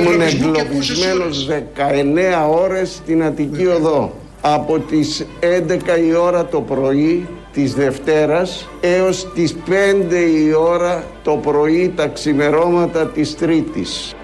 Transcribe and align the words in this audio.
Ήμουν 0.00 0.20
εγκλωβισμένος 0.20 1.48
19 1.48 2.48
ώρες 2.50 2.90
στην 2.90 3.24
Αττική 3.24 3.66
Οδό. 3.66 4.14
Από 4.40 4.78
τις 4.78 5.26
11 5.40 5.98
η 6.08 6.14
ώρα 6.14 6.46
το 6.46 6.60
πρωί 6.60 7.28
της 7.52 7.74
Δευτέρας 7.74 8.68
έως 8.80 9.32
τις 9.34 9.56
5 9.66 10.26
η 10.46 10.52
ώρα 10.52 11.04
το 11.22 11.32
πρωί 11.32 11.92
τα 11.96 12.06
ξημερώματα 12.06 13.06
της 13.06 13.36
Τρίτης. 13.36 14.14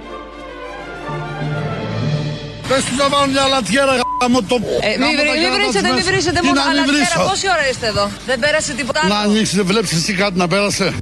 Πες 2.68 2.84
τους 2.84 2.96
να 2.96 3.08
βάλουν 3.08 3.30
μια 3.30 3.46
λατιέρα 3.46 3.92
γάμο 4.22 4.42
το... 4.42 4.54
Ε, 4.80 4.98
μην 4.98 5.52
βρίσετε, 5.54 5.92
μην 5.92 6.04
βρίσετε 6.04 6.40
μόνο 6.42 6.60
αλατιέρα. 6.70 7.28
Πόση 7.30 7.46
ώρα 7.48 7.68
είστε 7.70 7.86
εδώ; 7.86 8.10
Δεν 8.26 8.38
πέρασε 8.38 8.72
τίποτα 8.72 9.00
άλλο. 9.02 9.14
Να 9.14 9.20
ανοίξει, 9.20 9.56
δεν 9.56 9.66
βλέπεις 9.66 9.92
εσύ 9.92 10.12
κάτι 10.12 10.38
να 10.38 10.48
πέρασε. 10.48 10.94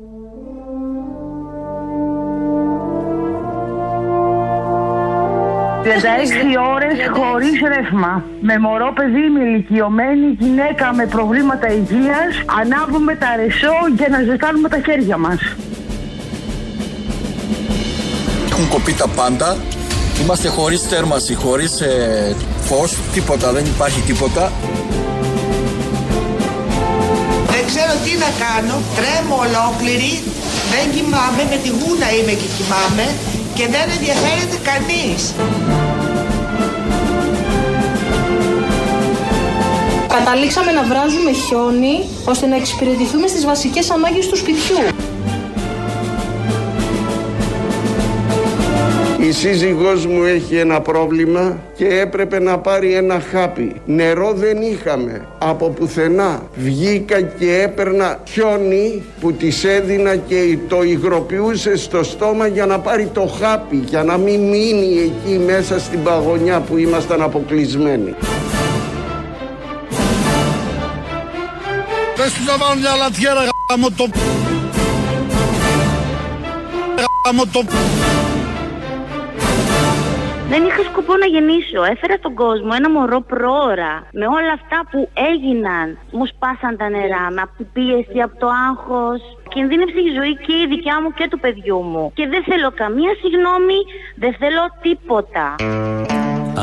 Έξι 5.87 6.49
ώρες 6.75 6.99
χωρίς 7.17 7.57
ρεύμα. 7.75 8.25
Με 8.41 8.59
μωρό 8.59 8.93
παιδί, 8.95 9.27
με 9.35 9.41
ηλικιωμένη 9.45 10.27
γυναίκα 10.39 10.93
με 10.95 11.07
προβλήματα 11.07 11.69
υγείας, 11.73 12.33
ανάβουμε 12.61 13.15
τα 13.15 13.37
ρεσό 13.37 13.77
για 13.97 14.09
να 14.09 14.19
ζεστάνουμε 14.23 14.69
τα 14.69 14.81
χέρια 14.87 15.17
μας. 15.17 15.41
Έχουν 18.51 18.69
κοπεί 18.69 18.93
τα 18.93 19.09
πάντα. 19.09 19.57
Είμαστε 20.23 20.49
χωρίς 20.49 20.81
θέρμαση, 20.83 21.35
χωρίς 21.35 21.81
ε, 21.81 22.37
φως, 22.61 22.97
τίποτα, 23.15 23.53
δεν 23.53 23.65
υπάρχει 23.65 24.01
τίποτα. 24.01 24.53
Δεν 27.53 27.63
ξέρω 27.71 27.93
τι 28.05 28.13
να 28.25 28.31
κάνω, 28.45 28.77
τρέμω 28.97 29.37
ολόκληρη, 29.47 30.13
δεν 30.73 30.85
κοιμάμαι, 30.95 31.43
με 31.51 31.57
τη 31.63 31.69
γούνα 31.79 32.09
είμαι 32.17 32.33
και 32.41 32.49
κοιμάμαι 32.57 33.07
και 33.61 33.67
δεν 33.67 33.91
ενδιαφέρεται 33.91 34.59
κανείς. 34.63 35.35
Καταλήξαμε 40.09 40.73
να 40.73 40.83
βράζουμε 40.83 41.33
χιόνι 41.33 42.05
ώστε 42.25 42.47
να 42.47 42.57
εξυπηρετηθούμε 42.57 43.27
στις 43.27 43.45
βασικές 43.45 43.91
ανάγκες 43.91 44.29
του 44.29 44.37
σπιτιού. 44.37 45.00
Η 49.31 49.33
σύζυγός 49.33 50.07
μου 50.07 50.23
έχει 50.23 50.57
ένα 50.57 50.81
πρόβλημα 50.81 51.59
και 51.77 51.87
έπρεπε 51.87 52.41
να 52.41 52.59
πάρει 52.59 52.95
ένα 52.95 53.21
χάπι. 53.33 53.81
Νερό 53.87 54.33
δεν 54.33 54.63
είχαμε 54.63 55.27
από 55.39 55.69
πουθενά. 55.69 56.43
Βγήκα 56.55 57.21
και 57.21 57.61
έπαιρνα 57.63 58.21
χιόνι 58.29 59.03
που 59.21 59.33
της 59.33 59.65
έδινα 59.65 60.17
και 60.17 60.59
το 60.69 60.83
υγροποιούσε 60.83 61.77
στο 61.77 62.03
στόμα 62.03 62.47
για 62.47 62.67
να 62.67 62.79
πάρει 62.79 63.11
το 63.13 63.27
χάπι, 63.41 63.77
για 63.77 64.03
να 64.03 64.17
μην 64.17 64.41
μείνει 64.41 64.99
εκεί 64.99 65.39
μέσα 65.47 65.79
στην 65.79 66.03
παγωνιά 66.03 66.61
που 66.61 66.77
ήμασταν 66.77 67.23
αποκλεισμένοι. 67.23 68.15
Πες 72.17 72.33
τους 72.33 72.47
να 72.47 72.57
βάλουν 72.57 72.81
μια 72.81 72.97
λατιέρα 72.97 73.41
γάμο 73.71 73.89
το... 73.97 74.09
Γάμο 77.25 77.43
το... 77.53 77.65
Δεν 80.53 80.61
είχα 80.69 80.83
σκοπό 80.91 81.13
να 81.23 81.27
γεννήσω. 81.35 81.81
Έφερα 81.95 82.15
στον 82.23 82.35
κόσμο 82.43 82.71
ένα 82.81 82.89
μωρό 82.97 83.21
πρόωρα. 83.33 83.93
Με 84.21 84.27
όλα 84.39 84.53
αυτά 84.61 84.79
που 84.91 85.01
έγιναν, 85.31 85.87
μου 86.17 86.25
σπάσαν 86.33 86.73
τα 86.81 86.87
νερά. 86.97 87.25
Με 87.35 87.41
από 87.47 87.53
την 87.61 87.67
πίεση, 87.75 88.19
από 88.27 88.35
το 88.43 88.49
άγχος. 88.69 89.21
Κινδύνευσε 89.55 90.01
η 90.09 90.11
ζωή 90.19 90.35
και 90.45 90.55
η 90.63 90.65
δικιά 90.75 90.97
μου 91.03 91.11
και 91.19 91.27
του 91.31 91.39
παιδιού 91.45 91.79
μου. 91.93 92.05
Και 92.19 92.25
δεν 92.33 92.43
θέλω 92.51 92.69
καμία 92.83 93.13
συγγνώμη, 93.23 93.79
δεν 94.23 94.33
θέλω 94.43 94.63
τίποτα. 94.87 95.47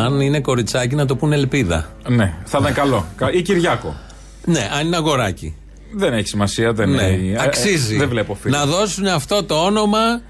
Αν 0.04 0.12
είναι 0.26 0.40
κοριτσάκι, 0.50 0.96
να 1.02 1.06
το 1.10 1.16
πούνε 1.20 1.36
ελπίδα. 1.36 1.80
Ναι, 2.18 2.28
θα 2.52 2.58
ήταν 2.62 2.74
καλό. 2.82 3.00
Ή 3.38 3.42
Κυριάκο. 3.42 3.90
Ναι, 4.54 4.64
αν 4.78 4.86
είναι 4.88 4.96
αγοράκι. 5.04 5.50
Δεν 5.94 6.14
έχει 6.14 6.28
σημασία, 6.28 6.74
δεν 6.74 6.90
Ναι, 6.90 7.04
έχει. 7.04 7.32
ε, 7.38 7.42
αξίζει. 7.44 7.96
ε, 7.96 7.98
δεν 7.98 8.10
βλέπω 8.10 8.34
φίλο. 8.36 8.58
Να 8.58 8.66
δώσουν 8.66 9.06
αυτό 9.08 9.44
το 9.44 9.56
όνομα 9.66 10.22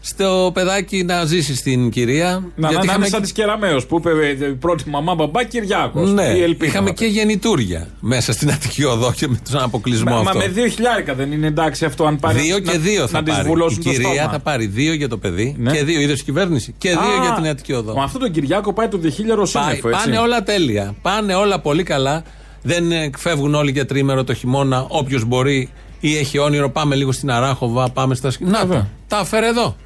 στο 0.00 0.50
παιδάκι 0.54 1.04
να 1.04 1.24
ζήσεις 1.24 1.58
στην 1.58 1.90
κυρία. 1.90 2.30
Να, 2.30 2.40
να, 2.56 2.68
γιατί 2.68 2.74
να 2.76 2.82
είχαμε 2.92 2.96
είναι 2.96 3.06
σαν 3.06 3.22
της 3.22 3.32
Κεραμέως 3.32 3.86
που 3.86 3.96
είπε 3.96 4.10
ε, 4.28 4.34
πρώτη 4.48 4.88
μαμά 4.90 5.14
μπαμπά 5.14 5.44
Κυριάκος. 5.44 6.12
Ναι, 6.12 6.22
η 6.24 6.42
ελπίδα. 6.42 6.70
είχαμε 6.70 6.90
και 6.90 7.04
γεννητούρια 7.06 7.88
μέσα 8.00 8.32
στην 8.32 8.50
Αττική 8.50 8.84
Οδό 8.84 9.12
και 9.12 9.28
με 9.28 9.38
τον 9.50 9.60
αποκλεισμό 9.62 10.10
Μα, 10.10 10.22
μα 10.22 10.30
αυτό. 10.30 10.38
με 10.38 10.48
δύο 10.48 10.66
χιλιάρικα 10.68 11.14
δεν 11.14 11.32
είναι 11.32 11.46
εντάξει 11.46 11.84
αυτό 11.84 12.04
αν 12.04 12.18
πάρει. 12.18 12.40
Δύο 12.40 12.58
να- 12.58 12.72
και 12.72 12.78
δύο 12.78 13.06
θα 13.06 13.18
να 13.18 13.22
τις 13.24 13.34
πάρει. 13.34 13.46
Η 13.46 13.50
βουλώσουν 13.50 13.82
το 13.82 13.90
κυρία 13.90 14.08
στόμα. 14.12 14.30
θα 14.30 14.38
πάρει 14.38 14.66
δύο 14.66 14.92
για 14.92 15.08
το 15.08 15.16
παιδί 15.18 15.56
Ναι. 15.58 15.72
και 15.72 15.84
δύο 15.84 16.00
είδο 16.00 16.14
κυβέρνηση 16.14 16.74
και 16.78 16.88
δύο 16.88 16.98
Α, 16.98 17.22
για 17.22 17.32
την 17.34 17.46
Αττική 17.46 17.72
Οδό. 17.72 17.94
Με 17.94 18.02
αυτό 18.02 18.18
τον 18.18 18.30
Κυριάκο 18.30 18.72
πάει 18.72 18.88
το 18.88 18.96
διχίλιαρο 18.98 19.48
Πάει, 19.52 19.64
σύννεφο, 19.64 19.88
έτσι. 19.88 20.00
πάνε 20.04 20.18
όλα 20.18 20.42
τέλεια. 20.42 20.94
Πάνε 21.02 21.34
όλα 21.34 21.60
πολύ 21.60 21.82
καλά. 21.82 22.22
Δεν 22.62 22.92
ε, 22.92 23.10
φεύγουν 23.18 23.54
όλοι 23.54 23.70
για 23.70 23.86
τρίμερο 23.86 24.24
το 24.24 24.34
χειμώνα. 24.34 24.84
Όποιος 24.88 25.24
μπορεί 25.24 25.68
ή 26.00 26.16
έχει 26.16 26.38
όνειρο, 26.38 26.70
πάμε 26.70 26.94
λίγο 26.94 27.12
στην 27.12 27.30
Αράχοβα, 27.30 27.90
πάμε 27.90 28.14
στα 28.14 28.30
σκηνά. 28.30 28.50
Να 28.50 28.58
Βέβαια. 28.58 28.78
τα, 29.08 29.16
τα 29.16 29.22
έφερε 29.22 29.46
εδώ. 29.46 29.76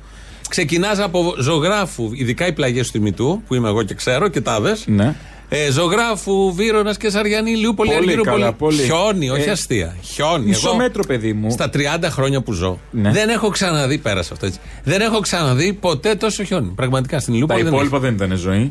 Ξεκινάς 0.56 0.98
από 0.98 1.34
ζωγράφου, 1.38 2.10
ειδικά 2.14 2.46
οι 2.46 2.52
πλαγιές 2.52 2.90
του 2.90 2.96
ημιτού, 2.96 3.42
που 3.46 3.54
είμαι 3.54 3.68
εγώ 3.68 3.82
και 3.82 3.94
ξέρω 3.94 4.28
και 4.28 4.40
τάδε. 4.40 4.76
Ναι. 4.86 5.14
Ε, 5.48 5.70
ζωγράφου, 5.70 6.52
Βύρονα 6.54 6.94
και 6.94 7.10
Σαριανή, 7.10 7.56
Λιούπολη, 7.56 7.88
Πολύ 7.90 8.02
Αργυρούπολη. 8.02 8.40
καλά, 8.40 8.52
πολύ. 8.52 8.82
Χιόνι, 8.82 9.30
όχι 9.30 9.48
Ε, 9.48 9.50
αστεία. 9.50 9.96
Χιόνι. 10.02 10.44
Μισό 10.46 10.68
Εγώ 10.68 10.76
μέτρο, 10.76 11.04
παιδί 11.06 11.32
μου. 11.32 11.50
Στα 11.50 11.70
30 11.70 11.78
χρόνια 12.10 12.40
που 12.42 12.52
ζω, 12.52 12.78
Ναι. 12.90 13.10
δεν 13.10 13.28
έχω 13.28 13.48
ξαναδεί, 13.48 13.98
πέρασε 13.98 14.30
αυτό 14.32 14.46
έτσι. 14.46 14.58
Δεν 14.84 15.00
έχω 15.00 15.20
ξαναδεί 15.20 15.72
ποτέ 15.72 16.14
τόσο 16.14 16.44
χιόνι. 16.44 16.72
Πραγματικά 16.76 17.18
στην 17.20 17.32
Τα 17.32 17.38
Λιούπολη 17.38 17.62
δεν 17.62 17.72
υπόλοιπα 17.72 17.98
δεν 17.98 18.14
ήταν 18.14 18.36
ζωή. 18.36 18.56
έχει. 18.56 18.68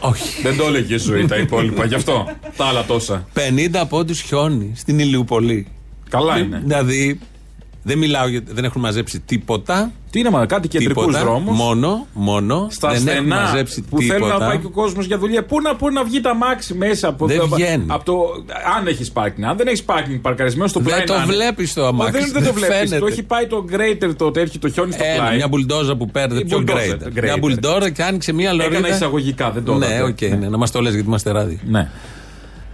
Όχι. 0.00 0.42
δεν 0.42 0.56
το 0.56 0.64
έλεγε 0.66 0.96
ζωή 0.98 1.26
τα 1.26 1.36
υπόλοιπα. 1.36 1.84
Γι' 1.84 1.94
αυτό. 1.94 2.28
Τα 2.56 2.64
άλλα 2.64 2.84
τόσα. 2.84 3.26
50 3.34 3.84
πόντους 3.88 4.20
χιόνι 4.20 4.72
στην 4.76 4.98
Ηλιούπολη. 4.98 5.66
Καλά 6.10 6.38
είναι. 6.38 6.60
Δηλαδή, 6.64 7.18
δεν 7.82 7.98
μιλάω 7.98 8.28
γιατί 8.28 8.52
δεν 8.52 8.64
έχουν 8.64 8.80
μαζέψει 8.80 9.20
τίποτα. 9.20 9.92
Τι 10.10 10.18
είναι, 10.18 10.30
μα 10.30 10.46
κάτι 10.46 10.68
κεντρικούς 10.68 11.04
τίποτα, 11.04 11.24
δρόμους; 11.24 11.56
Μόνο, 11.56 12.06
μόνο. 12.12 12.66
Στα 12.70 12.88
δεν 12.92 13.08
έχουν 13.08 13.20
στενά 13.26 13.40
μαζέψει 13.40 13.80
που 13.82 13.96
τίποτα. 13.98 14.18
θέλει 14.18 14.30
να 14.38 14.46
πάει 14.46 14.58
και 14.58 14.66
ο 14.66 14.70
κόσμος 14.70 15.06
για 15.06 15.18
δουλειά. 15.18 15.44
Πού 15.44 15.60
να, 15.60 15.76
πού 15.76 15.90
να 15.90 16.04
βγει 16.04 16.20
τα 16.20 16.34
μάξι 16.34 16.74
μέσα 16.74 17.08
από 17.08 17.26
Δεν 17.26 17.38
το. 17.38 17.46
βγαίνει. 17.48 17.84
Από 17.86 18.04
το 18.04 18.12
αν 18.78 18.86
έχεις 18.86 19.10
πάρκινγκ. 19.12 19.44
Αν 19.46 19.56
δεν 19.56 19.66
έχεις 19.66 19.82
πάρκινγκ 19.82 20.18
παρκαρισμένο 20.20 20.68
στο 20.68 20.80
Δεν 20.80 20.88
πλάι. 20.92 21.04
το 21.04 21.12
να 21.14 21.22
είναι. 21.22 21.32
βλέπεις 21.32 21.72
το 21.74 21.80
Μα 21.82 21.88
αμάξι, 21.88 22.12
Δεν, 22.12 22.22
δεν 22.22 22.32
το 22.32 22.40
δεν 22.40 22.52
βλέπεις. 22.52 22.76
φαίνεται. 22.76 22.98
Το 22.98 23.06
έχει 23.06 23.22
πάει 23.22 23.46
το 23.46 23.64
grader 23.64 24.14
το 24.16 24.30
τέτοιο, 24.30 24.60
το 24.60 24.68
χιόνι 24.68 24.92
στο 24.92 25.04
Ένα, 25.04 25.22
πλάι. 25.22 25.36
μια 25.36 25.48
μπουλντόζα 25.48 25.96
που 25.96 26.06
παίρνει 26.10 26.38
Η 26.38 26.44
πιο 26.44 26.56
μπουλντόζα, 26.58 26.96
grader. 26.98 27.18
grader. 27.18 27.22
Μια 27.22 27.36
μπουλντόζα 27.38 27.90
και 27.90 28.02
άνοιξε 28.02 28.32
μια 28.32 28.52
λωρίδα. 28.52 28.76
Έκανα 28.78 28.94
εισαγωγικά, 28.94 29.50
δεν 29.50 29.64
το 29.64 29.74
Ναι, 29.74 29.86
είδατε. 29.86 30.02
οκ, 30.02 30.38
ναι, 30.40 30.48
να 30.48 30.56
μας 30.58 30.70
το 30.70 30.80
λες 30.80 30.92
γιατί 30.92 31.06
είμαστε 31.08 31.30
ράδι. 31.32 31.60
Ναι. 31.66 31.88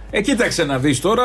Ε, 0.09 0.21
κοίταξε 0.21 0.63
να 0.63 0.77
δεις 0.77 0.99
τώρα. 1.01 1.23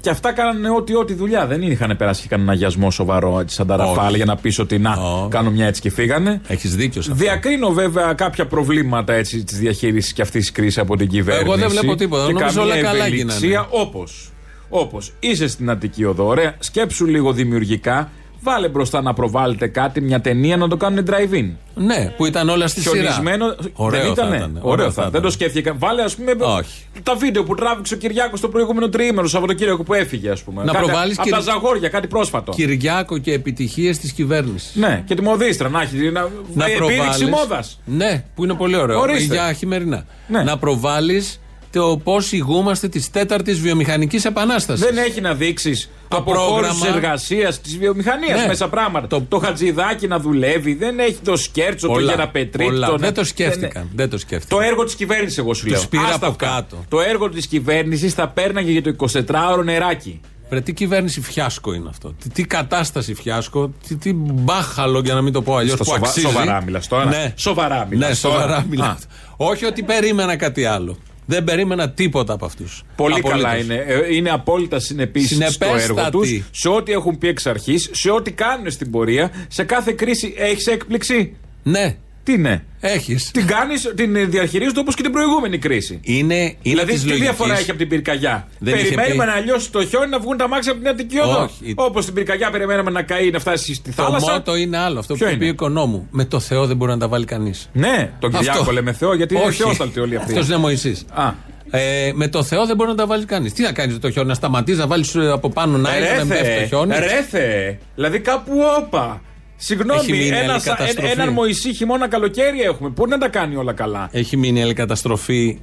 Και 0.00 0.10
αυτά 0.10 0.32
κάνανε 0.32 0.70
ό,τι 0.70 0.94
ό,τι 0.94 1.14
δουλειά. 1.14 1.46
Δεν 1.46 1.62
είχαν 1.62 1.96
περάσει 1.96 2.22
και 2.22 2.28
κανένα 2.28 2.52
αγιασμό 2.52 2.90
σοβαρό 2.90 3.40
έτσι, 3.40 3.54
σαν 3.54 3.66
τα 3.66 3.74
Όχι. 3.74 3.94
ραφάλ 3.94 4.14
για 4.14 4.24
να 4.24 4.36
πεις 4.36 4.58
ότι 4.58 4.78
να, 4.78 4.92
Όχι. 4.92 5.28
κάνω 5.28 5.50
μια 5.50 5.66
έτσι 5.66 5.80
και 5.80 5.90
φύγανε. 5.90 6.40
Έχεις 6.46 6.76
δίκιο 6.76 7.02
σε 7.02 7.10
αυτό. 7.10 7.24
Διακρίνω 7.24 7.70
βέβαια 7.72 8.12
κάποια 8.12 8.46
προβλήματα 8.46 9.12
έτσι 9.12 9.44
της 9.44 9.58
διαχείρισης 9.58 10.12
και 10.12 10.22
αυτής 10.22 10.40
της 10.40 10.52
κρίσης 10.52 10.78
από 10.78 10.96
την 10.96 11.08
κυβέρνηση. 11.08 11.46
Εγώ 11.46 11.56
δεν 11.56 11.68
βλέπω 11.68 11.94
τίποτα. 11.94 12.26
Και 12.26 12.32
Νομίζω 12.32 12.60
καμία 12.60 12.74
όλα 12.74 12.82
καλά 12.82 13.04
ευελιξία, 13.04 13.48
γίνανε. 13.48 13.66
Όπως, 13.70 14.32
όπως 14.68 15.12
είσαι 15.20 15.48
στην 15.48 15.70
Αττική 15.70 16.04
Οδό, 16.04 16.26
ωραία, 16.26 16.54
σκέψου 16.58 17.06
λίγο 17.06 17.32
δημιουργικά, 17.32 18.10
βάλε 18.42 18.68
μπροστά 18.68 19.02
να 19.02 19.12
προβάλλετε 19.14 19.66
κάτι, 19.66 20.00
μια 20.00 20.20
ταινία 20.20 20.56
να 20.56 20.68
το 20.68 20.76
κάνουν 20.76 21.04
drive-in. 21.10 21.50
Ναι, 21.74 22.14
που 22.16 22.26
ήταν 22.26 22.48
όλα 22.48 22.66
στη 22.68 22.80
σειρά. 22.80 22.94
Χιονισμένο. 22.94 23.54
Ωραίο 23.72 24.00
δεν 24.02 24.14
θα 24.14 24.22
ήτανε; 24.22 24.36
ήταν. 24.36 24.58
Ωραίο 24.60 24.90
θα. 24.90 25.10
Δεν 25.10 25.20
το 25.22 25.30
σκέφτηκα. 25.30 25.74
Βάλε, 25.78 26.02
ας 26.02 26.14
πούμε, 26.16 26.32
Όχι. 26.38 26.84
τα 27.02 27.14
βίντεο 27.14 27.42
που 27.44 27.54
τράβηξε 27.54 27.94
ο 27.94 27.96
Κυριάκος 27.96 28.40
το 28.40 28.48
προηγούμενο 28.48 28.88
τριήμερο, 28.88 29.28
Σαββατοκύριακο 29.28 29.82
που 29.82 29.94
έφυγε, 29.94 30.30
ας 30.30 30.42
πούμε. 30.42 30.64
Να 30.64 30.72
Κάτι- 30.72 30.84
προβάλλεις 30.84 31.18
Από 31.18 31.28
και- 31.28 31.34
τα 31.34 31.40
Ζαγόρια, 31.40 31.88
κάτι 31.88 32.06
πρόσφατο. 32.06 32.52
Κυριάκο 32.52 33.18
και 33.18 33.32
επιτυχίες 33.32 33.98
της 33.98 34.12
κυβέρνησης. 34.12 34.74
Ναι, 34.74 35.02
και 35.06 35.14
τη 35.14 35.22
μοδίστρα 35.22 35.68
να 35.68 35.80
έχει. 35.82 35.96
Να, 35.96 36.10
να 36.54 36.64
ε, 36.66 36.72
επίδειξη 36.72 36.76
προβάλλεις- 36.76 37.28
μόδας. 37.28 37.80
Ναι, 37.84 38.24
που 38.34 38.44
είναι 38.44 38.54
πολύ 38.54 38.76
ωραίο. 38.76 39.00
Ορίστε. 39.00 39.34
Για 39.34 39.52
χειμερινά. 39.52 40.04
Ναι. 40.28 40.42
Να 40.42 40.58
προβάλλεις 40.58 41.40
το 41.72 42.00
πώς 42.04 42.32
ηγούμαστε 42.32 42.88
της 42.88 43.10
τέταρτης 43.10 43.60
βιομηχανικής 43.60 44.24
επανάστασης. 44.24 44.84
Δεν 44.84 44.96
έχει 44.98 45.20
να 45.20 45.34
δείξεις 45.34 45.90
Το 46.08 46.16
από 46.16 46.30
χώρους 46.34 46.46
πρόγραμμα- 46.46 46.84
της 46.86 46.94
εργασίας, 46.94 47.60
της 47.60 47.78
βιομηχανίας 47.78 48.40
Ναι. 48.40 48.46
μέσα 48.46 48.68
πράγματα. 48.68 49.06
Το... 49.06 49.22
Το- 49.28 49.38
χατζηδάκι 49.38 50.06
να 50.06 50.18
δουλεύει, 50.18 50.74
δεν 50.74 50.98
έχει 50.98 51.18
το 51.24 51.36
σκέρτσο, 51.36 51.88
το 51.88 51.98
γεραπετρίκ. 52.00 52.66
πολλά. 52.66 52.86
το- 52.86 52.96
Δεν 52.96 53.14
το 53.14 53.20
ναι. 53.20 53.26
σκέφτηκαν. 53.26 53.88
Δεν 53.94 54.10
το 54.10 54.18
σκέφτηκαν. 54.18 54.58
Το 54.58 54.66
έργο 54.66 54.84
της 54.84 54.94
κυβέρνησης, 54.94 55.38
εγώ 55.38 55.54
σου 55.54 55.66
λέω. 55.66 55.82
πήρα 55.90 56.02
Άστα 56.02 56.14
από 56.16 56.26
αυτά. 56.26 56.46
κάτω. 56.46 56.84
Το 56.88 57.00
έργο 57.00 57.28
της 57.28 57.46
κυβέρνησης 57.46 58.14
θα 58.14 58.28
πέρναγε 58.28 58.70
για 58.70 58.82
το 58.82 58.88
24ωρο 58.90 59.62
νεράκι. 59.64 60.20
Βρε, 60.50 60.60
τι 60.60 60.72
κυβέρνηση 60.72 61.20
φιάσκο 61.20 61.72
είναι 61.72 61.88
αυτό. 61.88 62.14
Τι, 62.22 62.28
τι 62.28 62.44
κατάσταση 62.44 63.14
φιάσκο, 63.14 63.72
τι, 63.88 63.96
τι 63.96 64.12
μπάχαλο 64.14 65.00
για 65.04 65.14
να 65.14 65.22
μην 65.22 65.32
το 65.32 65.42
πω 65.42 65.56
αλλιώς 65.56 65.74
Στα 65.74 65.84
που 65.84 65.90
σοβα- 65.90 66.06
αξίζει. 66.06 66.26
σοβαρά 66.26 66.62
μιλάς 66.62 66.88
τώρα. 66.88 67.04
Ναι. 67.04 67.32
Σοβαρά 67.36 67.86
μιλάς 67.90 68.08
Ναι, 68.08 68.30
τώρα. 68.30 68.40
σοβαρά 68.40 68.56
Α. 68.56 68.64
μιλάω. 68.70 68.94
Όχι 69.36 69.64
ότι 69.64 69.82
περίμενα 69.82 70.36
κάτι 70.36 70.64
άλλο. 70.64 70.96
Δεν 71.30 71.44
περίμενα 71.44 71.90
τίποτα 71.90 72.32
από 72.32 72.44
αυτούς. 72.44 72.82
Πολύ 72.96 73.20
καλά 73.20 73.56
είναι. 73.56 73.74
Ε, 73.86 74.14
Είναι 74.14 74.30
απόλυτα 74.30 74.78
συνεπείς 74.78 75.26
στο 75.26 75.64
έργο 75.64 75.78
Συνεπέστατοι. 75.78 76.10
τους, 76.10 76.44
σε 76.60 76.68
ό,τι 76.68 76.92
έχουν 76.92 77.18
πει 77.18 77.28
εξ 77.28 77.46
αρχής, 77.46 77.88
σε 77.92 78.10
ό,τι 78.10 78.32
κάνουν 78.32 78.70
στην 78.70 78.90
πορεία. 78.90 79.30
Σε 79.48 79.64
κάθε 79.64 79.92
κρίση 79.92 80.34
έχεις 80.36 80.66
έκπληξη; 80.66 81.36
Ναι. 81.62 81.96
Τι 82.22 82.38
ναι. 82.38 82.62
Έχεις. 82.80 83.30
Την 83.30 83.46
κάνεις, 83.46 83.92
την 83.94 84.30
διαχειρίζονται 84.30 84.80
όπως 84.80 84.94
και 84.94 85.02
την 85.02 85.12
προηγούμενη 85.12 85.58
κρίση. 85.58 86.00
Είναι, 86.02 86.34
είναι 86.34 86.54
δηλαδή, 86.62 86.92
της 86.92 87.00
τι 87.00 87.06
λογικής. 87.06 87.28
διαφορά 87.28 87.58
έχει 87.58 87.70
από 87.70 87.78
την 87.78 87.88
πυρκαγιά; 87.88 88.48
Δεν 88.58 88.74
είχε 88.74 88.84
περιμένουμε 88.84 89.24
πει- 89.24 89.34
να 89.34 89.40
λιώσει 89.40 89.70
το 89.70 89.84
χιόνι 89.86 90.10
να 90.10 90.18
βγουν 90.18 90.36
τα 90.36 90.48
μάξια 90.48 90.72
από 90.72 90.80
την 90.80 90.90
Αττική 90.90 91.18
Οδό. 91.18 91.42
Όχι. 91.42 91.74
Όπως 91.76 92.04
την 92.04 92.14
πυρκαγιά 92.14 92.50
περιμέναμε 92.50 92.90
να 92.90 93.02
καεί, 93.02 93.30
να 93.30 93.38
φτάσει 93.38 93.74
στη 93.74 93.92
Το 93.94 94.02
θάλασσα. 94.02 94.32
μότο 94.32 94.56
είναι 94.56 94.78
άλλο. 94.78 94.98
Αυτό 94.98 95.14
Ποιο 95.14 95.26
που 95.26 95.32
είπε 95.32 95.42
ο 95.42 95.46
είναι; 95.46 95.54
οικονόμου. 95.54 96.06
Με 96.10 96.24
το 96.24 96.40
Θεό 96.40 96.66
δεν 96.66 96.76
μπορεί 96.76 96.90
να 96.90 96.98
τα 96.98 97.08
βάλει 97.08 97.24
κανείς. 97.24 97.68
Ναι, 97.72 98.10
τον 98.18 98.32
Κυριάκο 98.32 98.70
λέμε 98.72 98.92
Θεό, 98.92 99.14
γιατί 99.14 99.34
είναι 99.34 99.44
Όχι. 99.44 99.62
θεόσταλτοι 99.62 100.00
όλοι 100.00 100.16
αυτοί. 100.16 100.32
Αυτός 100.32 100.46
είναι 100.48 100.56
Μωυσής. 100.56 101.04
Α. 101.14 101.32
Ε, 101.72 102.12
με 102.14 102.28
το 102.28 102.42
Θεό 102.42 102.66
δεν 102.66 102.76
μπορεί 102.76 102.90
να 102.90 102.96
τα 102.96 103.06
βάλει 103.06 103.24
κανείς. 103.24 103.52
Τι 103.52 103.62
να 103.62 103.72
κάνεις 103.72 103.98
το 103.98 104.10
χιόνι, 104.10 104.28
να 104.28 104.34
σταματήσεις, 104.34 104.80
να 104.80 104.86
βάλεις 104.86 105.16
από 105.16 105.50
πάνω 105.50 105.78
να 105.78 105.94
Ε, 105.94 105.98
έχει, 105.98 106.16
να 106.16 106.26
πέφτει 106.26 106.60
το 106.60 106.66
χιόνι; 106.66 106.94
Ρέθε. 106.98 107.78
Δηλαδή 107.94 108.18
κάπου 108.20 108.52
όπα. 108.78 109.20
Έχει 109.62 109.72
Συγγνώμη, 109.72 110.10
μείνει 110.10 110.26
ένα, 110.28 110.52
άλλη 110.52 110.62
καταστροφή. 110.62 111.10
έναν 111.10 111.28
Μωυσή 111.32 111.74
χειμώνα 111.74 112.08
καλοκαίρι 112.08 112.60
έχουμε. 112.60 112.88
Μπορεί 112.88 113.10
να 113.10 113.18
τα 113.18 113.28
κάνει 113.28 113.56
όλα 113.56 113.72
καλά. 113.72 114.08
Έχει 114.12 114.36
μείνει 114.36 114.62
άλλη 114.62 114.74
καταστροφή 114.74 115.58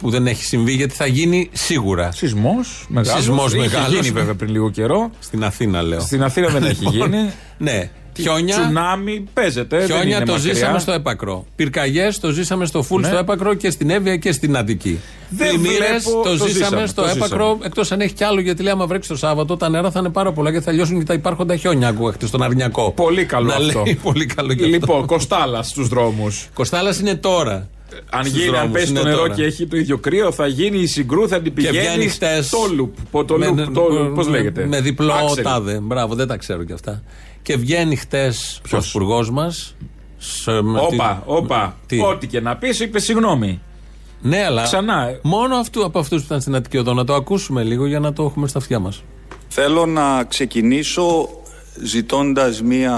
που 0.00 0.10
δεν 0.10 0.26
έχει 0.26 0.44
συμβεί 0.44 0.72
γιατί 0.72 0.94
θα 0.94 1.06
γίνει 1.06 1.48
σίγουρα. 1.52 2.12
Σεισμός 2.12 2.86
μεγάλος. 2.88 3.22
Σεισμός 3.22 3.52
Είχε 3.52 3.62
μεγάλος. 3.62 3.92
γίνει 3.94 4.10
βέβαια 4.10 4.34
πριν 4.34 4.50
λίγο 4.50 4.70
καιρό. 4.70 5.10
Στην 5.18 5.44
Αθήνα 5.44 5.82
λέω. 5.82 6.00
Στην 6.00 6.22
Αθήνα 6.22 6.48
δεν 6.48 6.64
έχει 6.64 6.84
Λοιπόν, 6.92 7.12
γίνει. 7.12 7.30
Ναι. 7.58 7.90
Χιόνια, 8.22 8.54
Τσουνάμι 8.60 9.24
παίζεται. 9.32 9.76
δεν 9.78 9.86
χιόνια 9.86 10.16
είναι 10.16 10.24
το 10.24 10.32
μακριά. 10.32 10.52
ζήσαμε 10.52 10.78
στο 10.78 10.92
έπακρο. 10.92 11.46
Πυρκαγιές 11.56 12.18
το 12.20 12.30
ζήσαμε 12.30 12.66
στο 12.66 12.82
φουλ 12.82 13.00
Ναι. 13.00 13.06
στο 13.08 13.16
έπακρο 13.16 13.54
και 13.54 13.70
στην 13.70 13.90
Εύβοια 13.90 14.16
και 14.16 14.32
στην 14.32 14.56
Αττική. 14.56 14.98
Δεν 15.30 15.48
Πλημμύρες 15.48 15.78
βλέπω- 15.78 16.22
το, 16.22 16.22
το 16.22 16.30
ζήσαμε 16.46 16.50
ζήσαμε, 16.52 16.86
στο 16.86 17.02
το 17.02 17.08
έπακρο, 17.08 17.58
εκτός 17.64 17.92
αν 17.92 18.00
έχει 18.00 18.12
κι 18.12 18.24
άλλο, 18.24 18.40
γιατί 18.40 18.62
λέει: 18.62 18.72
Άμα 18.72 18.86
βρέξει 18.86 19.08
το 19.08 19.16
Σάββατο, 19.16 19.56
τα 19.56 19.68
νερά 19.68 19.90
θα 19.90 19.98
είναι 20.00 20.08
πάρα 20.10 20.32
πολλά 20.32 20.52
και 20.52 20.60
θα 20.60 20.72
λιώσουν 20.72 20.98
και 20.98 21.04
τα 21.04 21.14
υπάρχοντα 21.14 21.56
χιόνια. 21.56 21.88
Ακούω 21.88 22.10
χτε 22.12 22.26
στον 22.26 22.42
Αρνιακό. 22.42 22.92
Πολύ 22.92 23.24
καλό 23.24 23.46
Να 23.46 23.54
αυτό. 23.54 23.82
λέει, 23.84 23.98
πολύ 24.02 24.26
καλό 24.26 24.54
και 24.54 24.64
Λοιπόν, 24.66 25.06
Κοστάλας 25.06 25.68
στους 25.68 25.88
δρόμους. 25.88 26.48
Κοστάλας 26.54 27.00
είναι 27.00 27.14
τώρα. 27.14 27.68
Αν, 28.10 28.24
Στους 28.24 28.38
γίνει, 28.38 28.48
αν 28.48 28.54
δρόμους, 28.54 28.72
πέσει 28.72 28.92
το 28.92 29.00
είναι 29.00 29.08
νερό 29.08 29.20
τώρα. 29.20 29.34
και 29.34 29.42
έχει 29.44 29.66
το 29.66 29.76
ίδιο 29.76 29.98
κρύο, 29.98 30.32
θα 30.32 30.46
γίνει 30.46 30.78
η 30.78 30.86
συγκρού, 30.86 31.28
θα 31.28 31.40
την 31.40 31.54
Και 31.54 31.68
βγαίνει 31.68 31.76
πηγαίνει. 31.86 32.08
χτες 32.08 32.48
Το 32.48 32.58
λουπ. 32.74 33.24
Το 33.26 33.38
με- 33.38 33.46
λουπ, 33.46 33.74
το 33.74 33.80
πώς 34.14 34.28
λέγεται; 34.28 34.66
Με 34.66 34.80
διπλό 34.80 35.12
Άξελ. 35.12 35.44
τάδε. 35.44 35.78
Μπράβο, 35.82 36.14
δεν 36.14 36.26
τα 36.26 36.36
ξέρω 36.36 36.64
κι 36.64 36.72
αυτά. 36.72 37.02
Και 37.42 37.56
βγαίνει 37.56 37.96
χτες 37.96 38.60
ο 38.72 38.78
υπουργό 38.88 39.26
μας. 39.32 39.76
Όπα, 40.76 41.22
όπα. 41.26 41.76
Τι; 41.86 42.00
Ό,τι 42.00 42.26
και 42.26 42.40
να 42.40 42.56
πεις, 42.56 42.80
είπε 42.80 42.98
συγγνώμη. 42.98 43.60
Ναι, 44.20 44.44
αλλά 44.44 44.62
Ξανά. 44.62 45.18
μόνο 45.22 45.56
αυτού 45.56 45.84
από 45.84 45.98
αυτούς 45.98 46.18
που 46.20 46.26
ήταν 46.26 46.40
στην 46.40 46.54
Αττική 46.54 46.78
Οδό. 46.78 46.94
Να 46.94 47.04
το 47.04 47.14
ακούσουμε 47.14 47.62
λίγο 47.62 47.86
για 47.86 48.00
να 48.00 48.12
το 48.12 48.24
έχουμε 48.24 48.48
στα 48.48 48.58
αυτιά 48.58 48.78
μας. 48.78 49.02
Θέλω 49.48 49.86
να 49.86 50.24
ξεκινήσω 50.24 51.28
ζητώντας 51.82 52.62
μία 52.62 52.96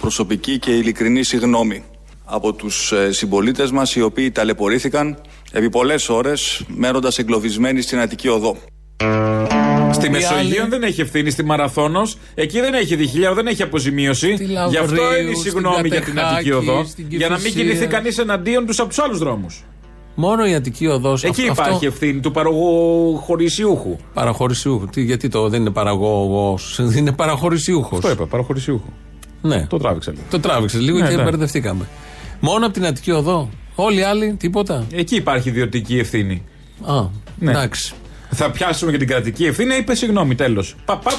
προσωπική 0.00 0.58
και 0.58 0.70
ειλικρινή 0.70 1.22
συγνώμη 1.22 1.84
από 2.24 2.52
τους 2.52 2.92
ε, 2.92 3.12
συμπολίτες 3.12 3.70
μας 3.70 3.94
οι 3.94 4.02
οποίοι 4.02 4.30
ταλαιπωρήθηκαν 4.30 5.20
επί 5.52 5.70
πολλές 5.70 6.08
ώρες 6.08 6.64
μένοντας 6.68 7.18
εγκλωβισμένοι 7.18 7.80
στην 7.80 8.00
Αττική 8.00 8.28
Οδό. 8.28 8.56
Στη 9.92 10.06
Οι 10.06 10.10
Μεσογείο 10.10 10.60
άλλοι- 10.62 10.70
δεν 10.70 10.82
έχει 10.82 11.00
ευθύνη, 11.00 11.30
στη 11.30 11.44
Μαραθώνος. 11.44 12.18
Εκεί 12.34 12.60
δεν 12.60 12.74
έχει 12.74 12.96
διχίλια, 12.96 13.34
δεν 13.34 13.46
έχει 13.46 13.62
αποζημίωση. 13.62 14.34
Στη 14.34 14.44
Γι' 14.44 14.56
αυτό 14.56 14.94
Λαυρίου, 15.02 15.20
είναι 15.20 15.30
η 15.30 15.34
στην 15.34 15.50
συγγνώμη 15.50 15.88
για 15.88 16.00
την 16.00 16.14
Κατεχάκη, 16.14 16.34
Αττική 16.34 16.52
Οδό. 16.52 16.84
στην 16.84 17.06
Για 17.08 17.28
να 17.28 17.34
μην 17.34 17.44
Κηφισία. 17.44 17.62
κινηθεί 17.64 17.86
κανείς 17.86 18.18
εναντίον 18.18 18.66
τους 18.66 18.78
από 18.78 18.88
τους 18.88 18.98
άλλους 18.98 19.18
δρόμους. 19.18 19.64
Μόνο 20.14 20.46
η 20.46 20.54
Αττική 20.54 20.86
Οδός. 20.86 21.24
Εκεί 21.24 21.42
υπάρχει 21.42 21.86
ευθύνη 21.86 22.20
του 22.20 22.30
παροχωρησιούχου. 22.30 23.96
Παραχωρησιούχο. 24.14 24.86
Τι, 24.86 25.02
γιατί 25.02 25.28
το 25.28 25.48
δεν 25.48 25.60
είναι 25.60 25.70
παραγωγός, 25.70 26.78
είναι 26.96 27.12
παραχωρησιούχος. 27.12 28.00
Το 28.00 28.10
είπα, 28.10 28.26
παροχωρησιούχου. 28.26 28.88
Ναι. 29.42 29.66
Το 29.66 29.76
τράβηξα 29.78 30.10
λίγο. 30.10 30.22
Το 30.30 30.40
τράβηξε 30.40 30.78
λίγο 30.78 30.98
Ναι, 30.98 31.08
και 31.08 31.16
ναι. 31.16 31.22
μπερδευτήκαμε. 31.22 31.88
Μόνο 32.40 32.64
από 32.64 32.74
την 32.74 32.86
Αττική 32.86 33.10
Οδό. 33.10 33.48
Όλοι 33.74 33.98
οι 33.98 34.02
άλλοι 34.02 34.34
τίποτα. 34.38 34.86
Εκεί 34.92 35.14
υπάρχει 35.16 35.48
ιδιωτική 35.48 35.98
ευθύνη. 35.98 36.42
Α, 36.86 36.94
Ναι. 37.38 37.50
εντάξει. 37.50 37.92
Θα 38.30 38.50
πιάσουμε 38.50 38.90
και 38.90 38.96
την 38.98 39.06
κρατική 39.06 39.44
ευθύνη, 39.44 39.74
είπε 39.76 39.94
συγγνώμη, 39.94 40.34
τέλος. 40.34 40.74
Παπ, 40.84 41.02
παπ. 41.02 41.14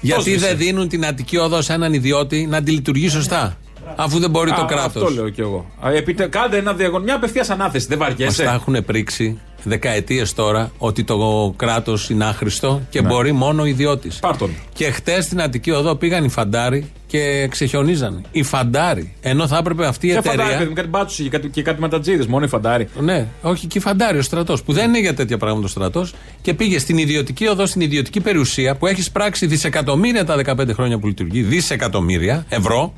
Γιατί 0.00 0.22
Πρόσβησε. 0.22 0.46
δεν 0.46 0.56
δίνουν 0.56 0.88
την 0.88 1.06
Αττική 1.06 1.36
Οδό 1.36 1.62
σε 1.62 1.72
έναν 1.72 1.92
ιδιώτη 1.92 2.46
να 2.46 2.62
τη 2.62 2.70
λειτουργεί 2.70 3.08
σωστά. 3.08 3.56
Αφού 3.96 4.18
δεν 4.18 4.30
μπορεί 4.30 4.50
το 4.52 4.60
Α, 4.62 4.64
κράτος. 4.66 5.02
Αυτό 5.02 5.14
λέω 5.14 5.28
κι 5.28 5.40
εγώ. 5.40 5.70
Α, 5.86 5.90
Επιτε, 5.92 6.26
κάντε 6.26 6.56
ένα 6.56 6.72
διαγωνισμό, 6.72 7.04
μια 7.04 7.14
απευθείας 7.14 7.50
ανάθεση, 7.50 7.86
δεν 7.86 7.98
Μας 7.98 8.06
τα 8.08 8.14
βαριέσαι. 8.14 8.42
έχουν 8.42 8.84
πρίξει 8.84 9.38
δεκαετίες 9.62 10.32
τώρα 10.34 10.70
ότι 10.78 11.04
το 11.04 11.52
κράτος 11.56 12.10
είναι 12.10 12.24
άχρηστο 12.24 12.80
και 12.90 13.00
Ναι. 13.00 13.08
μπορεί 13.08 13.32
μόνο 13.32 13.62
ο 13.62 13.64
ιδιώτης. 13.64 14.18
Πάρ' 14.18 14.36
τον. 14.36 14.50
Και 14.72 14.90
χτες 14.90 15.24
στην 15.24 15.40
Αττική 15.42 15.70
Οδό 15.70 15.94
πήγαν 15.94 16.24
οι 16.24 16.28
φαντάροι 16.28 16.90
και 17.06 17.48
ξεχιονίζαν. 17.50 18.24
Οι 18.30 18.42
φαντάροι. 18.42 19.14
Ενώ 19.20 19.46
θα 19.46 19.56
έπρεπε 19.56 19.86
αυτή 19.86 20.06
η 20.06 20.10
Και 20.10 20.16
εταιρεία. 20.16 20.38
φαντάρι, 20.38 20.56
παιδί 20.56 20.68
μου, 20.68 20.74
κάτι 20.74 20.88
μπάτσους 20.88 21.16
και 21.24 21.28
κάτι, 21.28 21.48
και 21.48 21.62
κάτι 21.62 21.80
ματατζίδες, 21.80 22.26
μόνο 22.26 22.44
οι 22.44 22.48
φαντάρι. 22.48 22.88
Ναι, 23.00 23.26
όχι 23.42 23.66
και 23.66 23.80
φαντάρει 23.80 24.18
ο 24.18 24.22
στρατός. 24.22 24.62
Που 24.62 24.72
δεν 24.72 24.88
είναι 24.88 24.98
για 25.00 25.14
τέτοια 25.14 25.38
πράγματα 25.38 25.64
ο 25.66 25.68
στρατός. 25.68 26.14
Και 26.42 26.54
πήγε 26.54 26.78
στην 26.78 26.98
ιδιωτική 26.98 27.46
οδό, 27.46 27.66
στην 27.66 27.80
ιδιωτική 27.80 28.20
περιουσία 28.20 28.76
που 28.76 28.86
έχεις 28.86 29.10
πράξει 29.10 29.46
δισεκατομμύρια 29.46 30.24
τα 30.24 30.36
15 30.36 30.72
χρόνια 30.74 30.98
που 30.98 31.06
λειτουργεί. 31.06 31.42
Δισεκατομμύρια 31.42 32.44
ευρώ. 32.48 32.92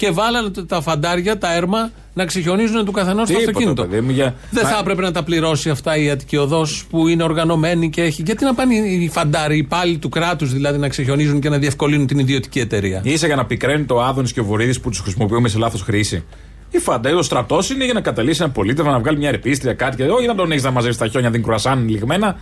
Και 0.00 0.10
βάλανε 0.10 0.50
τα 0.66 0.80
φαντάρια, 0.80 1.38
τα 1.38 1.54
έρμα 1.54 1.90
να 2.14 2.24
ξεχιονίζουν 2.24 2.84
του 2.84 2.92
καθενός 2.92 3.28
το 3.28 3.34
Τίποτα, 3.34 3.50
αυτοκίνητο. 3.50 3.82
παιδί 3.84 4.00
μου, 4.00 4.10
για- 4.10 4.34
Δεν 4.50 4.64
θα 4.64 4.70
Μα- 4.70 4.78
έπρεπε 4.80 5.02
να 5.02 5.10
τα 5.12 5.22
πληρώσει 5.22 5.70
αυτά 5.70 5.96
η 5.96 6.10
Αττική 6.10 6.36
Οδός 6.36 6.84
που 6.90 7.08
είναι 7.08 7.22
οργανωμένη 7.22 7.90
και 7.90 8.02
έχει. 8.02 8.22
Γιατί 8.22 8.44
να 8.44 8.54
πάνε 8.54 8.74
οι 8.74 9.08
φαντάροι, 9.12 9.54
οι 9.54 9.58
υπάλληλοι 9.58 9.98
του 9.98 10.08
κράτους 10.08 10.52
δηλαδή 10.52 10.78
να 10.78 10.88
ξεχιονίζουν 10.88 11.40
και 11.40 11.48
να 11.48 11.58
διευκολύνουν 11.58 12.06
την 12.06 12.18
ιδιωτική 12.18 12.58
εταιρεία; 12.60 13.00
Είσαι 13.04 13.26
για 13.26 13.36
να 13.36 13.44
πικραίνει 13.46 13.84
το 13.84 14.00
Άδωνης 14.02 14.32
και 14.32 14.40
ο 14.40 14.44
Βορύδης 14.44 14.80
που 14.80 14.90
τους 14.90 14.98
χρησιμοποιούμε 15.00 15.48
σε 15.48 15.58
λάθος 15.58 15.82
χρήση. 15.82 16.24
Η 16.70 16.78
φαντάρι, 16.78 17.16
ο 17.16 17.22
στρατός 17.22 17.70
είναι 17.70 17.84
για 17.84 17.94
να 17.94 18.00
καταλύσει 18.00 18.42
ένα 18.42 18.52
πολίτευμα, 18.52 18.90
να 18.92 18.98
βγάλει 18.98 19.18
μια 19.18 19.30
ρεπίστρια, 19.30 19.72
κάτι 19.74 19.96
και 19.96 20.02
όχι 20.04 20.26
να 20.26 20.34
τον 20.34 20.50
έχεις 20.50 20.62
να 20.64 20.70
μαζεύει 20.70 20.96
τα 20.96 21.06
χιόνια, 21.08 21.30
την 21.30 21.42
κρουασάν 21.42 21.88
λιγμένα. 21.88 22.36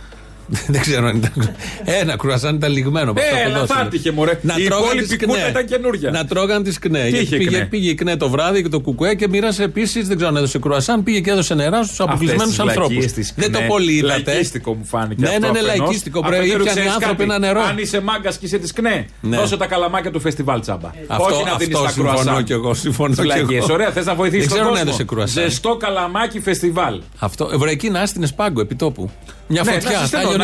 Δεν 0.73 0.81
ξέρω 0.81 1.07
αν 1.07 1.15
ήταν. 1.17 1.55
Ένα 1.83 2.15
κρουασάν 2.17 2.55
ήταν 2.55 2.71
λιγμένο. 2.71 3.11
από 3.11 3.19
αυτά 3.19 3.35
που 3.35 3.49
Ε, 3.49 3.51
να 3.51 3.59
δώσανε. 3.59 3.79
θα 3.79 3.85
έτυχε, 3.85 4.11
μωρέ. 4.11 4.39
Να 4.41 4.55
Η 4.57 4.63
τρώγαν 4.63 4.83
υπόλοιπη 4.85 5.07
τις 5.07 5.25
κούτα 5.25 5.39
κνέ. 5.39 5.49
ήταν 5.49 5.65
καινούρια. 5.65 6.11
Να 6.11 6.25
τρώγαν 6.25 6.63
τις 6.63 6.79
κνέ. 6.79 7.03
Τι 7.03 7.09
Γιατί 7.09 7.23
είχε 7.23 7.37
πήγε, 7.37 7.49
κνέ; 7.49 7.65
πήγε 7.65 7.89
η 7.89 7.95
κνέ 7.95 8.15
το 8.17 8.29
βράδυ 8.29 8.61
και 8.61 8.69
το 8.69 8.79
κουκουέ 8.79 9.15
και 9.15 9.27
μοίρασε 9.27 9.63
επίσης, 9.63 10.07
δεν 10.07 10.15
ξέρω 10.15 10.31
αν 10.31 10.37
έδωσε 10.37 10.59
κρουασάν, 10.59 11.03
πήγε 11.03 11.19
και 11.19 11.31
έδωσε 11.31 11.53
νερά 11.53 11.83
στους 11.83 11.99
αποκλεισμένου 11.99 12.53
ανθρώπους. 12.59 13.05
Δεν 13.35 13.51
το 13.51 13.59
πολύ 13.67 13.93
είδατε. 13.93 14.23
Λαϊκίστικο 14.31 14.73
μου 14.73 14.85
φάνηκε. 14.85 15.21
Ναι, 15.21 15.27
αυτό 15.27 15.39
ναι, 15.39 15.51
ναι, 15.51 15.59
αφενός. 15.59 15.77
λαϊκίστικο. 15.77 16.19
Πρέπει 16.21 16.35
Αφετέρου, 16.35 16.59
ήπιαν 16.61 16.75
οι 16.75 16.79
ξέρεις 16.79 16.93
άνθρωποι 16.93 17.15
κάτι. 17.25 17.29
ένα 17.29 17.39
νερό. 17.39 17.61
Αν 17.61 17.77
είσαι 17.77 18.01
μάγκας 18.01 18.37
και 18.37 18.45
είσαι 18.45 18.57
της 18.57 18.73
ΚΝΕ, 18.73 19.05
Ναι. 19.21 19.37
δώσε 19.37 19.57
τα 19.57 19.65
καλαμάκια 19.65 20.11
του 20.11 20.19
φεστιβάλ 20.19 20.59
τσάμπα. 20.61 20.91
Αυτό- 21.07 21.23
Όχι 21.35 21.43
να 21.43 21.55
δίνεις 21.55 21.75
αυτό 21.75 21.85
τα 21.85 21.91
συμφωνώ 21.91 22.17
κρουασάν. 22.19 22.43
κι 22.43 22.51
εγώ, 22.51 22.73
συμφωνώ 22.73 23.13
κι 23.15 23.21
Βλακίες. 23.21 23.63
εγώ. 23.63 23.73
Ωραία, 23.73 23.91
θες 23.91 24.05
να 24.05 24.15
βοηθήσεις 24.15 24.47
Δεν 24.47 24.57
τον 24.57 24.57
ξέρω 24.57 24.67
αν 24.67 24.85
κόσμο. 24.85 24.87
έδωσε 24.87 25.03
κρουασάν. 25.03 25.43
Ζεστό 25.43 25.75
καλαμάκι 25.77 26.39
φεστιβάλ. 26.39 27.01
Αυτό. 27.19 27.49
Εβραϊκή 27.53 27.89
να 27.89 28.05
στην 28.05 28.23
Εσπάγκο 28.23 28.61
επί 28.61 28.75
τόπου. 28.75 29.09
Μια 29.51 29.63
Ναι, 29.63 29.71
φωτιά. 29.71 29.89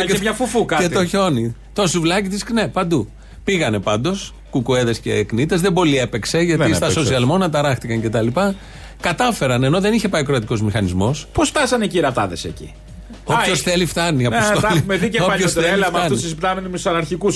συστήνω, 0.00 0.02
θα 0.02 0.02
να 0.02 0.02
λιώνει 0.02 0.12
έχει 0.12 0.22
μια 0.22 0.32
φουφού 0.32 0.64
κάτι. 0.64 0.82
Και 0.82 0.94
το 0.94 1.06
χιόνι. 1.06 1.54
Το 1.72 1.86
σουβλάκι 1.86 2.28
της 2.28 2.42
κνέ 2.42 2.68
παντού. 2.68 3.08
Πήγανε 3.44 3.78
πάντως, 3.78 4.34
κουκουέδες 4.50 4.98
και 4.98 5.24
κνήτε. 5.24 5.56
Δεν 5.56 5.72
πολύ 5.72 5.98
έπαιξε 5.98 6.38
γιατί 6.38 6.62
Δεν 6.62 6.74
στα 6.74 6.86
έπαιξε. 6.86 7.16
social 7.16 7.24
μόνα 7.24 7.50
ταράχτηκαν 7.50 8.02
κτλ. 8.02 8.26
Κατάφεραν 9.00 9.64
ενώ 9.64 9.80
δεν 9.80 9.92
είχε 9.92 10.08
πάει 10.08 10.22
ο 10.22 10.24
κρατικός 10.24 10.62
μηχανισμός. 10.62 11.26
Πώς 11.32 11.48
φτάσανε 11.48 11.84
εκεί 11.84 11.96
οι 11.96 12.00
ρατάδε 12.00 12.36
εκεί; 12.44 12.74
Όποιος 13.28 13.58
Α, 13.58 13.62
θέλει 13.62 13.86
φτάνει. 13.86 14.22
Ε, 14.22 14.26
Αποστόλη. 14.26 14.60
τα 14.60 14.68
έχουμε 14.76 14.96
δει 14.96 15.08
και 15.08 15.20
Όποιος 15.22 15.28
παλιότερα. 15.28 15.60
θέλει 15.66 15.72
Έλα 15.74 15.84
με 15.84 15.86
φτάνει. 15.90 16.04
αυτούς 16.04 16.20
τους 16.22 16.30
υπτάμενους 16.30 16.86
αναρχικού, 16.86 17.28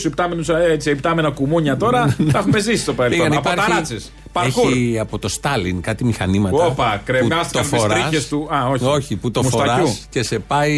έτσι, 0.72 0.90
υπτάμενα 0.90 1.30
κουμούνια 1.30 1.76
τώρα. 1.76 2.16
τα 2.32 2.38
έχουμε 2.38 2.58
ζήσει 2.60 2.82
στο 2.82 2.92
παρελθόν. 2.92 3.26
Πήγαν, 3.28 3.38
Από 3.38 3.50
υπάρχει- 3.50 3.70
ταράτσε. 3.70 3.96
Παρκούρ. 4.32 4.70
Έχει 4.72 4.98
από 4.98 5.18
το 5.18 5.28
Στάλιν 5.28 5.80
κάτι 5.80 6.04
μηχανήματα. 6.04 6.64
Όπα, 6.64 6.92
που 6.96 7.00
κρεμάστηκαν 7.04 7.62
το 7.62 7.68
τις 7.70 7.78
φοράς. 7.80 8.00
τρίχες 8.08 8.28
του. 8.28 8.48
Α, 8.50 8.88
όχι. 8.88 9.16
που 9.16 9.30
το 9.30 9.42
Μουστακιού. 9.42 9.70
φοράς 9.72 10.06
και 10.10 10.22
σε 10.22 10.38
πάει. 10.38 10.72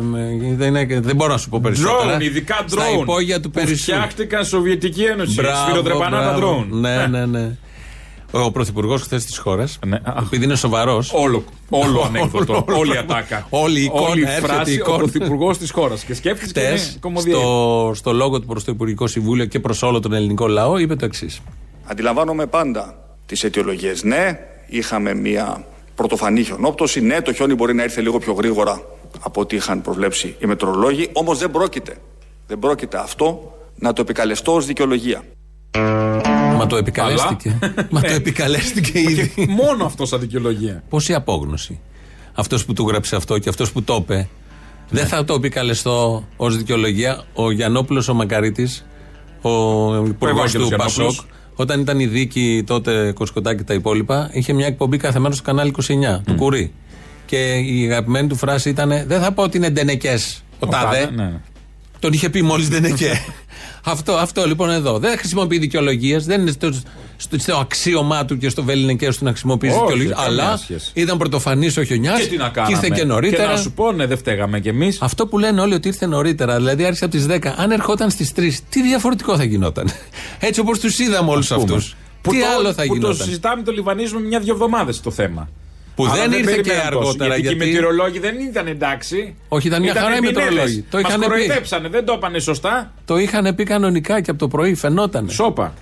με- 0.00 0.54
Δεν, 0.56 0.74
είναι- 0.74 1.00
δεν 1.00 1.16
μπορώ 1.16 1.32
να 1.32 1.38
σου 1.38 1.48
πω 1.48 1.60
περισσότερα. 1.60 2.16
Drone, 2.16 2.20
ειδικά 2.22 2.64
Στα 2.66 2.82
drone. 2.82 3.00
υπόγεια 3.00 3.40
του 3.40 3.50
που 3.50 3.60
Περισσού. 3.60 3.82
φτιάχτηκαν 3.82 4.44
Σοβιετική 4.44 5.02
Ένωση. 5.02 5.34
Μπράβο, 5.34 5.64
Σφυροδρεπανά 5.66 6.22
τα 6.22 6.32
μπράβο. 6.36 6.66
drone. 6.70 6.72
Ναι, 6.80 6.94
Ε, 7.02 7.06
ναι, 7.06 7.26
ναι. 7.26 7.56
Ο 8.34 8.50
πρωθυπουργός 8.50 9.02
χθες 9.02 9.24
της 9.24 9.38
χώρας, 9.38 9.78
Ναι, 9.86 9.98
αχ. 10.04 10.22
επειδή 10.26 10.44
είναι 10.44 10.54
σοβαρός. 10.54 11.12
Όλο, 11.14 11.44
όλο 11.70 12.00
ανέκδοτο. 12.00 12.52
όλο 12.66 12.78
Όλη 12.78 12.90
η 12.90 12.92
πράγμα. 12.94 13.14
ατάκα. 13.14 13.46
Όλη 13.50 13.80
η 13.80 13.84
εικόνα, 13.84 14.08
Όλη 14.08 14.20
η 14.20 14.24
έρχεται 14.24 14.44
η 14.44 14.48
φράση. 14.48 14.70
Ο 14.70 14.74
εικόνα. 14.74 14.96
πρωθυπουργός 14.98 15.58
της 15.58 15.70
χώρας. 15.70 16.04
Και 16.04 16.14
σκέφτηκε 16.14 16.52
και 16.52 16.60
Χτε, 16.60 16.70
είναι 16.70 16.96
κομμωδία. 17.00 17.34
στο, 17.36 17.92
στο 17.94 18.12
λόγο 18.12 18.40
του 18.40 18.46
προ 18.46 18.60
το 18.62 18.72
Υπουργικό 18.72 19.06
Συμβούλιο 19.06 19.44
και 19.44 19.60
προς 19.60 19.82
όλο 19.82 20.00
τον 20.00 20.12
ελληνικό 20.12 20.46
λαό, 20.46 20.78
είπε 20.78 20.96
το 20.96 21.04
εξής. 21.04 21.40
Αντιλαμβάνομαι 21.84 22.46
πάντα 22.46 22.94
τις 23.26 23.44
αιτιολογίες. 23.44 24.02
Ναι, 24.02 24.38
είχαμε 24.66 25.14
μία 25.14 25.64
πρωτοφανή 25.94 26.42
χιονόπτωση. 26.42 27.00
Ναι, 27.00 27.20
το 27.22 27.32
χιόνι 27.32 27.54
μπορεί 27.54 27.74
να 27.74 27.82
ήρθε 27.82 28.00
λίγο 28.00 28.18
πιο 28.18 28.32
γρήγορα 28.32 28.82
από 29.20 29.40
ό,τι 29.40 29.56
είχαν 29.56 29.82
προβλέψει 29.82 30.34
οι 30.38 30.46
μετρολόγοι. 30.46 31.08
Όμως 31.12 31.38
δεν 31.38 31.50
πρόκειται, 31.50 31.96
δεν 32.46 32.58
πρόκειται 32.58 32.98
αυτό 32.98 33.52
να 33.74 33.92
το 33.92 34.00
επικαλεστώ 34.00 34.54
ως 34.54 34.66
δικαιολογία. 34.66 35.22
Μα 36.62 36.68
το 36.68 36.76
επικαλέστηκε. 36.76 37.58
Μα 37.90 38.00
το 38.00 38.06
Ναι. 38.08 38.14
επικαλέστηκε 38.14 38.98
ήδη. 38.98 39.32
Μόνο 39.48 39.84
αυτός 39.84 40.08
σαν 40.08 40.20
δικαιολογία. 40.20 40.82
Πόση 40.88 41.14
απόγνωση. 41.14 41.80
Αυτός 42.34 42.64
που 42.64 42.72
του 42.72 42.88
γράψε 42.88 43.16
αυτό 43.16 43.38
και 43.38 43.48
αυτός 43.48 43.72
που 43.72 43.82
το 43.82 43.94
είπε. 44.00 44.28
Δεν 44.90 45.06
θα 45.06 45.24
το 45.24 45.34
επικαλεστώ 45.34 46.24
ως 46.36 46.56
δικαιολογία. 46.56 47.22
Ο 47.32 47.50
Γιαννόπουλος 47.50 48.08
ο 48.08 48.14
Μακαρίτης, 48.14 48.86
ο 49.40 49.50
υπουργός 50.06 50.14
Ευάγγελος 50.20 50.52
του 50.52 50.74
Γιαννόπουλος. 50.74 51.16
Πασόκ, 51.16 51.26
Όταν 51.56 51.80
ήταν 51.80 52.00
η 52.00 52.06
δίκη 52.06 52.62
τότε, 52.66 53.12
Κοσκοτάκη 53.12 53.56
και 53.56 53.62
τα 53.64 53.74
υπόλοιπα, 53.74 54.30
είχε 54.32 54.52
μια 54.52 54.66
εκπομπή 54.66 54.96
κάθε 54.96 55.18
μέρα 55.18 55.34
στο 55.34 55.42
κανάλι 55.42 55.70
29 55.70 56.22
του 56.26 56.34
Κουρί. 56.34 56.72
Και 57.26 57.54
η 57.54 57.84
αγαπημένη 57.90 58.28
του 58.28 58.36
φράση 58.36 58.68
ήταν: 58.68 58.88
Δεν 59.06 59.20
θα 59.20 59.32
πω 59.32 59.42
ότι 59.42 59.56
είναι 59.56 59.70
ντενεκές 59.70 60.44
ο, 60.52 60.56
Ο 60.58 60.66
τάδε. 60.66 60.98
τάδε, 60.98 61.10
ναι. 61.22 61.40
Τον 61.98 62.12
είχε 62.12 62.28
πει 62.30 62.42
μόλις 62.42 62.68
δεν 62.68 62.84
είναι 62.84 62.96
αυτό, 63.84 64.12
αυτό 64.12 64.46
λοιπόν 64.46 64.70
εδώ. 64.70 64.98
Δεν 64.98 65.18
χρησιμοποιεί 65.18 65.58
δικαιολογίες, 65.58 66.24
δεν 66.24 66.40
είναι 66.40 66.50
στο, 66.50 66.72
στο, 67.16 67.38
στο 67.38 67.56
αξίωμά 67.56 68.24
του 68.24 68.38
και 68.38 68.48
στο 68.48 68.62
βεληνικέ 68.64 69.08
του 69.08 69.16
να 69.20 69.30
χρησιμοποιήσει 69.30 69.72
Όχι, 69.74 69.82
δικαιολογίες. 69.82 70.16
καμία 70.16 70.42
Αλλά 70.44 70.56
σχέση. 70.56 70.90
ήταν 70.94 71.18
πρωτοφανής 71.18 71.76
ο 71.76 71.82
χιονιά 71.84 72.12
Και 72.20 72.26
τι 72.26 72.36
να 72.36 72.48
κάναμε. 72.48 72.72
ήρθε 72.76 72.88
και 72.94 73.04
νωρίτερα. 73.04 73.42
Και 73.46 73.48
να 73.52 73.56
σου 73.56 73.72
πω, 73.72 73.92
ναι, 73.92 74.06
δεν 74.06 74.18
φταίγαμε 74.18 74.60
κι 74.60 74.68
εμείς. 74.68 74.98
Αυτό 75.02 75.26
που 75.26 75.38
λένε 75.38 75.60
όλοι 75.60 75.74
ότι 75.74 75.88
ήρθε 75.88 76.06
νωρίτερα, 76.06 76.56
δηλαδή 76.56 76.84
άρχισε 76.84 77.04
από 77.04 77.14
τις 77.16 77.26
10. 77.28 77.38
Αν 77.56 77.70
ερχόταν 77.70 78.10
στις 78.10 78.32
3, 78.36 78.40
τι 78.68 78.82
διαφορετικό 78.82 79.36
θα 79.36 79.44
γινόταν. 79.44 79.88
Έτσι 80.40 80.60
όπως 80.60 80.78
τους 80.78 80.98
είδαμε 80.98 81.30
όλους 81.30 81.52
αυτούς. 81.52 81.96
Τι 82.20 82.40
το, 82.40 82.46
άλλο 82.58 82.72
θα 82.72 82.84
που 82.86 82.94
γινόταν. 82.94 83.16
το 83.18 83.24
συζητάμε, 83.24 83.62
το 83.62 83.72
λιβανίζουμε 83.72 84.20
μια-δυο 84.26 84.52
εβδομάδες 84.54 85.00
το 85.00 85.10
θέμα. 85.10 85.48
Που 85.94 86.04
Αλλά 86.04 86.14
δεν 86.14 86.32
ήρθε 86.32 86.54
και 86.56 86.60
περιμέναν 86.62 86.92
τόσο, 86.92 86.98
αργότερα, 86.98 87.36
Γιατί, 87.36 87.42
και 87.42 87.48
οι 87.54 87.56
γιατί- 87.56 87.72
μετεωρολόγοι 87.74 88.18
δεν 88.18 88.34
ήταν 88.40 88.66
εντάξει. 88.66 89.34
Όχι, 89.48 89.66
ήταν 89.66 89.82
μια 89.82 89.94
χαρά 89.94 90.06
οι 90.14 90.16
επινέδες. 90.16 90.34
μετεωρολόγοι. 90.42 90.84
Το 90.90 90.96
Μας 90.98 91.06
είχαν 91.08 91.20
πει. 91.20 91.26
κοροϊδέψανε, 91.26 91.88
δεν 91.88 92.04
το 92.04 92.12
είπανε 92.12 92.38
σωστά. 92.38 92.92
Το 93.04 93.16
είχαν 93.18 93.54
πει 93.54 93.64
κανονικά 93.64 94.20
και 94.20 94.30
από 94.30 94.38
το 94.38 94.48
πρωί, 94.48 94.74
φαινόταν. 94.74 95.28
Σόπα. 95.30 95.74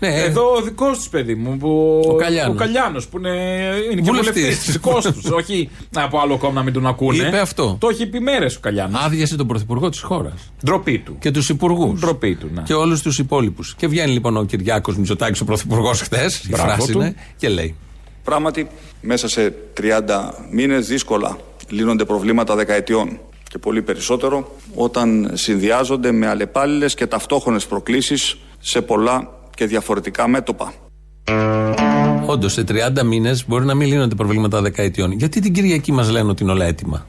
Ναι, 0.00 0.14
Εδώ 0.22 0.54
ο 0.56 0.60
δικός 0.62 0.98
του 1.02 1.10
παιδί 1.10 1.34
μου. 1.34 1.56
Που... 1.56 2.02
Ο 2.08 2.14
Καλιάνος. 2.14 2.54
Ο 2.54 2.58
Καλιάνος, 2.58 3.08
που 3.08 3.18
είναι, 3.18 3.28
είναι 3.92 3.94
και 3.94 4.10
Βουλευτής. 4.10 4.42
βουλευτής. 4.42 4.72
Δικός 4.72 5.04
τους. 5.04 5.24
όχι 5.40 5.68
από 5.94 6.18
άλλο 6.18 6.36
κόμμα 6.38 6.52
να 6.52 6.62
μην 6.62 6.72
τον 6.72 6.86
ακούνε. 6.86 7.26
Είπε 7.26 7.38
αυτό. 7.38 7.76
Το 7.80 7.88
έχει 7.88 8.06
πει 8.06 8.20
μέρες 8.20 8.56
ο 8.56 8.60
Καλιάνος. 8.60 9.02
Άδειασε 9.04 9.36
τον 9.36 9.46
πρωθυπουργό 9.46 9.88
της 9.88 10.00
χώρας. 10.00 10.52
Ντροπή 10.64 10.98
του. 10.98 11.16
Και 11.20 11.30
τους 11.30 11.48
υπουργούς. 11.48 12.00
Ντροπή 12.00 12.34
του, 12.34 12.50
ναι. 12.54 12.62
Και 12.62 12.74
όλους 12.74 13.02
τους 13.02 13.18
υπόλοιπους. 13.18 13.74
Και 13.78 13.86
βγαίνει 13.86 14.10
λοιπόν 14.12 14.36
ο 14.36 14.44
Κυριάκος 14.44 14.96
Μητσοτάκης, 14.96 15.40
ο 15.40 15.44
πρωθυπουργός, 15.44 16.00
χθες. 16.00 16.38
Η 16.44 16.48
Μπράβο 16.50 16.68
φράση 16.68 16.92
του. 16.92 16.98
είναι. 17.00 17.14
Και 17.36 17.48
λέει. 17.48 17.74
Πράγματι, 18.28 18.68
μέσα 19.00 19.28
σε 19.28 19.54
30 19.80 20.30
μήνες 20.50 20.86
δύσκολα 20.86 21.38
λύνονται 21.68 22.04
προβλήματα 22.04 22.54
δεκαετιών 22.54 23.18
και 23.48 23.58
πολύ 23.58 23.82
περισσότερο 23.82 24.56
όταν 24.74 25.30
συνδυάζονται 25.34 26.12
με 26.12 26.26
αλλεπάλληλες 26.26 26.94
και 26.94 27.06
ταυτόχρονες 27.06 27.66
προκλήσεις 27.66 28.36
σε 28.58 28.80
πολλά 28.80 29.28
και 29.54 29.66
διαφορετικά 29.66 30.28
μέτωπα. 30.28 30.72
Όντως, 32.26 32.52
σε 32.52 32.64
30 32.68 33.02
μήνες 33.04 33.44
μπορεί 33.46 33.64
να 33.64 33.74
μην 33.74 33.88
λύνονται 33.88 34.14
προβλήματα 34.14 34.60
δεκαετιών. 34.60 35.12
Γιατί 35.12 35.40
την 35.40 35.52
Κυριακή 35.52 35.92
μας 35.92 36.10
λένε 36.10 36.30
ότι 36.30 36.42
είναι 36.42 36.52
όλα 36.52 36.64
έτοιμα; 36.64 37.06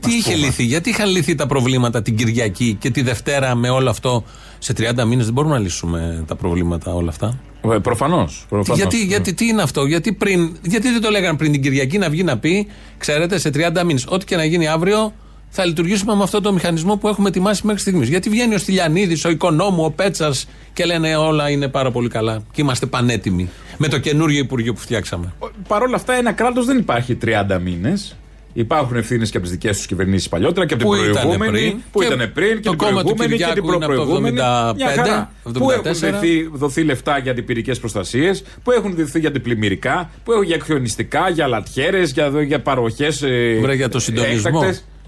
Τι 0.00 0.14
είχε 0.14 0.34
λυθεί, 0.34 0.62
γιατί 0.62 0.90
είχαν 0.90 1.10
λυθεί 1.10 1.34
τα 1.34 1.46
προβλήματα 1.46 2.02
την 2.02 2.16
Κυριακή 2.16 2.76
και 2.80 2.90
τη 2.90 3.02
Δευτέρα 3.02 3.54
με 3.54 3.68
όλο 3.68 3.90
αυτό; 3.90 4.24
Σε 4.58 4.72
30 4.76 5.04
μήνες 5.04 5.24
δεν 5.24 5.34
μπορούμε 5.34 5.54
να 5.54 5.60
λύσουμε 5.60 6.24
τα 6.26 6.36
προβλήματα 6.36 6.94
όλα 6.94 7.10
αυτά. 7.10 7.40
Προφανώς. 7.82 8.46
Γιατί, 8.74 9.04
γιατί 9.04 9.34
τι 9.34 9.46
είναι 9.46 9.62
αυτό, 9.62 9.84
γιατί, 9.84 10.12
πριν, 10.12 10.56
γιατί 10.62 10.90
δεν 10.90 11.00
το 11.00 11.10
λέγανε 11.10 11.36
πριν 11.36 11.52
την 11.52 11.62
Κυριακή 11.62 11.98
να 11.98 12.10
βγει 12.10 12.22
να 12.22 12.38
πει, 12.38 12.66
ξέρετε, 12.98 13.38
σε 13.38 13.50
30 13.54 13.82
μήνες, 13.84 14.06
ό,τι 14.08 14.24
και 14.24 14.36
να 14.36 14.44
γίνει 14.44 14.66
αύριο, 14.66 15.12
θα 15.48 15.64
λειτουργήσουμε 15.64 16.14
με 16.14 16.22
αυτό 16.22 16.40
το 16.40 16.52
μηχανισμό 16.52 16.96
που 16.96 17.08
έχουμε 17.08 17.28
ετοιμάσει 17.28 17.66
μέχρι 17.66 17.80
στιγμής. 17.80 18.08
Γιατί 18.08 18.28
βγαίνει 18.28 18.54
ο 18.54 18.58
Στυλιανίδης, 18.58 19.24
ο 19.24 19.30
Οικονόμου, 19.30 19.84
ο 19.84 19.90
Πέτσας 19.90 20.48
και 20.72 20.84
λένε 20.84 21.16
όλα 21.16 21.50
είναι 21.50 21.68
πάρα 21.68 21.90
πολύ 21.90 22.08
καλά 22.08 22.42
και 22.52 22.60
είμαστε 22.60 22.86
πανέτοιμοι 22.86 23.50
με 23.78 23.88
το 23.88 23.98
καινούριο 23.98 24.38
Υπουργείο 24.38 24.72
που 24.72 24.80
φτιάξαμε. 24.80 25.32
Παρ' 25.68 25.82
όλα 25.82 25.96
αυτά, 25.96 26.14
ένα 26.14 26.32
κράτος 26.32 26.66
δεν 26.66 26.78
υπάρχει 26.78 27.18
30 27.24 27.58
μήνες. 27.60 28.16
Υπάρχουν 28.56 28.96
ευθύνες 28.96 29.30
και 29.30 29.36
από 29.36 29.46
τις 29.46 29.54
δικές 29.54 29.76
τους 29.76 29.86
κυβερνήσεις 29.86 30.28
παλιότερα 30.28 30.66
και 30.66 30.74
από 30.74 30.84
Που 30.84 30.94
την 30.94 31.02
ήτανε 31.02 31.20
προηγούμενη. 31.20 31.52
πριν. 31.58 31.76
Που 31.92 32.00
Και 32.00 32.06
ήταν 32.06 32.30
πριν 32.34 32.48
και 32.48 32.60
το 32.60 32.70
την 32.70 32.78
κόμμα 32.78 33.02
του 33.02 33.14
προηγούμενη 33.14 33.30
και 33.36 33.44
την 33.44 33.46
Κυριάκου 33.46 33.66
είναι 33.66 33.84
από 33.84 33.94
το 33.94 34.00
προπροηγούμενη. 34.04 34.36
75, 34.40 34.74
Μια 34.76 34.88
χαρά. 34.88 35.30
Που 35.42 35.70
έχουν 35.70 35.84
74. 35.86 36.00
δεθεί, 36.00 36.48
δοθεί 36.52 36.82
λεφτά 36.84 37.18
για 37.18 37.30
αντιπυρικέ 37.30 37.74
προστασίες, 37.74 38.44
που 38.62 38.70
έχουν 38.70 38.94
δεθεί 38.94 39.18
για 39.20 39.28
αντιπλημμυρικά, 39.28 40.10
που 40.24 40.32
έχουν 40.32 40.44
για 40.44 40.58
χιονιστικά, 40.64 41.28
για 41.28 41.46
λατιέρες, 41.46 42.10
για, 42.12 42.32
για 42.46 42.60
παροχές. 42.60 43.24
Βρε 43.60 43.74
για 43.74 43.88
το 43.88 43.98
συντονισμό. 44.00 44.60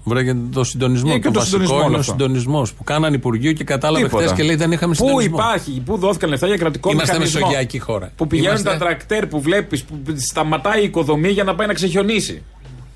Βρε 0.09 0.21
για 0.21 0.37
το 0.53 0.63
συντονισμό. 0.63 1.11
Ε, 1.13 1.17
και 1.17 1.27
το, 1.27 1.31
το 1.31 1.39
βασικό 1.39 1.57
συντονισμό 1.61 1.85
είναι 1.87 1.95
ο 1.95 1.99
αυτό. 1.99 2.11
συντονισμός 2.11 2.73
που 2.73 2.83
κάνανε 2.83 3.15
Υπουργείο 3.15 3.51
και 3.53 3.63
κατάλαβε 3.63 4.03
Τίποτα. 4.05 4.23
χθες 4.23 4.37
και 4.37 4.43
λέει 4.43 4.55
δεν 4.55 4.71
είχαμε 4.71 4.95
Πού 4.97 5.05
συντονισμό. 5.05 5.37
υπάρχει, 5.37 5.81
πού 5.85 5.97
δόθηκαν 5.97 6.29
λεφτά 6.29 6.47
για 6.47 6.57
κρατικό 6.57 6.91
Είμαστε 6.91 7.11
μηχανισμό. 7.13 7.39
μεσογειακή 7.39 7.79
χώρα. 7.79 8.11
Που 8.15 8.27
πηγαίνουν 8.27 8.49
Είμαστε- 8.51 8.71
τα 8.79 8.85
τρακτέρ 8.85 9.27
που 9.27 9.41
βλέπεις, 9.41 9.83
που 9.83 9.99
σταματάει 10.29 10.81
η 10.81 10.83
οικοδομή 10.83 11.29
για 11.29 11.43
να 11.43 11.55
πάει 11.55 11.67
να 11.67 11.73
ξεχιονίσει. 11.73 12.41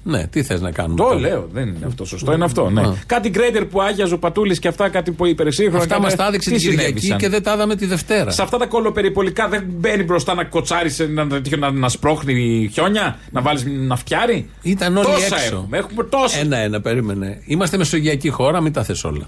Ναι, 0.03 0.27
τι 0.27 0.43
θες 0.43 0.61
να 0.61 0.71
κάνουμε. 0.71 0.95
Το 0.95 1.03
τώρα; 1.03 1.19
λέω, 1.19 1.49
δεν 1.53 1.67
είναι 1.67 1.85
αυτό 1.85 2.05
σωστό, 2.05 2.33
είναι 2.33 2.43
αυτό. 2.43 2.69
Ναι. 2.69 2.81
Α. 2.81 2.93
Κάτι 3.05 3.29
γκρέιτερ 3.29 3.65
που 3.65 3.81
άγιαζε 3.81 4.13
ο 4.13 4.17
Πατούλης 4.17 4.59
και 4.59 4.67
αυτά, 4.67 4.89
κάτι 4.89 5.11
που 5.11 5.25
υπερσύγχρονα. 5.25 5.77
Αυτά 5.77 5.93
κάτι- 5.93 6.05
μας 6.05 6.15
τα 6.15 6.27
έδειξε 6.27 6.49
τι 6.49 6.55
την 6.55 6.69
Κυριακή 6.69 6.85
συνέβησαν; 6.87 7.17
και 7.17 7.29
δεν 7.29 7.43
τα 7.43 7.53
είδαμε 7.53 7.75
τη 7.75 7.85
Δευτέρα. 7.85 8.31
Σε 8.31 8.41
αυτά 8.41 8.57
τα 8.57 8.65
κολοπεριπολικά 8.65 9.47
δεν 9.47 9.63
μπαίνει 9.67 10.03
μπροστά 10.03 10.33
να 10.33 10.43
κοτσάρισε, 10.43 11.05
να, 11.05 11.23
να, 11.23 11.41
να, 11.57 11.71
να 11.71 11.89
σπρώχνει 11.89 12.69
χιόνια, 12.73 13.19
να 13.31 13.41
βάλεις 13.41 13.65
να 13.65 13.95
φτιάρει; 13.95 14.49
Ήταν 14.61 14.97
όλοι 14.97 15.05
τόσα 15.05 15.35
έξω. 15.35 15.55
Έχουμε, 15.55 15.77
έχουμε 15.77 16.03
τόσα. 16.03 16.39
Ένα-ένα, 16.39 16.81
περίμενε. 16.81 17.41
Είμαστε 17.45 17.77
μεσογειακή 17.77 18.29
χώρα, 18.29 18.61
μην 18.61 18.73
τα 18.73 18.83
θες 18.83 19.03
όλα. 19.03 19.25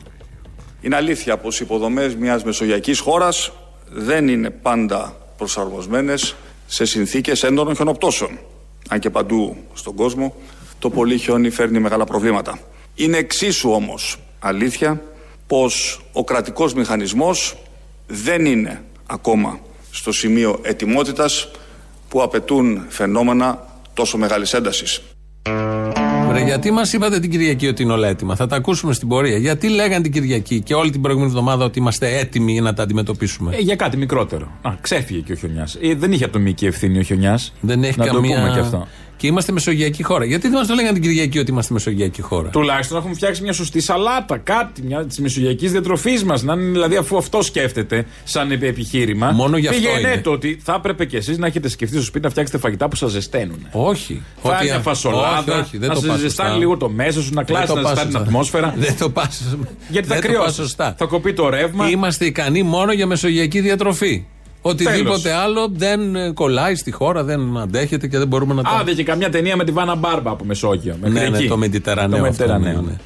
Είναι 0.81 0.95
αλήθεια 0.95 1.37
πως 1.37 1.59
οι 1.59 1.63
υποδομές 1.63 2.15
μιας 2.15 2.43
μεσογειακής 2.43 2.99
χώρας 2.99 3.51
δεν 3.91 4.27
είναι 4.27 4.49
πάντα 4.49 5.17
προσαρμοσμένες 5.37 6.35
σε 6.67 6.85
συνθήκες 6.85 7.43
έντονων 7.43 7.75
χιονοπτώσεων. 7.75 8.39
Αν 8.89 8.99
και 8.99 9.09
παντού 9.09 9.57
στον 9.73 9.95
κόσμο 9.95 10.35
το 10.83 10.89
πολύ 10.89 11.17
χιόνι 11.17 11.49
φέρνει 11.49 11.79
μεγάλα 11.79 12.03
προβλήματα. 12.03 12.59
Είναι 12.95 13.17
εξίσου 13.17 13.71
όμως 13.71 14.17
αλήθεια 14.39 15.01
πως 15.47 16.01
ο 16.11 16.23
κρατικός 16.23 16.73
μηχανισμός 16.73 17.55
δεν 18.07 18.45
είναι 18.45 18.83
ακόμα 19.05 19.59
στο 19.91 20.11
σημείο 20.11 20.59
ετοιμότητας 20.61 21.51
που 22.09 22.21
απαιτούν 22.21 22.85
φαινόμενα 22.89 23.67
τόσο 23.93 24.17
μεγάλης 24.17 24.53
έντασης. 24.53 25.01
Βρε, 26.27 26.43
γιατί 26.43 26.71
μας 26.71 26.93
είπατε 26.93 27.19
την 27.19 27.29
Κυριακή 27.29 27.67
ότι 27.67 27.83
είναι 27.83 27.91
όλα 27.93 28.07
έτοιμα; 28.07 28.35
Θα 28.35 28.47
τα 28.47 28.55
ακούσουμε 28.55 28.93
στην 28.93 29.07
πορεία. 29.07 29.37
Γιατί 29.37 29.69
λέγαν 29.69 30.01
την 30.01 30.11
Κυριακή 30.11 30.61
και 30.61 30.73
όλη 30.73 30.91
την 30.91 31.01
προηγούμενη 31.01 31.31
εβδομάδα 31.31 31.65
ότι 31.65 31.79
είμαστε 31.79 32.17
έτοιμοι 32.17 32.61
να 32.61 32.73
τα 32.73 32.83
αντιμετωπίσουμε; 32.83 33.55
Ε, 33.55 33.59
για 33.59 33.75
κάτι 33.75 33.97
μικρότερο. 33.97 34.51
Α, 34.61 34.71
ξέφυγε 34.81 35.19
και 35.19 35.31
ο 35.31 35.35
χιονιάς. 35.35 35.77
Ε, 35.81 35.95
δεν 35.95 36.11
είχε 36.11 36.23
ατομική 36.23 36.65
ευθύνη 36.65 36.99
ο 36.99 37.01
χιονιάς. 37.01 37.53
Δεν 37.61 37.83
έχει 37.83 37.99
να 37.99 38.05
καμία. 38.05 38.35
το 38.35 38.41
πούμε 38.41 38.53
και 38.53 38.59
αυτό. 38.59 38.87
Και 39.23 39.29
είμαστε 39.29 39.51
μεσογειακή 39.51 40.03
χώρα. 40.03 40.25
Γιατί 40.25 40.47
δεν 40.47 40.57
μας 40.57 40.67
το 40.67 40.73
λέγαν 40.73 40.93
την 40.93 41.01
Κυριακή 41.03 41.39
ότι 41.39 41.51
είμαστε 41.51 41.73
μεσογειακή 41.73 42.21
χώρα; 42.21 42.49
Τουλάχιστον 42.49 42.97
έχουμε 42.97 43.13
φτιάξει 43.13 43.41
μια 43.41 43.53
σωστή 43.53 43.79
σαλάτα, 43.81 44.37
κάτι 44.37 44.81
μια 44.81 45.05
της 45.05 45.19
μεσογειακής 45.19 45.71
διατροφής 45.71 46.23
μας. 46.23 46.43
Να 46.43 46.53
είναι 46.53 46.71
δηλαδή, 46.71 46.95
αφού 46.95 47.17
αυτό 47.17 47.41
σκέφτεται 47.41 48.05
σαν 48.23 48.51
επι- 48.51 48.63
επιχείρημα. 48.69 49.31
Μόνο 49.31 49.57
γι' 49.57 49.67
αυτό 49.67 49.81
πήγαινε 49.81 50.11
είναι. 50.11 50.21
το 50.21 50.31
ότι 50.31 50.59
θα 50.63 50.73
έπρεπε 50.73 51.05
κι 51.05 51.15
εσείς 51.15 51.37
να 51.37 51.47
έχετε 51.47 51.67
σκεφτεί 51.69 51.95
στο 51.95 52.03
σπίτι 52.05 52.23
να 52.23 52.29
φτιάξετε 52.29 52.57
φαγητά 52.59 52.87
που 52.87 52.95
σας 52.95 53.11
ζεσταίνουν. 53.11 53.67
Όχι. 53.71 54.21
Φάει 54.41 54.55
Ότι- 54.55 54.63
μια 54.65 54.79
φασολάδα, 54.79 55.53
όχι, 55.53 55.61
όχι, 55.61 55.77
δεν 55.77 55.87
να 55.89 55.95
το 55.95 56.01
σα 56.01 56.07
πας 56.07 56.19
ζεστάνει 56.19 56.49
σωστά. 56.49 56.59
λίγο 56.65 56.77
το 56.77 56.89
μέσο 56.89 57.21
σου, 57.21 57.29
να 57.33 57.43
Δεν 57.43 57.45
κλάσεις 57.45 57.69
το 57.69 57.75
να 57.75 57.81
πας 57.81 57.89
ζεστάνει 57.89 58.09
την 58.09 58.17
σωστά. 58.19 58.29
ατμόσφαιρα. 58.29 58.73
Δεν 58.87 58.97
το 58.97 59.09
πας. 59.09 59.43
Γιατί 59.89 60.07
θα 60.07 60.19
κρυώσεις. 60.19 60.55
σωστά. 60.55 60.95
Θα 60.97 61.05
κοπεί 61.05 61.33
το 61.33 61.49
ρεύμα. 61.49 61.89
Είμαστε 61.89 62.25
ικανοί 62.25 62.63
μόνο 62.63 62.91
για 62.91 63.07
μεσογειακή 63.07 63.59
διατροφή. 63.59 64.25
Οτιδήποτε 64.65 65.21
Τέλος. 65.21 65.37
άλλο 65.43 65.67
δεν 65.73 66.15
ε, 66.15 66.31
κολλάει 66.31 66.75
στη 66.75 66.91
χώρα, 66.91 67.23
δεν 67.23 67.57
αντέχεται 67.57 68.07
και 68.07 68.17
δεν 68.17 68.27
μπορούμε 68.27 68.53
να 68.53 68.63
το. 68.63 68.69
Άντε 68.79 68.93
και 68.93 69.03
καμιά 69.03 69.29
ταινία 69.29 69.55
με 69.55 69.63
τη 69.63 69.71
Βάνα 69.71 69.95
Μπάρμπα 69.95 70.31
από 70.31 70.45
Μεσόγειο. 70.45 70.95
μέχρι 71.01 71.19
Ναι, 71.19 71.29
ναι, 71.29 71.37
εκεί. 71.37 71.47
το 71.47 71.57
Μεντιτερανέο. 71.57 72.19
Το 72.21 72.27
αυτό, 72.27 72.43
Μεντιτερανέο. 72.45 72.81
ναι, 72.81 72.87
ναι. 72.87 72.97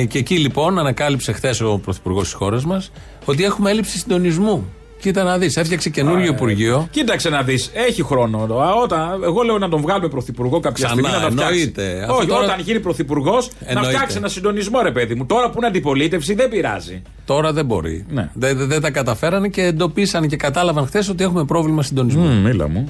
Ε, 0.00 0.04
και 0.04 0.18
εκεί 0.18 0.38
λοιπόν 0.38 0.78
ανακάλυψε 0.78 1.32
χθες 1.32 1.60
ο 1.60 1.78
Πρωθυπουργός 1.78 2.22
της 2.22 2.32
χώρας 2.32 2.64
μας 2.64 2.90
ότι 3.24 3.44
έχουμε 3.44 3.70
έλλειψη 3.70 3.98
συντονισμού. 3.98 4.66
Κοίτα 5.02 5.22
να 5.22 5.38
δεις, 5.38 5.56
έφτιαξε 5.56 5.90
καινούριο 5.90 6.26
Υπουργείο. 6.32 6.88
Κοίταξε 6.90 7.28
να 7.28 7.42
δεις, 7.42 7.70
έχει 7.74 8.02
χρόνο. 8.02 8.38
Α, 8.38 8.72
Όταν, 8.82 9.22
εγώ 9.22 9.42
λέω 9.42 9.58
να 9.58 9.68
τον 9.68 9.80
βγάλουμε 9.80 10.08
πρωθυπουργό 10.08 10.60
κάποια 10.60 10.86
Ξανά, 10.86 10.92
στιγμή 11.02 11.10
να 11.10 11.24
τα 11.24 11.30
φτιάξει. 11.30 11.58
εννοείται. 11.60 12.00
Αυτό 12.02 12.14
Όχι, 12.14 12.26
τώρα- 12.26 12.44
όταν 12.44 12.60
γίνει 12.60 12.80
πρωθυπουργός 12.80 13.50
να 13.60 13.68
Εννοείται. 13.68 13.92
φτιάξει 13.92 14.16
ένα 14.16 14.28
συντονισμό, 14.28 14.82
ρε 14.82 14.90
παιδί 14.92 15.14
μου. 15.14 15.26
Τώρα 15.26 15.50
που 15.50 15.54
είναι 15.56 15.66
αντιπολίτευση 15.66 16.34
δεν 16.34 16.48
πειράζει. 16.48 17.02
Τώρα 17.24 17.52
δεν 17.52 17.64
μπορεί. 17.66 18.06
Ναι. 18.10 18.30
Δεν, 18.34 18.56
δεν- 18.56 18.68
δεν 18.68 18.80
τα 18.80 18.90
καταφέρανε 18.90 19.48
και 19.48 19.62
εντοπίσανε 19.62 20.26
και 20.26 20.36
κατάλαβαν 20.36 20.86
χθες 20.86 21.08
ότι 21.08 21.24
έχουμε 21.24 21.44
πρόβλημα 21.44 21.82
συντονισμού. 21.82 22.40
μίλα 22.40 22.68
μου. 22.68 22.88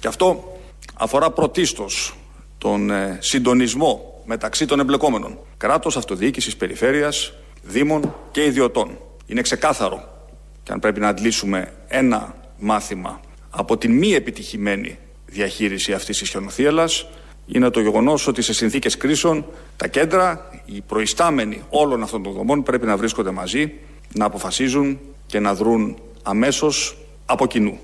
Και 0.00 0.08
αυτό 0.08 0.56
αφορά 0.94 1.30
πρωτίστως 1.30 2.14
τον 2.58 2.90
ε, 2.90 3.18
συντονισμό 3.20 4.00
μεταξύ 4.24 4.66
των 4.66 4.80
εμπλεκόμενων. 4.80 5.38
Κράτος, 5.56 5.96
αυτοδιοίκησης, 5.96 6.56
περιφέρειας, 6.56 7.32
δήμων 7.62 8.14
και 8.30 8.44
ιδιωτών. 8.44 8.88
Είναι 9.26 9.40
ξεκάθαρο 9.40 10.18
και 10.70 10.76
αν 10.76 10.82
πρέπει 10.82 11.00
να 11.00 11.08
αντλήσουμε 11.08 11.72
ένα 11.88 12.34
μάθημα 12.58 13.20
από 13.50 13.76
την 13.76 13.92
μη 13.92 14.12
επιτυχημένη 14.12 14.98
διαχείριση 15.26 15.92
αυτής 15.92 16.18
της 16.18 16.28
χιονοθύελας 16.28 17.06
είναι 17.46 17.70
το 17.70 17.80
γεγονός 17.80 18.26
ότι 18.26 18.42
σε 18.42 18.52
συνθήκες 18.52 18.96
κρίσεων 18.96 19.44
τα 19.76 19.88
κέντρα, 19.88 20.50
οι 20.64 20.80
προϊστάμενοι 20.80 21.62
όλων 21.68 22.02
αυτών 22.02 22.22
των 22.22 22.32
δομών 22.32 22.62
πρέπει 22.62 22.86
να 22.86 22.96
βρίσκονται 22.96 23.30
μαζί, 23.30 23.72
να 24.14 24.24
αποφασίζουν 24.24 24.98
και 25.26 25.40
να 25.40 25.54
δρουν 25.54 25.96
αμέσως 26.22 26.96
από 27.26 27.46
κοινού. 27.46 27.80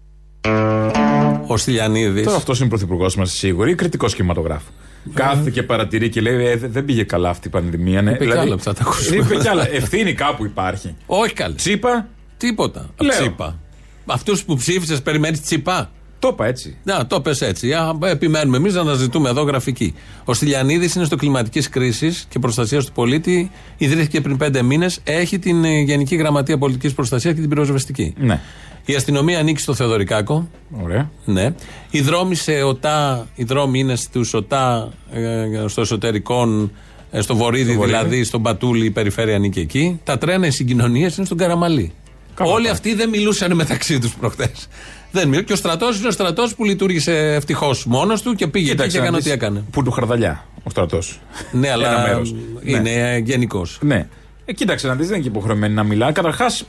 Ο 1.46 1.56
Στυλιανίδης. 1.56 2.24
Τώρα 2.24 2.36
αυτός 2.36 2.60
είναι 2.60 2.68
πρωθυπουργός 2.68 3.16
μας 3.16 3.32
σίγουρη 3.32 3.70
ή 3.70 3.74
κριτικός 3.74 4.14
κινηματογράφου. 4.14 4.70
Κάθεται 5.14 5.50
και 5.50 5.62
παρατηρεί 5.62 6.08
και 6.08 6.20
λέει: 6.20 6.46
«Ε, 6.46 6.56
Δεν 6.56 6.84
πήγε 6.84 7.02
καλά 7.02 7.28
αυτή 7.28 7.48
η 7.48 7.50
πανδημία. 7.50 8.02
Ναι. 8.02 8.10
Είπε 8.10 8.26
κι 8.26 8.32
άλλα 8.32 8.56
που 8.56 8.62
θα 8.62 8.74
τα 8.74 8.82
ακούσουμε. 8.82 9.16
Είπε 9.16 9.36
κι 9.36 9.48
άλλα. 9.48 9.70
Ευθύνη 9.70 10.14
κάπου 10.14 10.44
υπάρχει. 10.44 10.96
Όχι 11.06 11.32
καλή. 11.32 11.54
Τσίπα. 11.54 12.08
Τίποτα. 12.36 12.90
Λέω. 13.00 13.20
Τσίπα. 13.20 13.58
Αυτούς 14.06 14.44
που 14.44 14.56
ψήφισες, 14.56 15.02
περιμένεις 15.02 15.40
τσιπά. 15.42 15.90
Το 16.18 16.28
είπα 16.32 16.46
έτσι. 16.46 16.76
Να, 16.84 17.06
το 17.06 17.20
πες 17.20 17.40
έτσι. 17.40 17.72
Α, 17.72 17.98
επιμένουμε 18.04 18.56
εμείς 18.56 18.74
να 18.74 18.80
αναζητούμε 18.80 19.28
εδώ 19.28 19.42
γραφική. 19.42 19.94
Ο 20.24 20.34
Στυλιανίδης 20.34 20.94
είναι 20.94 21.04
στο 21.04 21.16
κλιματικής 21.16 21.68
κρίσης 21.68 22.26
και 22.28 22.38
προστασίας 22.38 22.84
του 22.84 22.92
πολίτη. 22.92 23.50
Ιδρύθηκε 23.76 24.20
πριν 24.20 24.36
πέντε 24.36 24.62
μήνες. 24.62 25.00
Έχει 25.04 25.38
την 25.38 25.64
ε, 25.64 25.80
Γενική 25.80 26.16
Γραμματεία 26.16 26.58
Πολιτικής 26.58 26.92
Προστασίας 26.94 27.34
και 27.34 27.40
την 27.40 27.48
πυροσβεστική. 27.48 28.14
Ναι. 28.18 28.40
Η 28.84 28.94
αστυνομία 28.94 29.38
ανήκει 29.38 29.60
στο 29.60 29.74
Θεοδωρικάκο. 29.74 30.48
Ωραία. 30.82 31.10
Ναι. 31.24 31.54
Οι 31.90 32.00
δρόμοι 32.00 32.34
σε 32.34 32.62
ΟΤΑ, 32.62 33.26
οι 33.34 33.44
δρόμοι 33.44 33.78
είναι 33.78 33.96
στους 33.96 34.34
ΟΤΑ, 34.34 34.92
ε, 35.12 35.64
στο 35.66 35.80
εσωτερικό, 35.80 36.70
ε, 37.10 37.20
στο 37.20 37.36
βορείδι 37.36 37.70
Στο 37.70 37.78
βορείδι. 37.78 37.96
δηλαδή, 37.98 38.24
στον 38.24 38.42
Πατούλη, 38.42 38.84
η 38.86 38.90
περιφέρεια 38.90 39.34
ανήκει 39.36 39.60
εκεί. 39.60 40.00
Τα 40.04 40.18
τρένα, 40.18 40.46
οι 40.46 40.50
συγκοινωνίες 40.50 41.16
είναι 41.16 41.26
στον 41.26 41.38
Καραμαλή. 41.38 41.92
Καλά 42.36 42.50
Όλοι 42.52 42.62
πάει. 42.62 42.72
αυτοί 42.72 42.94
δεν 42.94 43.08
μιλούσαν 43.08 43.54
μεταξύ 43.54 43.98
τους 43.98 44.14
προχτές. 44.14 44.68
Δεν 45.10 45.28
μιλούν. 45.28 45.44
Και 45.44 45.52
ο 45.52 45.56
στρατός 45.56 45.98
είναι 45.98 46.08
ο 46.08 46.10
στρατός 46.10 46.54
που 46.54 46.64
λειτουργήσε 46.64 47.12
ευτυχώς 47.34 47.84
μόνος 47.86 48.22
του 48.22 48.34
και 48.34 48.46
πήγε 48.46 48.72
εκεί 48.72 48.86
και 48.88 48.98
να 48.98 49.04
έκανε 49.04 49.16
δεις 49.16 49.26
ό,τι 49.26 49.34
έκανε. 49.34 49.64
Που 49.70 49.82
του 49.82 49.90
χαρδαλιά 49.90 50.46
ο 50.62 50.70
στρατός. 50.70 51.20
Ναι, 51.52 51.70
αλλά 51.70 51.88
Ένα 51.88 52.00
μέρος. 52.06 52.34
είναι 52.62 53.18
γενικός. 53.24 53.78
Ναι. 53.82 54.08
Ε, 54.44 54.52
κοίταξε 54.52 54.86
να 54.86 54.94
δεις, 54.94 55.06
δεν 55.06 55.14
είναι 55.14 55.24
και 55.24 55.30
υποχρεωμένοι 55.30 55.74
να 55.74 55.82
μιλά. 55.82 56.12
Καταρχάς, 56.12 56.64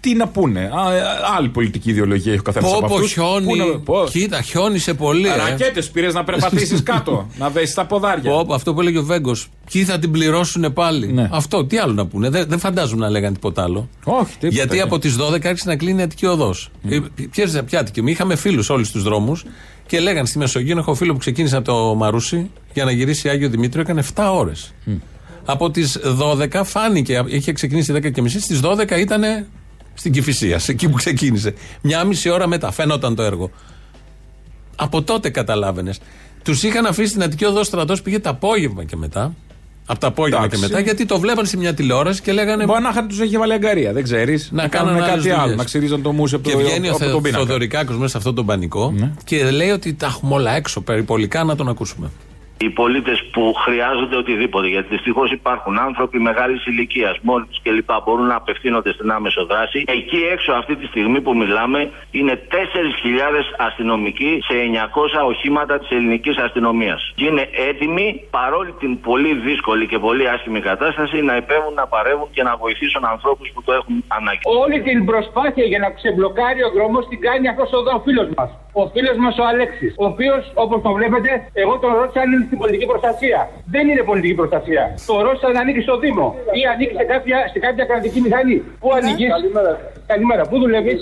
τι, 0.00 0.10
τι 0.10 0.14
να 0.16 0.28
πούνε. 0.28 0.60
Α, 0.60 0.94
ε, 0.94 1.00
άλλη 1.36 1.48
πολιτική 1.48 1.90
ιδεολογία 1.90 2.32
έχει 2.32 2.40
ο 2.40 2.42
καθένας 2.44 2.70
από 2.72 2.80
Πω, 2.80 2.86
πω, 2.88 2.94
αυτούς. 2.94 3.12
χιόνι. 3.12 3.46
Πού 3.46 3.56
να- 3.56 3.64
πω. 3.78 4.04
Κοίτα, 4.10 4.42
χιόνισε 4.42 4.94
πολύ. 4.94 5.28
ε. 5.28 5.36
Ρακέτες 5.36 5.90
πήρες 5.90 6.14
να 6.14 6.24
περπατήσεις 6.24 6.82
κάτω, 6.92 7.26
να 7.38 7.48
δέσεις 7.50 7.74
τα 7.74 7.86
ποδάρια. 7.86 8.30
Πω, 8.30 8.44
πω, 8.46 8.54
αυτό 8.54 8.74
που 8.74 8.80
έλεγε 8.80 8.98
ο 8.98 9.02
Βέγκος. 9.04 9.48
Ποιοι 9.72 9.84
θα 9.84 9.98
την 9.98 10.10
πληρώσουν 10.10 10.72
πάλι. 10.72 11.12
Ναι. 11.12 11.28
Αυτό, 11.32 11.64
τι 11.64 11.78
άλλο 11.78 11.92
να 11.92 12.06
πούνε. 12.06 12.28
Δεν, 12.28 12.44
δεν 12.48 12.58
φαντάζομαι 12.58 13.04
να 13.04 13.10
λέγανε 13.10 13.34
τίποτα 13.34 13.62
άλλο. 13.62 13.88
Όχι, 14.04 14.24
τίποτα. 14.32 14.48
Γιατί 14.48 14.76
ναι. 14.76 14.82
από 14.82 14.98
τις 14.98 15.16
12 15.16 15.46
άρχισε 15.46 15.68
να 15.68 15.76
κλείνει 15.76 16.00
η 16.00 16.02
Αττική 16.02 16.26
Οδός. 16.26 16.70
Mm. 16.90 17.02
Ποιε 17.30 17.46
ποια 17.62 17.80
Αττική. 17.80 18.02
Μη 18.02 18.10
Είχαμε 18.10 18.36
φίλους 18.36 18.70
όλους 18.70 18.90
τους 18.90 19.02
δρόμους 19.02 19.44
και 19.86 20.00
λέγανε 20.00 20.26
στη 20.26 20.38
Μεσογείο. 20.38 20.78
Έχω 20.78 20.94
φίλο 20.94 21.12
που 21.12 21.18
ξεκίνησε 21.18 21.56
από 21.56 21.64
το 21.64 21.94
Μαρούσι 21.94 22.50
για 22.72 22.84
να 22.84 22.90
γυρίσει 22.90 23.28
Άγιο 23.28 23.48
Δημήτριο. 23.48 23.80
Έκανε 23.82 24.02
7 24.14 24.30
ώρες. 24.32 24.74
Από 25.44 25.70
τις 25.70 25.98
12 26.18 26.64
φάνηκε. 26.64 27.22
Είχε 27.26 27.52
ξεκινήσει 27.52 27.92
10 27.96 28.10
και 28.12 28.22
μισή. 28.22 28.40
Στις 28.40 28.60
12 28.60 28.98
ήταν 28.98 29.22
στην 29.98 30.12
Κυφυσία, 30.12 30.60
εκεί 30.66 30.88
που 30.88 30.96
ξεκίνησε. 30.96 31.54
Μια 31.80 32.04
μισή 32.04 32.28
ώρα 32.30 32.46
μετά 32.46 32.70
φαίνονταν 32.70 33.14
το 33.14 33.22
έργο. 33.22 33.50
Από 34.76 35.02
τότε 35.02 35.30
καταλάβαινες. 35.30 36.00
Τους 36.44 36.62
είχαν 36.62 36.86
αφήσει 36.86 37.08
στην 37.08 37.22
Αττική 37.22 37.44
Οδό 37.44 37.62
στρατός, 37.64 38.02
πήγε 38.02 38.18
το 38.20 38.28
απόγευμα 38.28 38.84
και 38.84 38.96
μετά. 38.96 39.34
Από 39.90 40.00
το 40.00 40.06
απόγευμα 40.06 40.44
Εντάξει. 40.44 40.60
και 40.60 40.66
μετά, 40.68 40.80
γιατί 40.80 41.06
το 41.06 41.18
βλέπαν 41.18 41.46
σε 41.46 41.56
μια 41.56 41.74
τηλεόραση 41.74 42.20
και 42.22 42.32
λέγανε. 42.32 42.64
Μπορεί 42.64 42.82
να 42.82 42.88
είχαν 42.88 43.08
τους 43.08 43.20
έχει 43.20 43.36
βάλει 43.38 43.52
αγκαρία, 43.52 43.92
δεν 43.92 44.02
ξέρεις. 44.02 44.48
Να 44.52 44.68
κάνουν 44.68 44.86
κάνουν 44.88 45.00
κάτι 45.08 45.12
άλλες 45.12 45.32
άλλο, 45.32 45.40
δουλειές. 45.40 45.56
να 45.56 45.64
ξυρίζουν 45.64 46.02
το 46.02 46.12
μουσι 46.12 46.34
από 46.34 46.48
Και 46.48 46.54
το, 46.56 46.58
βγαίνει 46.62 46.86
ο 46.88 46.90
από 46.90 46.98
Θε- 46.98 47.10
τον 47.10 47.22
πίνακα. 47.22 47.44
Θοδωρικάκος 47.44 47.96
μέσα 47.96 48.08
σε 48.10 48.16
αυτόν 48.16 48.34
τον 48.34 48.46
πανικό 48.46 48.94
και 49.24 49.50
λέει 49.50 49.70
ότι 49.70 49.94
τα 49.94 50.06
έχουμε 50.06 50.34
όλα 50.34 50.50
έξω 50.56 50.80
περιπολικά 50.80 51.44
να 51.44 51.56
τον 51.56 51.68
ακούσουμε. 51.68 52.10
Οι 52.60 52.70
πολίτες 52.70 53.24
που 53.32 53.52
χρειάζονται 53.54 54.16
οτιδήποτε. 54.16 54.66
Γιατί 54.68 54.88
δυστυχώς 54.88 55.30
υπάρχουν 55.32 55.78
άνθρωποι 55.78 56.18
μεγάλης 56.18 56.66
ηλικίας, 56.66 57.18
μόλι 57.22 57.46
κλπ. 57.62 57.90
μπορούν 58.04 58.26
να 58.26 58.34
απευθύνονται 58.34 58.92
στην 58.92 59.10
άμεσο 59.10 59.46
δράση. 59.46 59.84
Εκεί 59.86 60.20
έξω, 60.32 60.52
αυτή 60.52 60.76
τη 60.76 60.86
στιγμή 60.86 61.20
που 61.20 61.36
μιλάμε, 61.36 61.90
είναι 62.10 62.34
4.000 62.50 63.54
αστυνομικοί 63.58 64.38
σε 64.48 64.54
900 64.54 65.26
οχήματα 65.26 65.78
της 65.78 65.90
ελληνικής 65.90 66.36
αστυνομίας. 66.36 67.12
Και 67.14 67.24
είναι 67.24 67.48
έτοιμοι, 67.68 68.06
παρόλη 68.30 68.72
την 68.72 69.00
πολύ 69.00 69.34
δύσκολη 69.34 69.86
και 69.86 69.98
πολύ 69.98 70.28
άσχημη 70.28 70.60
κατάσταση, 70.60 71.22
να 71.22 71.34
επέμβουν, 71.34 71.74
να 71.74 71.86
παρεύουν 71.86 72.28
και 72.32 72.42
να 72.42 72.56
βοηθήσουν 72.56 73.04
ανθρώπους 73.04 73.50
που 73.54 73.62
το 73.62 73.72
έχουν 73.72 74.04
ανάγκη. 74.08 74.40
Όλη 74.44 74.82
την 74.82 75.04
προσπάθεια 75.04 75.64
για 75.64 75.78
να 75.78 75.90
ξεμπλοκάρει 75.90 76.62
ο 76.62 76.70
δρόμος 76.70 77.08
την 77.08 77.20
κάνει 77.20 77.48
αυτός 77.48 77.70
εδώ 77.72 77.96
ο 77.96 78.00
φίλος 78.04 78.28
μας. 78.36 78.50
Ο 78.80 78.84
φίλος 78.94 79.16
μας 79.24 79.34
ο 79.42 79.44
Αλέξης. 79.52 79.92
Ο 80.02 80.04
οποίος, 80.12 80.42
όπως 80.64 80.78
το 80.86 80.90
βλέπετε, 80.98 81.30
εγώ 81.62 81.74
τον 81.82 81.90
ρώτησα 81.98 82.20
αν 82.24 82.28
είναι 82.32 82.44
στην 82.48 82.58
πολιτική 82.60 82.86
προστασία. 82.92 83.40
Δεν 83.74 83.84
είναι 83.90 84.02
πολιτική 84.10 84.34
προστασία. 84.40 84.82
Το 85.10 85.14
ρώτησα 85.26 85.46
αν 85.50 85.56
ανήκει 85.62 85.80
στο 85.86 85.94
Δήμο 86.02 86.26
ή 86.60 86.62
ανήκει 86.72 86.94
σε 87.00 87.04
κάποια, 87.12 87.38
σε 87.52 87.58
κάποια 87.64 87.84
κρατική 87.90 88.18
μηχανή. 88.24 88.56
Πού 88.82 88.88
ανήκει. 88.98 89.26
Καλημέρα. 89.36 89.72
Καλημέρα. 90.12 90.42
Πού 90.50 90.56
δουλεύεις; 90.62 90.98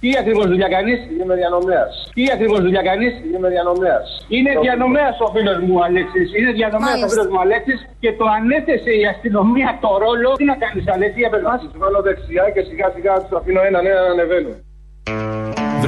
Τι 0.00 0.08
ακριβώς 0.20 0.46
δουλειά 0.52 0.68
κάνεις; 0.76 0.98
Είμαι 1.20 1.34
διανομέας. 1.40 1.92
Τι 2.16 2.22
ακριβώς 2.34 2.60
δουλειά 2.66 2.82
κάνεις; 2.88 3.12
Είμαι 3.34 3.48
διανομέας. 3.54 4.06
Είναι 4.36 4.52
διανομέας 4.64 5.14
ο 5.26 5.26
φίλος 5.34 5.58
μου 5.64 5.74
ο 5.78 5.82
Αλέξης. 5.88 6.28
Είναι 6.38 6.50
διανομέας 6.58 6.98
ο 7.04 7.08
φίλος 7.10 7.28
μου 7.30 7.38
ο 7.40 7.42
Αλέξης 7.46 7.78
και 8.02 8.10
το 8.18 8.24
ανέθεσε 8.36 8.92
η 9.02 9.04
αστυνομία 9.12 9.70
το 9.84 9.90
ρόλο. 10.04 10.30
Τι 10.40 10.44
να 10.52 10.56
κάνεις, 10.62 10.84
Αλέξη, 10.94 11.18
για 11.22 11.30
πες 11.32 11.42
Τους 11.60 11.78
βάλω 11.82 12.00
δεξιά 12.06 12.44
και 12.54 12.62
σιγά 12.68 12.86
σιγά 12.94 13.12
τους 13.22 13.32
αφήνω 13.38 13.60
έναν 13.68 13.82
έναν 13.90 14.04
να 14.06 14.12
ανεβαίνουν. 14.16 14.56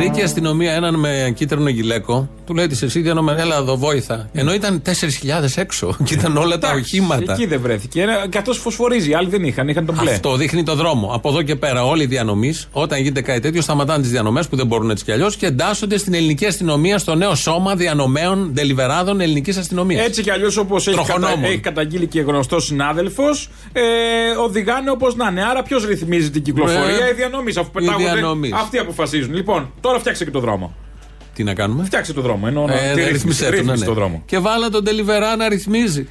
Βρήκε 0.01 0.21
η 0.21 0.23
αστυνομία 0.23 0.73
έναν 0.73 0.95
με 0.95 1.33
κίτρινο 1.37 1.69
γυλαίκο, 1.69 2.29
του 2.47 2.55
λέει 2.55 2.67
της 2.67 2.83
εσύ 2.83 3.01
διανομένα, 3.01 3.41
έλα 3.41 3.57
εδώ 3.57 3.77
βόηθα. 3.77 4.29
Ενώ 4.33 4.55
ήταν 4.55 4.83
4.000 4.87 4.91
έξω 5.57 5.97
και 6.05 6.15
ήταν 6.15 6.37
όλα 6.37 6.59
τα 6.59 6.69
Εντάξει, 6.71 6.97
οχήματα. 6.99 7.33
Εκεί 7.33 7.47
δεν 7.47 7.61
βρέθηκε. 7.61 8.03
Ένα- 8.03 8.27
Και 8.29 8.39
αυτός 8.39 8.59
φωσφορίζει. 8.59 9.11
Οι 9.11 9.15
άλλοι 9.15 9.29
δεν 9.29 9.45
είχαν, 9.45 9.69
είχαν 9.69 9.87
τον 9.87 9.95
μπλε. 10.01 10.11
Αυτό 10.11 10.37
δείχνει 10.37 10.63
το 10.63 10.75
δρόμο. 10.75 11.11
Από 11.15 11.29
εδώ 11.29 11.43
και 11.43 11.57
πέρα, 11.57 11.85
όλοι 11.85 12.03
οι 12.03 12.07
διανομής, 12.07 12.69
όταν 12.73 12.99
γίνεται 13.01 13.21
κάτι 13.21 13.41
τέτοιο, 13.41 13.61
σταματάνε 13.63 14.03
τις 14.03 14.11
διανομές 14.11 14.49
που 14.49 14.57
δεν 14.57 14.67
μπορούν 14.67 14.91
έτσι 14.91 15.05
κι 15.05 15.13
αλλιώς 15.13 15.37
και 15.37 15.47
εντάσσονται 15.47 15.99
στην 15.99 16.15
ελληνική 16.15 16.47
αστυνομία, 16.47 16.99
στο 16.99 17.15
νέο 17.15 17.35
σώμα 17.35 17.75
διανομέων, 17.75 18.51
δελιβεράδων 18.53 19.21
ελληνικής 19.21 19.57
αστυνομίας. 19.57 20.07
Έτσι 20.07 20.23
κι 20.23 20.31
αλλιώς 20.31 20.57
όπως 20.57 20.87
έχει, 20.87 20.97
κατα... 20.97 21.13
Τροχονόμων. 21.13 21.45
έχει 21.51 21.59
καταγγείλει 21.59 22.07
και 22.07 22.21
γνωστός 22.21 22.65
συνάδελφος, 22.65 23.51
ε, 23.73 23.81
οδηγάνε 24.45 24.91
όπως 24.91 25.15
να 25.17 25.29
είναι. 25.31 25.45
Άρα 25.45 25.63
ποιος 25.63 25.85
ρυθμίζει 25.87 26.31
την 26.31 26.43
κυκλοφορία, 26.43 26.81
Ε, 27.07 27.11
οι 27.11 27.15
διανομής. 27.17 27.57
Αφού 27.57 27.69
οι 27.69 27.81
πετάγονται. 27.81 28.13
διανομείς. 28.13 28.53
Αυτοί 28.53 28.79
αποφασίζουν. 28.79 29.35
Λοιπόν, 29.35 29.71
τώρα 29.91 30.03
φτιάξε 30.03 30.25
και 30.25 30.31
το 30.31 30.41
δρόμο. 30.41 30.75
Τι 31.35 31.45
να 31.45 31.55
κάνουμε; 31.55 31.85
Φτιάξε 31.85 32.13
το 32.13 32.21
δρόμο. 32.21 32.45
Εννοώ, 32.47 32.65
Ε, 32.69 32.93
τη 32.95 33.01
ναι, 33.01 33.09
ρύθμιση, 33.09 33.11
ρύθμισε 33.11 33.45
το, 33.45 33.51
ρύθμισε 33.51 33.73
ναι, 33.73 33.85
το 33.85 33.91
ναι. 33.91 33.97
δρόμο. 33.97 34.23
Και 34.27 34.39
βάλα 34.39 34.69
τον 34.69 34.85
Τελιβερά 34.85 35.37
να 35.37 35.49
ρυθμίζει. 35.49 36.09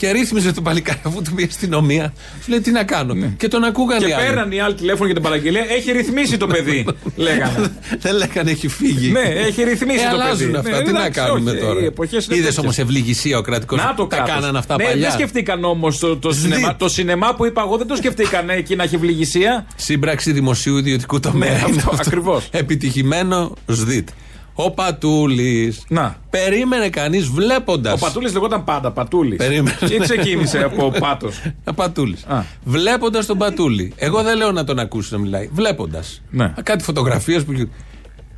Και 0.00 0.10
ρύθμιζε 0.10 0.52
το 0.52 0.62
παλικάρι 0.62 0.98
αφού 1.02 1.22
του 1.22 1.34
πει 1.34 1.42
η 1.42 1.46
αστυνομία. 1.50 2.12
Σου 2.44 2.50
λέει 2.50 2.60
τι 2.60 2.70
να 2.70 2.84
κάνω. 2.84 3.14
Και 3.36 3.48
τον 3.48 3.64
ακούγανε 3.64 4.00
Ναι. 4.00 4.06
Και 4.06 4.10
οι 4.10 4.14
άλλοι. 4.14 4.26
πέραν 4.26 4.52
οι 4.52 4.60
άλλοι 4.60 4.74
τηλέφωνο 4.74 5.04
για 5.04 5.14
την 5.14 5.22
παραγγελία. 5.22 5.64
Έχει 5.68 5.92
ρυθμίσει 5.92 6.36
το 6.36 6.46
παιδί. 6.46 6.86
λέγανε. 7.16 7.72
Δεν 7.98 8.14
λέγανε 8.16 8.50
έχει 8.50 8.68
φύγει. 8.68 9.10
Ναι, 9.10 9.20
έχει 9.20 9.62
ρυθμίσει 9.62 10.04
Ε, 10.04 10.08
το 10.10 10.14
αλλάζουν 10.14 10.38
παιδί. 10.50 10.56
αυτά. 10.56 10.70
Ναι, 10.70 10.82
τι 10.84 10.92
να 10.92 10.98
εντάξει, 11.04 11.20
κάνουμε 11.20 11.50
όχι, 11.50 11.60
τώρα. 11.60 11.80
οι 11.80 11.84
εποχές 11.84 12.24
είναι 12.26 12.34
Είδες 12.34 12.46
τέτοιες. 12.46 12.58
όμως 12.64 12.78
ευληγησία 12.78 13.38
ο 13.38 13.40
κρατικός. 13.42 13.78
Να 13.78 13.94
το 13.94 14.06
Τα 14.06 14.16
κράτος. 14.16 14.34
κάνανε 14.34 14.58
αυτά 14.58 14.76
ναι, 14.76 14.84
παλιά. 14.84 15.00
Δεν 15.08 15.10
σκεφτήκαν 15.10 15.64
όμως 15.64 15.98
το, 15.98 16.16
το, 16.16 16.32
σινεμά, 16.32 16.76
το 16.76 16.88
σινεμά 16.88 17.34
που 17.34 17.46
είπα 17.46 17.62
εγώ, 17.66 17.76
δεν 17.76 17.86
το 17.86 17.96
σκεφτήκαν 17.96 18.50
εκεί 18.50 18.76
να 18.76 18.82
έχει 18.82 18.94
ευληγησία. 18.94 19.66
Σύμπραξη 19.76 20.32
δημοσίου 20.32 20.76
ιδιωτικού 20.76 21.20
τομέα. 21.20 21.50
Ναι, 21.50 21.56
είναι 21.56 21.64
αυτό, 21.76 21.90
αυτό. 21.90 22.02
ακριβώς. 22.06 22.48
Επιτυχημένο 22.50 23.52
ΣΔΙΤ. 23.66 24.08
Ο 24.54 24.70
Πατούλης. 24.70 25.84
Να. 25.88 26.16
Περίμενε 26.30 26.88
κανείς 26.88 27.26
βλέποντας. 27.26 27.94
Ο 27.94 27.98
Πατούλης 28.04 28.32
λεγόταν 28.32 28.64
πάντα 28.64 28.90
Πατούλης. 28.90 29.36
Περίμενε. 29.36 29.76
Ή 29.90 29.98
ξεκίνησε 29.98 30.62
από 30.62 30.90
πάτος. 30.98 31.42
Πατούλης. 31.74 32.24
Α. 32.24 32.44
Βλέποντας 32.64 33.26
τον 33.26 33.38
Πατούλη. 33.38 33.92
Εγώ 33.96 34.22
δεν 34.22 34.36
λέω 34.36 34.52
να 34.52 34.64
τον 34.64 34.78
ακούσει 34.78 35.12
να 35.12 35.18
μιλάει. 35.18 35.48
Βλέποντας. 35.52 36.22
Ναι. 36.30 36.54
Κάτι 36.62 36.84
φωτογραφίες 36.84 37.44
που. 37.44 37.52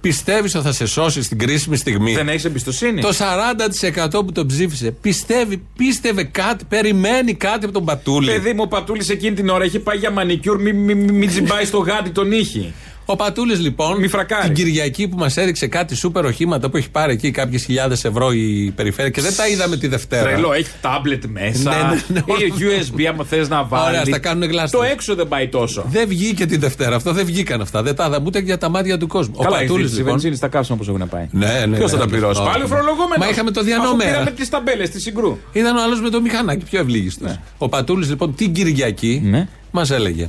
Πιστεύεις 0.01 0.55
ότι 0.55 0.65
θα 0.65 0.73
σε 0.73 0.87
σώσει 0.87 1.23
στην 1.23 1.39
κρίσιμη 1.39 1.77
στιγμή. 1.77 2.15
Δεν 2.15 2.29
έχεις 2.29 2.45
εμπιστοσύνη. 2.45 3.01
Το 3.01 3.13
40% 3.13 4.25
που 4.25 4.33
τον 4.33 4.47
ψήφισε 4.47 4.91
πιστεύει, 4.91 5.63
πίστευε 5.77 6.25
κάτι, 6.25 6.65
περιμένει 6.65 7.35
κάτι 7.35 7.65
από 7.65 7.75
τον 7.75 7.85
Πατούλη. 7.85 8.31
Παιδί 8.33 8.53
μου, 8.53 8.63
ο 8.65 8.69
Πατούλης 8.69 9.09
εκείνη 9.09 9.35
την 9.35 9.49
ώρα 9.49 9.65
έχει 9.65 9.79
πάει 9.79 9.97
για 9.97 10.11
μανικιούρ, 10.11 10.61
μην 10.61 10.77
μη, 10.77 10.95
μη, 10.95 11.13
μη 11.13 11.27
τζιμπάει 11.27 11.65
στο 11.65 11.79
γάτι 11.79 12.11
τον 12.11 12.33
ήχη. 12.33 12.75
Ο 13.13 13.17
Πατούλη 13.17 13.55
λοιπόν, 13.55 13.99
Μη 13.99 14.09
φρακάρει. 14.09 14.45
την 14.45 14.55
Κυριακή 14.55 15.09
που 15.09 15.17
μας 15.17 15.37
έδειξε 15.37 15.67
κάτι 15.67 15.95
σούπερ 15.97 16.25
οχήματα 16.25 16.71
που 16.71 16.77
έχει 16.77 16.91
πάρει 16.91 17.13
εκεί 17.13 17.31
κάποιες 17.31 17.65
χιλιάδες 17.65 18.05
ευρώ 18.05 18.33
η 18.33 18.73
περιφέρεια 18.77 19.11
και 19.11 19.21
δεν 19.21 19.37
τα 19.37 19.49
είδαμε 19.49 19.77
τη 19.77 19.87
Δευτέρα. 19.87 20.23
Τρελό, 20.23 20.53
έχει 20.53 20.71
τάμπλετ 20.81 21.25
μέσα. 21.25 21.71
Ναι, 21.71 21.77
ναι, 21.77 22.23
ναι, 22.27 22.45
Ή 22.45 22.53
USB, 22.61 23.05
άμα 23.05 23.25
θες 23.25 23.49
να 23.49 23.65
βάλει. 23.65 23.89
Ωραία, 23.89 24.05
στα 24.05 24.19
κάνουν 24.19 24.49
γλάστα. 24.51 24.79
Το 24.79 24.85
έξω 24.85 25.15
δεν 25.15 25.29
πάει 25.29 25.49
τόσο. 25.49 25.85
Δεν 25.89 26.09
βγήκε 26.09 26.47
τη 26.47 26.57
Δευτέρα. 26.57 26.97
Αυτό 26.97 27.13
δεν 27.13 27.25
βγήκαν 27.27 27.61
αυτά. 27.61 27.83
Δεν 27.83 27.95
τα 27.95 28.07
είδαμε 28.07 28.27
ούτε 28.27 28.39
για 28.39 28.59
τα 28.59 28.69
μάτια 28.69 28.99
του 28.99 29.07
κόσμου. 29.07 29.37
Καλά, 29.37 29.57
ο 29.57 29.61
Πατούλη 29.61 29.85
η 29.85 29.89
λοιπόν. 29.89 30.05
βενζίνη 30.05 30.37
στα 30.37 30.49
κάψιμα 30.49 30.79
πώ 30.79 30.93
έχουν 30.93 31.09
πάει. 31.09 31.27
Ναι, 31.31 31.67
ναι, 31.69 31.77
Ποιος 31.77 31.91
θα 31.91 31.97
ναι, 31.97 32.03
τα 32.03 32.09
ναι. 32.09 32.13
πληρώσει; 32.17 32.41
Όχι. 32.41 32.51
Πάλι 32.51 32.65
ο 32.65 32.67
φορολογούμενο. 32.67 33.25
Μα 33.25 33.29
είχαμε 33.29 33.51
το 33.51 33.63
διανομέα. 33.63 34.09
Πήραμε 34.09 34.31
τις 34.31 34.49
ταμπέλες 34.49 34.91
τη 34.91 35.01
συγκρού. 35.01 35.39
Ήταν 35.53 35.77
ο 35.77 35.83
άλλος 35.83 36.01
με 36.01 36.09
το 36.11 36.21
μηχανάκι, 36.21 36.65
πιο 36.65 36.81
ευλίγιστος. 36.81 37.39
Ο 37.59 37.69
Πατούλη 37.69 38.07
λοιπόν 38.07 38.35
την 38.35 38.53
Κυριακή 38.53 39.21
Ναι. 39.25 39.49
μας 39.71 39.91
έλεγε. 39.91 40.29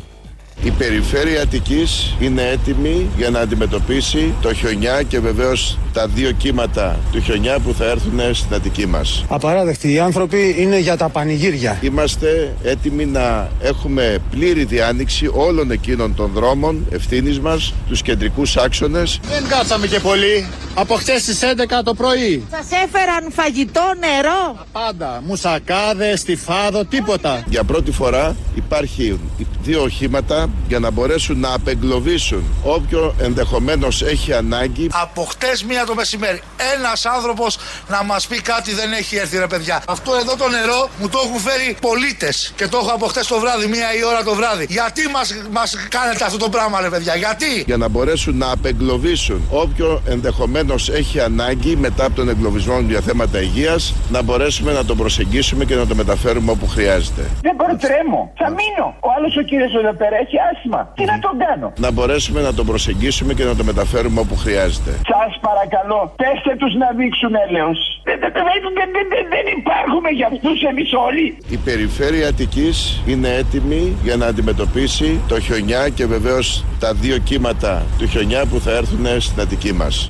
Η 0.63 0.71
περιφέρεια 0.71 1.41
Αττικής 1.41 2.15
είναι 2.19 2.41
έτοιμη 2.41 3.09
για 3.17 3.29
να 3.29 3.39
αντιμετωπίσει 3.39 4.33
το 4.41 4.53
χιονιά 4.53 5.03
και 5.03 5.19
βεβαίως 5.19 5.77
τα 5.93 6.07
δύο 6.07 6.31
κύματα 6.31 6.99
του 7.11 7.21
χιονιά 7.21 7.59
που 7.59 7.73
θα 7.73 7.85
έρθουν 7.85 8.19
στην 8.33 8.55
Αττική 8.55 8.85
μας. 8.85 9.25
Απαράδεκτοι 9.27 9.91
οι 9.93 9.99
άνθρωποι 9.99 10.55
είναι 10.57 10.79
για 10.79 10.97
τα 10.97 11.09
πανηγύρια. 11.09 11.79
Είμαστε 11.81 12.53
έτοιμοι 12.63 13.05
να 13.05 13.49
έχουμε 13.61 14.17
πλήρη 14.29 14.63
διάνοιξη 14.65 15.29
όλων 15.33 15.71
εκείνων 15.71 16.15
των 16.15 16.31
δρόμων 16.33 16.87
ευθύνης 16.91 17.39
μας, 17.39 17.73
τους 17.87 18.01
κεντρικούς 18.01 18.57
άξονες. 18.57 19.19
Δεν 19.29 19.47
κάτσαμε 19.47 19.87
και 19.87 19.99
πολύ. 19.99 20.45
Από 20.73 20.95
χτε 20.95 21.19
στις 21.19 21.39
11 21.41 21.83
το 21.83 21.93
πρωί. 21.93 22.45
Σας 22.51 22.65
έφεραν 22.65 23.31
φαγητό, 23.31 23.93
νερό; 23.99 24.65
Πάντα. 24.71 25.21
Μουσακάδες, 25.25 26.19
στιφάδο, 26.19 26.85
τίποτα. 26.85 27.43
Για 27.47 27.63
πρώτη 27.63 27.91
φορά 27.91 28.35
υπάρχει 28.55 29.19
δύο 29.63 29.81
οχήματα 29.81 30.49
για 30.67 30.79
να 30.79 30.91
μπορέσουν 30.91 31.39
να 31.39 31.53
απεγκλωβίσουν 31.53 32.43
όποιο 32.63 33.15
ενδεχομένως 33.19 34.01
έχει 34.01 34.33
ανάγκη. 34.33 34.89
Από 34.91 35.21
χτες 35.23 35.63
μία 35.63 35.85
το 35.85 35.95
μεσημέρι. 35.95 36.41
Ένας 36.75 37.05
άνθρωπος 37.05 37.57
να 37.89 38.03
μας 38.03 38.27
πει 38.27 38.41
κάτι 38.41 38.73
δεν 38.73 38.91
έχει 38.91 39.15
έρθει, 39.15 39.37
ρε 39.37 39.47
παιδιά. 39.47 39.83
Αυτό 39.87 40.11
εδώ 40.21 40.35
το 40.35 40.47
νερό 40.49 40.89
μου 40.99 41.09
το 41.09 41.19
έχουν 41.25 41.39
φέρει 41.39 41.77
πολίτες 41.81 42.53
και 42.55 42.67
το 42.67 42.77
έχω 42.77 42.91
από 42.93 43.05
χτες 43.05 43.27
το 43.27 43.39
βράδυ, 43.39 43.67
μία 43.67 43.95
η 43.99 44.03
ώρα 44.05 44.23
το 44.23 44.33
βράδυ. 44.35 44.65
Γιατί 44.69 45.07
μας 45.07 45.33
μας 45.51 45.75
κάνετε 45.89 46.23
αυτό 46.23 46.37
το 46.37 46.49
πράγμα, 46.49 46.81
ρε 46.81 46.89
παιδιά, 46.89 47.15
γιατί; 47.15 47.63
Για 47.65 47.77
να 47.77 47.87
μπορέσουν 47.87 48.37
να 48.37 48.51
απεγκλωβίσουν 48.51 49.47
όποιο 49.49 50.01
ενδεχομένως 50.07 50.89
έχει 50.89 51.19
ανάγκη 51.19 51.75
μετά 51.75 52.05
από 52.05 52.15
τον 52.15 52.29
εγκλωβισμό 52.29 52.79
για 52.79 53.01
θέματα 53.01 53.41
υγείας 53.41 53.93
να 54.09 54.21
μπορέσουμε 54.21 54.71
να 54.71 54.85
τον 54.85 54.97
προσεγγίσουμε 54.97 55.65
και 55.65 55.75
να 55.75 55.87
το 55.87 55.95
μεταφέρουμε 55.95 56.51
όπου 56.51 56.67
χρειάζεται. 56.67 57.29
Δεν 57.41 57.55
προτρέμω. 57.55 58.31
Θα 58.37 58.49
μείνω. 58.49 58.95
Ο 58.99 59.09
άλλος 59.17 59.37
ο 59.37 59.43
κύριος 59.53 59.73
εδώ 59.81 59.93
πέρα 60.01 60.15
έχει 60.23 60.37
άσθημα. 60.51 60.81
Τι 60.97 61.03
να 61.11 61.15
τον 61.25 61.33
κάνω; 61.45 61.67
Να 61.85 61.89
μπορέσουμε 61.91 62.39
να 62.47 62.53
τον 62.57 62.65
προσεγγίσουμε 62.71 63.31
και 63.37 63.43
να 63.49 63.55
το 63.59 63.63
μεταφέρουμε 63.63 64.19
όπου 64.25 64.35
χρειάζεται. 64.43 64.91
Σας 65.13 65.31
παρακαλώ, 65.47 65.99
πέστε 66.21 66.51
τους 66.61 66.73
να 66.81 66.87
δείξουν 66.99 67.31
έλεος. 67.45 67.77
Δεν, 68.07 68.17
δεν, 68.23 68.31
δεν, 68.35 68.89
δεν, 68.95 69.05
δεν, 69.13 69.25
δεν 69.35 69.45
υπάρχουμε 69.61 70.09
για 70.19 70.27
αυτούς 70.33 70.57
εμείς 70.71 70.89
όλοι. 71.07 71.25
Η 71.55 71.57
περιφέρεια 71.67 72.27
Αττικής 72.27 73.01
είναι 73.11 73.29
έτοιμη 73.41 73.83
για 74.03 74.15
να 74.15 74.25
αντιμετωπίσει 74.25 75.09
το 75.27 75.39
χιονιά 75.39 75.89
και 75.89 76.05
βεβαίως 76.05 76.65
τα 76.79 76.93
δύο 76.93 77.17
κύματα 77.17 77.83
του 77.99 78.07
χιονιά 78.07 78.45
που 78.45 78.59
θα 78.59 78.71
έρθουν 78.71 79.21
στην 79.21 79.41
Αττική 79.41 79.73
μας. 79.73 80.09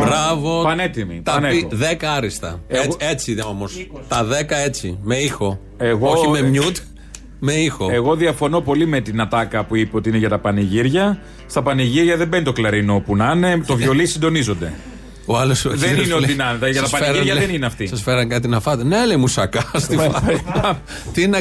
Μπράβο. 0.00 0.62
Πανέτοιμη. 0.62 1.22
Τα 1.24 1.32
πανέτο. 1.32 1.66
πει 1.66 1.76
10 2.00 2.04
άριστα. 2.16 2.60
Εγώ- 2.68 2.82
Έτσι, 2.82 2.96
έτσι 3.00 3.32
είναι 3.32 3.42
όμως. 3.42 3.86
Τα 4.08 4.24
10 4.24 4.56
έτσι. 4.66 4.98
Με 5.02 5.16
ήχο. 5.16 5.58
Εγώ- 5.78 6.10
Όχι 6.10 6.28
με 6.28 6.42
μιούτ. 6.42 6.76
Με 7.40 7.52
ήχο. 7.52 7.88
Εγώ 7.92 8.14
διαφωνώ 8.14 8.60
πολύ 8.60 8.86
με 8.86 9.00
την 9.00 9.20
ατάκα 9.20 9.64
που 9.64 9.76
είπε 9.76 9.96
ότι 9.96 10.08
είναι 10.08 10.18
για 10.18 10.28
τα 10.28 10.38
πανηγύρια. 10.38 11.18
Στα 11.46 11.62
πανηγύρια 11.62 12.16
δεν 12.16 12.28
μπαίνει 12.28 12.44
το 12.44 12.52
κλαρινό 12.52 13.02
που 13.06 13.16
να 13.16 13.32
είναι, 13.36 13.62
το 13.66 13.76
βιολί 13.76 14.06
συντονίζονται. 14.06 14.72
Ο 15.26 15.38
άλλος, 15.38 15.64
ο 15.64 15.68
Δεν 15.70 15.78
κύριος 15.78 16.06
είναι 16.06 16.14
λέει, 16.14 16.24
ότι 16.24 16.34
να 16.34 16.56
είναι. 16.60 16.70
Για 16.70 16.80
τα 16.82 16.88
«Σας 16.88 16.98
πανηγύρια 17.00 17.22
φέρανε- 17.24 17.46
δεν 17.46 17.54
είναι 17.54 17.66
αυτή. 17.66 17.86
Σας 17.86 18.02
φέραν 18.02 18.28
κάτι 18.28 18.48
να 18.48 18.60
φάτε. 18.60 18.84
Ναι, 18.84 19.06
λέει 19.06 19.16
μουσακά 19.16 19.64
στη 19.74 19.96
φάση. 19.96 20.42
Τι 21.12 21.26
να. 21.26 21.40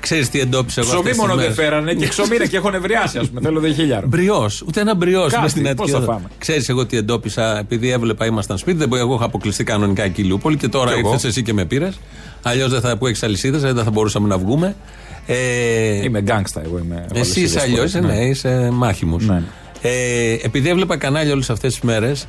Ξέρεις 0.00 0.28
τι 0.30 0.40
εντόπισα 0.40 0.80
εγώ. 0.80 0.90
Ψωμί 0.90 1.02
αυτές 1.10 1.16
μόνο 1.16 1.32
τις 1.34 1.42
δεν 1.42 1.50
μέρες. 1.50 1.64
φέρανε 1.68 1.94
και 1.94 2.06
ξωμίρα 2.08 2.46
και 2.46 2.56
έχω 2.56 2.70
νευριάσει, 2.70 3.18
ας 3.18 3.28
πούμε. 3.28 3.40
Θέλω 3.40 3.60
δεν 3.60 3.74
χιλιάρο. 3.74 4.06
Μπριός, 4.06 4.62
ούτε 4.66 4.80
ένα 4.80 4.94
μπριός 4.94 5.30
Κάτι, 5.32 5.42
με 5.42 5.48
στην 5.48 5.62
πώς 5.62 5.70
Αττική. 5.70 5.90
θα 5.90 6.00
φάμε. 6.00 6.28
Ξέρεις 6.38 6.68
εγώ 6.68 6.86
τι 6.86 6.96
εντόπισα, 6.96 7.58
επειδή 7.58 7.90
έβλεπα 7.90 8.26
ήμασταν 8.26 8.58
σπίτι, 8.58 8.78
δεν 8.78 8.88
μπορώ, 8.88 9.00
εγώ 9.02 9.14
είχα 9.14 9.24
αποκλειστεί 9.24 9.64
κανονικά 9.64 10.02
εκεί 10.02 10.22
Λιούπολη 10.22 10.56
και 10.56 10.68
τώρα 10.68 10.92
Κι 10.92 10.98
εγώ. 10.98 11.08
ήρθες 11.12 11.24
εσύ 11.30 11.42
και 11.42 11.52
με 11.52 11.64
πήρες. 11.64 11.98
Αλλιώς 12.42 12.70
δεν 12.70 12.80
θα 12.80 12.96
που 12.96 13.06
έχεις 13.06 13.22
αλυσίδες, 13.22 13.60
δεν 13.60 13.84
θα 13.84 13.90
μπορούσαμε 13.90 14.28
να 14.28 14.38
βγούμε. 14.38 14.76
Ε, 15.30 16.02
Είμαι 16.04 16.20
γκάγκστα, 16.20 16.62
εγώ 16.64 16.78
είμαι. 16.78 17.06
εσύ 17.14 17.40
είσαι 17.40 17.60
αλλιώς, 17.60 17.92
ναι, 17.94 18.14
είσαι 18.24 18.70
μάχημος. 18.72 19.24
Ναι. 19.26 19.42
Ε, 19.82 20.32
επειδή 20.42 20.68
έβλεπα 20.68 20.96
κανάλια 20.96 21.32
όλες 21.32 21.50
αυτές 21.50 21.72
τις 21.74 21.82
μέρες, 21.82 22.26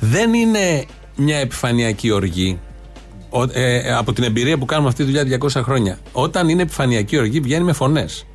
δεν 0.00 0.34
είναι 0.34 0.84
μια 1.16 1.36
επιφανειακή 1.38 2.10
οργή. 2.10 2.58
Ο- 3.30 3.42
ε, 3.60 3.92
από 3.94 4.12
την 4.12 4.24
εμπειρία 4.24 4.58
που 4.58 4.64
κάνουμε 4.64 4.88
αυτή 4.88 5.04
τη 5.04 5.10
δουλειά 5.10 5.24
200 5.24 5.62
χρόνια. 5.62 5.98
Όταν 6.12 6.48
είναι 6.48 6.62
επιφανειακή 6.62 7.18
οργή, 7.18 7.40
βγαίνει 7.40 7.64
με 7.64 7.72
φωνές. 7.72 8.26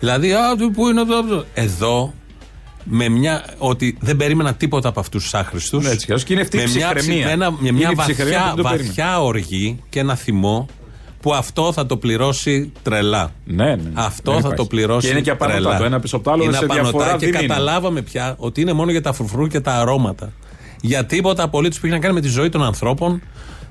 Δηλαδή, 0.00 0.32
α, 0.32 0.56
του, 0.58 0.70
πού 0.70 0.88
είναι 0.88 1.00
αυτό, 1.00 1.14
αυτό. 1.14 1.44
Εδώ, 1.54 2.14
με 2.84 3.08
μια. 3.08 3.44
ότι 3.58 3.96
δεν 4.00 4.16
περίμενα 4.16 4.54
τίποτα 4.54 4.88
από 4.88 5.00
αυτούς 5.00 5.22
τους 5.22 5.34
άχρηστους. 5.34 5.84
Ναι, 5.84 5.90
έτσι 5.90 5.98
κι 6.06 6.12
αλλιώς, 6.12 6.24
και 6.26 6.32
είναι 6.32 6.42
αυτή 6.42 6.56
η 6.56 6.60
με 6.60 6.66
μια, 6.74 6.92
ψυχραιμία. 6.94 7.26
με 7.26 7.32
ένα- 7.32 7.50
με 7.50 7.56
Είναι 7.60 7.72
μια 7.72 7.90
η 7.90 7.94
ψυχραιμία 7.96 8.38
βαθιά, 8.38 8.50
που 8.50 8.56
δεν 8.56 8.64
το 8.64 8.70
περίμενα. 8.70 8.94
βαθιά 8.94 9.22
οργή 9.22 9.78
και 9.88 10.00
ένα 10.00 10.14
θυμό 10.14 10.66
που 11.26 11.34
αυτό 11.34 11.72
θα 11.72 11.86
το 11.86 11.96
πληρώσει 11.96 12.72
τρελά. 12.82 13.32
Ναι, 13.44 13.64
ναι. 13.64 13.90
Αυτό 13.94 14.32
Δεν 14.32 14.40
θα 14.40 14.48
υπάρχει. 14.48 14.56
το 14.56 14.64
πληρώσει 14.64 15.06
Και 15.06 15.12
είναι 15.12 15.20
και 15.22 15.30
απανωτά. 15.30 15.58
τρελά. 15.60 15.78
Το 15.78 15.84
ένα 15.84 16.00
πίσω 16.00 16.16
από 16.16 16.24
το 16.24 16.30
άλλο 16.30 16.42
είναι 16.42 16.52
σε 16.52 16.64
απανωτά 16.64 16.82
διαφορά 16.82 17.16
και 17.16 17.18
δεν 17.18 17.28
είναι. 17.28 17.46
καταλάβαμε 17.46 18.02
πια 18.02 18.34
ότι 18.38 18.60
είναι 18.60 18.72
μόνο 18.72 18.90
για 18.90 19.02
τα 19.02 19.12
φρουφρού 19.12 19.46
και 19.46 19.60
τα 19.60 19.72
αρώματα. 19.72 20.32
Για 20.80 21.04
τίποτα 21.06 21.42
απολύτως 21.42 21.80
που 21.80 21.86
έχει 21.86 21.94
να 21.94 22.00
κάνει 22.00 22.14
με 22.14 22.20
τη 22.20 22.28
ζωή 22.28 22.48
των 22.48 22.62
ανθρώπων, 22.64 23.22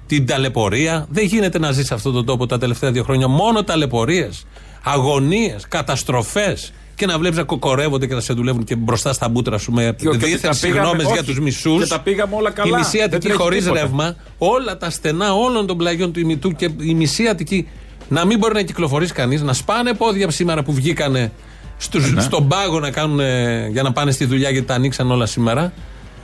την 0.08 0.26
ταλαιπωρία. 0.26 1.06
Δεν 1.10 1.26
γίνεται 1.26 1.60
να 1.60 1.72
ζεις 1.72 1.86
σε 1.88 1.94
αυτόν 1.94 2.14
τον 2.14 2.26
τόπο 2.26 2.46
τα 2.46 2.58
τελευταία 2.58 2.92
δύο 2.92 3.04
χρόνια 3.04 3.28
μόνο 3.28 3.64
ταλαιπωρίες, 3.64 4.46
αγωνίες, 4.84 5.66
καταστροφές. 5.68 6.74
Και 6.96 7.06
να 7.06 7.18
βλέπεις 7.18 7.38
να 7.38 7.44
κοκορεύονται 7.44 8.08
και 8.08 8.14
να 8.14 8.20
σε 8.20 8.34
δουλεύουν 8.34 8.64
και 8.64 8.76
μπροστά 8.76 9.14
στα 9.14 9.30
μπούτρα 9.30 9.58
σου 9.58 9.72
με 9.72 9.96
Και- 9.98 10.08
και 10.10 10.18
δίθεν 10.18 10.22
τα 10.22 10.36
πήγαμε- 10.38 10.56
συγγνώμε 10.56 11.04
για 11.04 11.12
όχι, 11.12 11.24
τους 11.24 11.40
μισούς. 11.40 11.84
και 11.84 11.90
τα 11.90 12.00
πήγαμε 12.02 12.36
όλα 12.36 12.50
καλά. 12.52 12.78
Η 12.78 12.80
μισή 12.80 12.98
Δεν 12.98 13.06
Αττική 13.06 13.22
τρέχει 13.26 13.38
χωρίς 13.42 13.64
τίποτα. 13.64 13.82
ρεύμα, 13.82 14.16
όλα 14.38 14.78
τα 14.78 14.90
στενά 14.90 15.34
όλων 15.34 15.68
των 15.68 15.78
πλαγιών 15.78 16.12
του 16.14 16.20
ημιτού 16.20 16.52
και 16.52 16.70
η 16.80 16.94
μισή 16.94 17.28
Αττική 17.28 17.68
να 18.10 18.26
μην 18.26 18.38
μπορεί 18.38 18.54
να 18.54 18.62
κυκλοφορήσει 18.62 19.14
κανείς, 19.14 19.42
να 19.42 19.54
σπάνε 19.54 19.94
πόδια 19.94 20.30
σήμερα 20.32 20.64
που 20.64 20.74
βγήκανε 20.74 21.32
στους, 21.78 22.12
Ναι. 22.14 22.22
στον 22.22 22.48
πάγο 22.48 22.80
να 22.80 22.92
κάνουν, 22.92 23.20
ε, 23.20 23.68
για 23.72 23.84
να 23.84 23.92
πάνε 23.92 24.12
στη 24.12 24.26
δουλειά 24.26 24.50
γιατί 24.50 24.68
τα 24.68 24.74
ανοίξαν 24.74 25.12
όλα 25.12 25.26
σήμερα. 25.26 25.74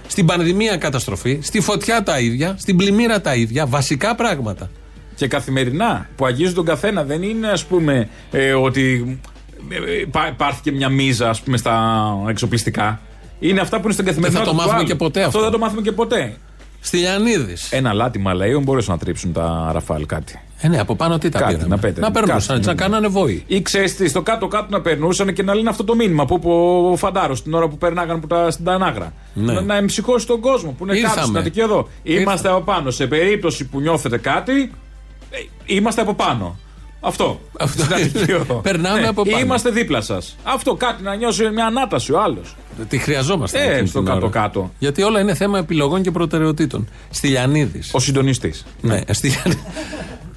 Στην 0.08 0.26
πανδημία 0.26 0.78
καταστροφή, 0.78 1.40
στη 1.42 1.60
φωτιά 1.62 2.04
τα 2.04 2.20
ίδια, 2.20 2.56
στην 2.60 2.76
πλημμύρα 2.78 3.22
τα 3.22 3.36
ίδια, 3.36 3.66
βασικά 3.66 4.16
πράγματα. 4.16 4.70
Και 5.16 5.28
καθημερινά 5.28 6.10
που 6.16 6.26
αγγίζουν 6.26 6.54
τον 6.54 6.66
καθένα. 6.66 7.04
Δεν 7.04 7.24
είναι, 7.24 7.48
ας 7.48 7.66
πούμε, 7.66 8.10
ε, 8.32 8.54
ότι 8.54 9.20
ε, 9.70 10.00
υπά- 10.00 10.30
υπάρχει 10.30 10.62
και 10.62 10.72
μια 10.72 10.90
μίζα, 10.90 11.30
ας 11.30 11.42
πούμε, 11.42 11.58
στα 11.58 12.04
εξοπλιστικά. 12.28 13.00
Είναι 13.40 13.60
αυτά 13.62 13.76
που 13.78 13.84
είναι 13.84 13.94
στην 13.94 14.06
καθημερινότητα. 14.06 14.50
το 14.52 14.56
του 14.56 14.62
μάθουμε 14.62 14.78
άλλου. 14.80 14.88
και 14.88 14.96
ποτέ 14.96 15.24
αυτό. 15.24 15.40
δεν 15.42 15.52
το 15.52 15.58
μάθουμε 15.58 15.82
και 15.82 15.92
ποτέ. 15.92 16.38
Στυλιανίδη. 16.80 17.56
Ένα 17.70 17.94
λάτι 17.94 18.20
μαλαίων 18.20 18.64
μπορούσαν 18.64 18.94
να 18.94 19.00
τρίψουν 19.00 19.34
τα 19.34 19.70
ραφάλ 19.74 20.06
κάτι. 20.06 20.40
Ε, 20.58 20.68
ναι, 20.68 20.80
από 20.80 20.96
πάνω 20.96 21.18
τι 21.18 21.30
τα 21.30 21.40
Κάτι, 21.40 21.54
πήραν. 21.54 21.70
να 21.70 21.78
πέτανε. 21.78 22.00
Να 22.06 22.12
περνούσαν, 22.12 22.40
Κάτι, 22.40 22.54
έτσι, 22.54 22.68
να 22.68 22.74
ναι. 22.74 22.82
κάνανε 22.82 23.08
βόη. 23.08 23.44
Ή 23.48 23.62
ξέρεις 23.62 23.96
τι, 23.96 24.08
στο 24.10 24.22
κάτω-κάτω 24.22 24.66
να 24.70 24.82
περνούσαν 24.82 25.34
και 25.34 25.44
να 25.44 25.56
λένε 25.56 25.70
αυτό 25.70 25.84
το 25.84 25.96
μήνυμα 25.96 26.26
που 26.26 26.36
είπε 26.36 26.48
ο 26.92 26.96
Φαντάρος 26.98 27.44
την 27.44 27.54
ώρα 27.54 27.68
που 27.68 27.78
περνάγαν 27.78 28.20
που 28.20 28.28
τα, 28.28 28.52
στην 28.52 28.66
Τανάγρα. 28.66 29.14
Ναι. 29.34 29.54
Να, 29.54 29.62
να 29.62 29.76
εμψυχώσει 29.76 30.28
τον 30.28 30.40
κόσμο 30.40 30.72
που 30.78 30.84
είναι 30.84 30.94
κάτω 30.94 31.08
Ήρθαμε. 31.08 31.26
στην 31.26 31.38
Αττική 31.38 31.60
εδώ. 31.60 31.88
Είμαστε 32.04 32.50
από 32.50 32.62
πάνω. 32.62 32.92
Σε 32.92 33.08
περίπτωση 33.08 33.66
που 33.66 33.80
νιώθετε 33.80 34.18
κάτι, 34.18 34.72
ε, 35.30 35.38
είμαστε 35.66 36.02
από 36.02 36.14
πάνω. 36.14 36.58
Αυτό. 37.04 37.42
Αυτό. 37.60 37.84
Στην 37.84 37.94
Αττική 37.96 38.32
εδώ. 38.32 38.54
Περνάμε 38.56 39.08
από 39.08 39.24
πάνω. 39.24 39.40
Είμαστε 39.40 39.70
δίπλα 39.70 40.02
σας. 40.02 40.36
Αυτό 40.44 40.76
κάτι 40.76 41.04
να 41.04 41.16
νιώσει 41.16 41.50
μια 41.50 41.66
ανάταση 41.66 42.12
ο 42.12 42.22
άλλος. 42.22 42.56
Τι 42.90 42.98
χρειαζόμαστε. 42.98 43.60
Ε, 43.64 43.72
εκείνη 43.72 43.88
στο 43.88 44.00
την 44.00 44.08
ώρα. 44.08 44.20
κάτω-κάτω. 44.20 44.72
Γιατί 44.80 45.02
όλα 45.02 45.20
είναι 45.20 45.34
θέμα 45.34 45.58
επιλογών 45.58 46.02
και 46.02 46.12
προτεραιοτήτων. 46.12 46.88
Στυλιανίδης. 47.10 47.90
Ο 47.94 48.00
συντονιστής. 48.00 48.66
Ναι, 48.82 49.02
Στυλιανίδη. 49.10 49.62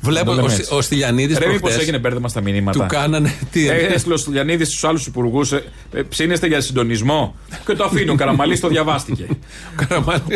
Βλέπω 0.04 0.30
Να 0.30 0.36
το 0.36 0.42
ο, 0.42 0.44
λέμε 0.44 0.48
Σι- 0.48 0.60
έτσι. 0.60 0.74
ο 0.74 0.80
Στυλιανίδης. 0.80 1.38
Ρε, 1.38 1.46
μήπως 1.46 1.76
έγινε 1.78 1.98
μπέρδεμα 1.98 2.28
στα 2.28 2.40
μηνύματα; 2.40 2.78
Του 2.80 2.86
κάνανε. 2.88 3.32
Τι 3.50 3.68
Ε, 3.68 3.72
Έστειλε 3.74 4.14
ο 4.14 4.16
Στυλιανίδης 4.16 4.68
στους 4.68 4.84
άλλους 4.84 5.06
υπουργούς. 5.06 5.52
Ε, 5.52 5.62
ε, 5.92 6.02
ψήνεστε 6.02 6.46
για 6.46 6.60
συντονισμό; 6.60 7.34
Και 7.66 7.72
το 7.74 7.84
αφήνει. 7.84 8.10
Ο 8.10 8.14
Καραμαλής 8.24 8.60
το 8.60 8.68
διαβάστηκε. 8.68 9.26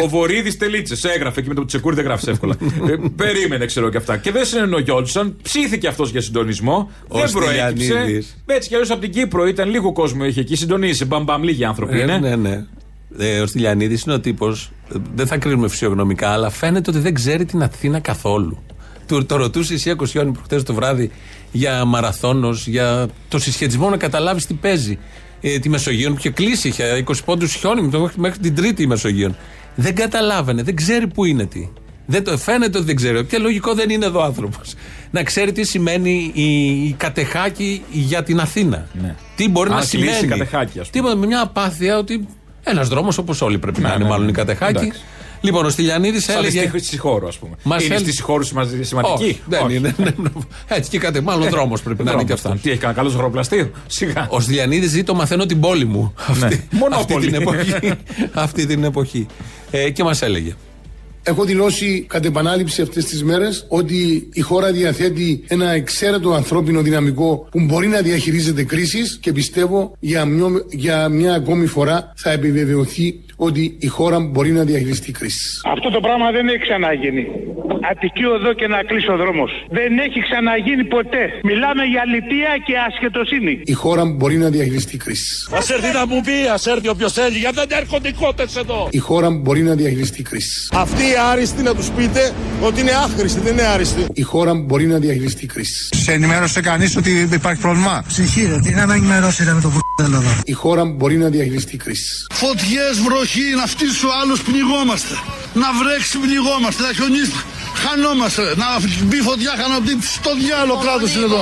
ο 0.02 0.08
Βορύδης 0.08 0.56
τελίτσε. 0.56 1.08
Έγραφε 1.14 1.40
και 1.42 1.48
με 1.48 1.54
το 1.54 1.64
τσεκούρι 1.64 1.94
δεν 1.94 2.04
γράφεις 2.04 2.26
εύκολα. 2.26 2.54
Ε, 2.88 2.94
περίμενε, 3.16 3.66
ξέρω 3.66 3.90
και 3.90 3.96
αυτά. 3.96 4.16
Και 4.16 4.30
δεν 4.32 4.44
συνεννοιόντουσαν. 4.44 5.36
Ψήθηκε 5.42 5.86
αυτός 5.86 6.10
για 6.10 6.20
συντονισμό. 6.20 6.90
Ο 7.08 7.18
δεν 7.18 7.30
προέκυψε. 7.30 7.84
Στυλιανίδης. 7.84 8.36
Έτσι 8.46 8.68
κι 8.68 8.74
αλλιώς 8.74 8.90
από 8.90 9.00
την 9.00 9.10
Κύπρο 9.12 9.46
ήταν 9.46 9.70
λίγο 9.70 9.92
κόσμο 9.92 10.24
είχε 10.24 10.40
εκεί. 10.40 10.56
Συντονίσει. 10.56 11.04
Μπαμπαμ, 11.04 11.42
λίγοι 11.42 11.64
άνθρωποι 11.64 11.98
Ε, 11.98 12.02
είναι. 12.02 12.18
ναι, 12.18 12.36
ναι. 12.36 12.64
Ε, 13.18 13.40
ο 13.40 13.46
Στυλιανίδης 13.46 14.02
είναι 14.02 14.14
ο 14.14 14.20
τύπος. 14.20 14.70
Δεν 15.14 15.26
θα 15.26 15.36
κρίνουμε 15.36 15.68
φυσιογνωμικά, 15.68 16.28
αλλά 16.28 16.50
φαίνεται 16.50 16.90
ότι 16.90 16.98
δεν 16.98 17.14
ξέρει 17.14 17.44
την 17.44 17.62
Αθήνα 17.62 18.00
καθόλου. 18.00 18.62
Του 19.08 19.26
το 19.26 19.36
ρωτούσε 19.36 19.74
η 19.74 19.76
Σία 19.76 19.94
Κοσιόνη 19.94 20.32
προχτές 20.32 20.62
το 20.62 20.74
βράδυ 20.74 21.10
για 21.52 21.84
μαραθώνος, 21.84 22.66
για 22.66 23.06
το 23.28 23.38
συσχετισμό 23.38 23.90
να 23.90 23.96
καταλάβεις 23.96 24.46
τι 24.46 24.54
παίζει. 24.54 24.98
Ε, 25.40 25.58
τη 25.58 25.68
Μεσογείων 25.68 26.12
που 26.12 26.18
είχε 26.18 26.30
κλείσει, 26.30 26.68
είχε 26.68 27.04
20 27.08 27.12
πόντους 27.24 27.54
χιόνι 27.54 27.82
μέχρι, 27.82 28.20
μέχρι 28.20 28.38
την 28.38 28.54
Τρίτη 28.54 28.82
η 28.82 28.86
Μεσογείων. 28.86 29.36
Δεν 29.74 29.94
καταλάβαινε, 29.94 30.62
δεν 30.62 30.76
ξέρει 30.76 31.06
που 31.06 31.24
είναι 31.24 31.46
τι. 31.46 31.68
Δεν 32.06 32.24
το, 32.24 32.38
φαίνεται 32.38 32.78
ότι 32.78 32.86
δεν 32.86 32.96
ξέρει. 32.96 33.24
Και 33.24 33.38
λογικό 33.38 33.74
δεν 33.74 33.90
είναι 33.90 34.06
εδώ 34.06 34.22
άνθρωπος. 34.22 34.74
Να 35.10 35.22
ξέρει 35.22 35.52
τι 35.52 35.64
σημαίνει 35.64 36.30
η, 36.34 36.42
η 36.86 36.94
κατεχάκη 36.98 37.82
για 37.90 38.22
την 38.22 38.40
Αθήνα. 38.40 38.86
Ναι. 39.02 39.14
Τι 39.36 39.48
μπορεί 39.48 39.68
Αν 39.70 39.74
να 39.74 39.80
κλείσει 39.80 39.96
σημαίνει. 39.96 40.24
η 40.24 40.28
Κατεχάκη, 40.28 40.80
ας 40.80 40.88
πούμε. 40.88 40.88
Τίποτα 40.90 41.16
με 41.16 41.26
μια 41.26 41.40
απάθεια 41.40 41.98
ότι 41.98 42.26
ένας 42.62 42.88
δρόμος 42.88 43.18
όπως 43.18 43.42
όλοι 43.42 43.58
πρέπει 43.58 43.80
να 43.80 43.88
Ναι, 43.88 43.94
είναι, 43.94 44.04
ναι, 44.04 44.10
μάλλον 44.10 44.24
ναι. 44.24 44.30
η 44.30 44.34
Κατεχάκη. 44.34 44.76
Εντάξει. 44.84 45.00
Λοιπόν, 45.40 45.64
ο 45.64 45.68
Στυλιανίδης 45.68 46.24
Σαν 46.24 46.36
έλεγε. 46.36 46.70
της 46.70 46.86
Σιχώρου, 46.88 47.26
ας 47.28 47.38
πούμε. 47.38 47.56
Μας 47.62 47.84
είναι 47.84 47.94
έλεγε- 47.94 48.08
στη 48.08 48.16
Σιχώρου 48.16 48.44
σημαντική. 48.44 48.84
Όχι, 49.14 49.40
δεν 49.46 49.68
είναι. 49.70 49.94
ναι, 49.98 50.04
ναι. 50.16 50.28
Έτσι 50.68 50.90
και 50.90 50.98
κάτι, 50.98 51.20
μάλλον 51.20 51.48
δρόμος 51.48 51.82
πρέπει 51.82 52.02
να 52.04 52.12
είναι 52.12 52.24
και 52.24 52.32
αυτό. 52.32 52.56
Τι 52.62 52.70
έχει 52.70 52.78
κανένα 52.78 52.98
καλό 53.00 53.10
χωροπλαστείο. 53.14 53.70
Σιγά. 53.86 54.26
Ο 54.30 54.40
Στυλιανίδης 54.40 54.90
ζει 54.90 55.02
το 55.04 55.14
μαθαίνω 55.14 55.46
την 55.46 55.60
πόλη 55.60 55.84
μου. 55.84 56.14
Αυτή, 56.28 56.66
Μονόπολη. 56.70 57.26
αυτή 57.26 57.30
την 57.30 57.34
εποχή. 57.34 57.92
αυτή 58.44 58.66
την 58.66 58.84
εποχή. 58.84 59.26
Ε, 59.70 59.90
και 59.90 60.02
μας 60.04 60.22
έλεγε. 60.22 60.54
Έχω 61.28 61.44
δηλώσει 61.44 62.04
κατ' 62.08 62.24
επανάληψη 62.24 62.82
αυτές 62.82 63.04
τις 63.04 63.24
μέρες 63.24 63.66
ότι 63.68 64.28
η 64.32 64.40
χώρα 64.40 64.72
διαθέτει 64.72 65.44
ένα 65.48 65.70
εξαίρετο 65.70 66.32
ανθρώπινο 66.32 66.80
δυναμικό 66.82 67.48
που 67.50 67.60
μπορεί 67.60 67.86
να 67.88 68.00
διαχειρίζεται 68.00 68.64
κρίσεις 68.64 69.18
και 69.20 69.32
πιστεύω 69.32 69.96
για 70.00 70.24
μια, 70.24 70.46
για 70.70 71.08
μια 71.08 71.34
ακόμη 71.34 71.66
φορά 71.66 72.12
θα 72.16 72.30
επιβεβαιωθεί 72.30 73.20
ότι 73.36 73.76
η 73.78 73.86
χώρα 73.86 74.20
μπορεί 74.20 74.52
να 74.52 74.64
διαχειριστεί 74.64 75.12
κρίση. 75.12 75.60
Αυτό 75.72 75.90
το 75.90 76.00
πράγμα 76.00 76.30
δεν 76.30 76.48
έχει 76.48 76.58
ξαναγίνει. 76.58 77.26
Αττική 77.90 78.24
οδό 78.24 78.52
και 78.52 78.66
να 78.66 78.82
κλείσει 78.82 79.10
ο 79.10 79.16
δρόμος. 79.16 79.50
Δεν 79.70 79.98
έχει 79.98 80.20
ξαναγίνει 80.20 80.84
ποτέ. 80.84 81.22
Μιλάμε 81.42 81.82
για 81.84 82.02
λυπία 82.12 82.52
και 82.66 82.74
ασχετοσύνη. 82.88 83.60
Η 83.64 83.72
χώρα 83.72 84.04
μπορεί 84.04 84.36
να 84.36 84.48
διαχειριστεί 84.48 84.96
κρίση. 84.96 85.54
Α 85.58 85.60
έρθει 85.74 85.92
να 85.98 86.06
μου 86.06 86.20
πει, 86.26 86.36
α 86.56 86.58
έρθει 86.72 86.88
όποιος 86.88 87.12
θέλει, 87.12 87.38
γιατί 87.38 87.56
δεν 87.56 87.68
έρχονται 87.80 88.08
οι 88.08 88.12
κότες 88.12 88.56
εδώ. 88.56 88.88
Η 88.90 88.98
χώρα 88.98 89.30
μπορεί 89.30 89.62
να 89.62 89.74
διαχειριστεί 89.74 90.22
κρίση. 90.22 90.68
Αυτοί 90.72 91.02
οι 91.02 91.16
άριστοι 91.18 91.62
να 91.62 91.74
τους 91.74 91.88
πείτε 91.88 92.32
ότι 92.62 92.80
είναι 92.80 92.90
άχρηστοι, 92.90 93.40
δεν 93.40 93.52
είναι 93.52 93.62
άριστοι. 93.62 94.06
Η 94.12 94.22
χώρα 94.22 94.54
μπορεί 94.54 94.86
να 94.86 94.98
διαχειριστεί 94.98 95.46
κρίση. 95.46 95.88
Σε 95.94 96.12
ενημέρωσε 96.12 96.60
κανείς 96.60 96.96
ότι 96.96 97.28
υπάρχει 97.32 97.60
πρόβλημα; 97.60 98.04
Ψυχή, 98.06 98.46
ρε, 98.46 98.60
τι 98.60 98.74
να 98.74 98.86
με 98.86 98.94
ενημερώσει 98.94 99.44
με 99.44 99.60
το 99.60 99.72
εδώ. 100.04 100.22
Η 100.44 100.52
χώρα 100.52 100.84
μπορεί 100.84 101.16
να 101.16 101.28
διαχειριστεί 101.28 101.76
κρίση. 101.76 102.26
Φωτιές, 102.32 102.94
βροχή, 103.04 103.54
να 103.60 103.66
φτύσει 103.66 104.06
ο 104.06 104.10
άλλο, 104.22 104.36
πνιγόμαστε. 104.44 105.14
Να 105.54 105.68
βρέξει, 105.80 106.18
πνιγόμαστε. 106.18 106.82
Να 106.82 106.92
χιονίσει, 106.92 107.32
χανόμαστε. 107.82 108.42
Να 108.42 108.66
μπει 109.04 109.16
φωτιά, 109.16 109.52
χανοπτή. 109.60 109.92
Στο 110.00 110.30
διάλογο 110.42 110.78
κράτος 110.84 111.14
είναι 111.14 111.24
εδώ. 111.24 111.40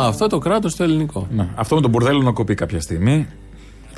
Α, 0.00 0.06
αυτό 0.06 0.26
το 0.26 0.38
κράτος 0.38 0.76
το 0.76 0.82
ελληνικό. 0.84 1.28
Ναι. 1.30 1.48
Αυτό 1.54 1.74
με 1.74 1.80
τον 1.80 1.90
μπουρδέλο 1.90 2.22
να 2.22 2.32
κοπεί 2.32 2.54
κάποια 2.54 2.80
στιγμή. 2.80 3.26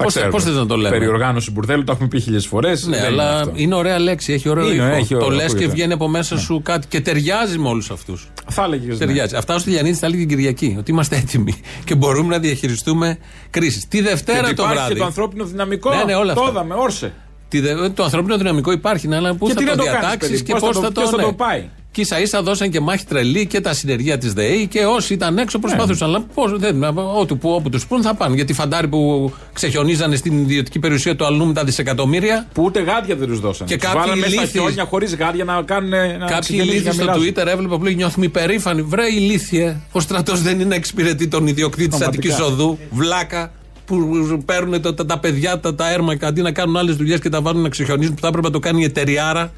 Τα 0.03 0.09
Πώς- 0.09 0.12
ξέρουμε. 0.15 0.33
πώς 0.33 0.45
θες 0.45 0.55
να 0.55 0.67
το 0.67 0.77
λέμε; 0.77 0.97
Περιοργάνωση 0.99 1.51
μπουρδέλου, 1.51 1.85
το 1.85 1.93
έχουμε 1.93 2.09
πει 2.09 2.21
χίλιες 2.21 2.47
φορές. 2.47 2.87
Ναι, 2.87 3.01
αλλά 3.07 3.51
είναι 3.55 3.75
ωραία 3.75 3.99
λέξη, 3.99 4.33
έχει 4.33 4.49
ωραίο 4.49 4.65
Είναι, 4.73 4.75
ήχο. 4.75 4.95
έχει 4.97 5.15
το 5.15 5.25
ωραίο, 5.25 5.29
λες 5.31 5.45
και 5.47 5.51
ακούγεται. 5.53 5.73
βγαίνει 5.73 5.93
από 5.93 6.09
μέσα 6.09 6.38
σου 6.38 6.61
κάτι 6.65 6.87
και 6.87 7.01
ταιριάζει 7.01 7.59
με 7.59 7.69
όλους 7.69 7.91
αυτούς. 7.91 8.29
Θα 8.51 8.65
έλεγε. 8.65 8.95
Ταιριάζει. 8.97 9.37
Αυτά 9.37 9.55
ο 9.55 9.59
Στυλιανίδη 9.59 9.99
τα 10.01 10.07
έλεγε 10.07 10.21
την 10.27 10.37
Κυριακή. 10.37 10.77
Ότι 10.79 10.91
είμαστε 10.91 11.17
έτοιμοι 11.17 11.55
και 11.85 11.95
μπορούμε 11.95 12.29
να 12.35 12.38
διαχειριστούμε 12.41 13.19
κρίσεις. 13.51 13.88
Τη 13.88 14.01
Δευτέρα 14.01 14.49
Και 14.49 14.55
το 14.55 14.62
υπάρχει 14.62 14.75
βράδυ. 14.77 14.93
και 14.93 14.99
το 14.99 15.05
ανθρώπινο 15.05 15.45
δυναμικό. 15.45 15.95
Ναι, 15.95 16.05
ναι, 16.05 16.15
όλα 16.15 16.35
το 16.35 16.41
αυτά. 16.41 16.53
είδαμε, 16.53 16.75
όρσε. 16.75 17.12
Τη 17.49 17.61
δε- 17.61 17.88
Το 17.91 18.03
ανθρώπινο 18.05 18.37
δυναμικό 18.37 18.73
υπάρχει, 18.73 19.09
ναι, 19.09 19.17
αλλά 19.17 19.35
πού 19.35 19.47
Και 19.47 19.53
θα 19.53 19.59
τι 19.59 19.65
το 19.65 19.71
να 19.71 19.77
το 19.77 19.85
κάνεις, 19.85 20.01
διατάξεις 20.01 20.31
παιδί, 20.31 20.43
και 20.43 20.53
πώς 20.53 20.61
πώς 20.61 20.71
θα 20.77 20.81
το- 20.81 20.87
θα 20.87 20.93
το 20.93 21.01
ποιος 21.01 21.11
θα 21.11 21.17
ναι. 21.17 21.23
το 21.23 21.33
πάει; 21.33 21.69
Και 21.92 22.00
ίσα 22.00 22.20
ίσα 22.20 22.42
δώσαν 22.42 22.70
και 22.70 22.81
μάχη 22.81 23.05
τρελή 23.07 23.46
και 23.46 23.61
τα 23.61 23.72
συνεργεία 23.74 24.18
της 24.18 24.33
ΔΕΗ 24.33 24.66
και 24.66 24.85
όσοι 24.85 25.12
ήταν 25.14 25.38
έξω 25.38 25.59
προσπαθούσαν. 25.59 26.11
Ναι. 26.11 26.16
Αλλά 26.16 26.24
πώς, 26.35 26.59
δεν, 26.59 26.83
ό,τι 27.18 27.35
που, 27.35 27.50
όπου 27.50 27.68
τους 27.70 27.87
πούν 27.87 28.02
θα 28.02 28.14
πάνε. 28.14 28.35
Γιατί 28.35 28.52
οι 28.52 28.55
φαντάροι 28.55 28.88
που 28.88 29.33
ξεχιονίζανε 29.52 30.16
στην 30.16 30.38
ιδιωτική 30.38 30.78
περιουσία 30.78 31.16
του 31.16 31.24
αλλού 31.24 31.46
με 31.46 31.52
τα 31.52 31.64
δισεκατομμύρια. 31.64 32.46
Που 32.52 32.62
ούτε 32.62 32.81
γάντια 32.81 33.16
δεν 33.16 33.28
τους 33.28 33.40
δώσαν. 33.40 33.66
Και 33.66 33.76
Τους 33.76 33.85
κάποιοι 33.85 34.00
βάλανε 34.00 34.20
μέσα 34.20 34.33
στα 34.33 34.40
ηλίθιοι- 34.42 34.62
χιόνια 34.62 34.85
χωρίς 34.85 35.14
γάντια 35.14 35.44
να 35.44 35.62
κάνουν. 35.62 35.90
Να 35.90 35.96
Κάποιοι 35.98 36.38
ξεγελίζουν 36.40 36.68
ηλίθιοι 36.70 36.81
για 36.83 36.92
στο 36.92 37.02
μοιράζουν. 37.05 37.28
Twitter 37.35 37.46
έβλεπα 37.46 37.76
που 37.76 37.85
λέει 37.85 37.94
νιώθουμε 37.94 38.26
υπερήφανοι. 38.26 38.83
Βρε 38.83 39.07
ηλίθιε. 39.07 39.76
Ο 39.92 40.00
στρατός 40.00 40.42
δεν 40.42 40.55
είναι 40.55 40.64
να 40.64 40.74
εξυπηρετεί 40.74 41.28
τον 41.28 41.46
ιδιοκτήτη 41.46 41.88
της 41.88 41.98
Πραγματικά. 41.98 42.35
Αττική 42.35 42.52
Οδού. 42.52 42.78
Βλάκα. 42.90 43.52
Που 43.87 43.98
παίρνουν 44.44 44.81
τα, 44.83 44.94
τα, 44.94 45.07
τα 45.07 45.18
παιδιά, 45.18 45.61
τα, 45.61 45.74
τα 45.74 45.92
έρμα 45.92 46.16
και 46.16 46.24
αντί 46.26 46.42
να 46.42 46.52
κάνουν 46.52 46.76
άλλες 46.76 46.96
δουλειές 46.96 47.20
και 47.20 47.28
τα 47.28 47.40
βάλουν 47.40 47.62
να 47.62 47.68
ξεχιονίζουν 47.68 48.14
που 48.14 48.20
θα 48.20 48.26
έπρεπε 48.28 48.46
να 48.46 48.52
το 48.52 48.59
κάνει 48.59 48.81
η 48.81 48.85
εταιριάρα. 48.85 49.52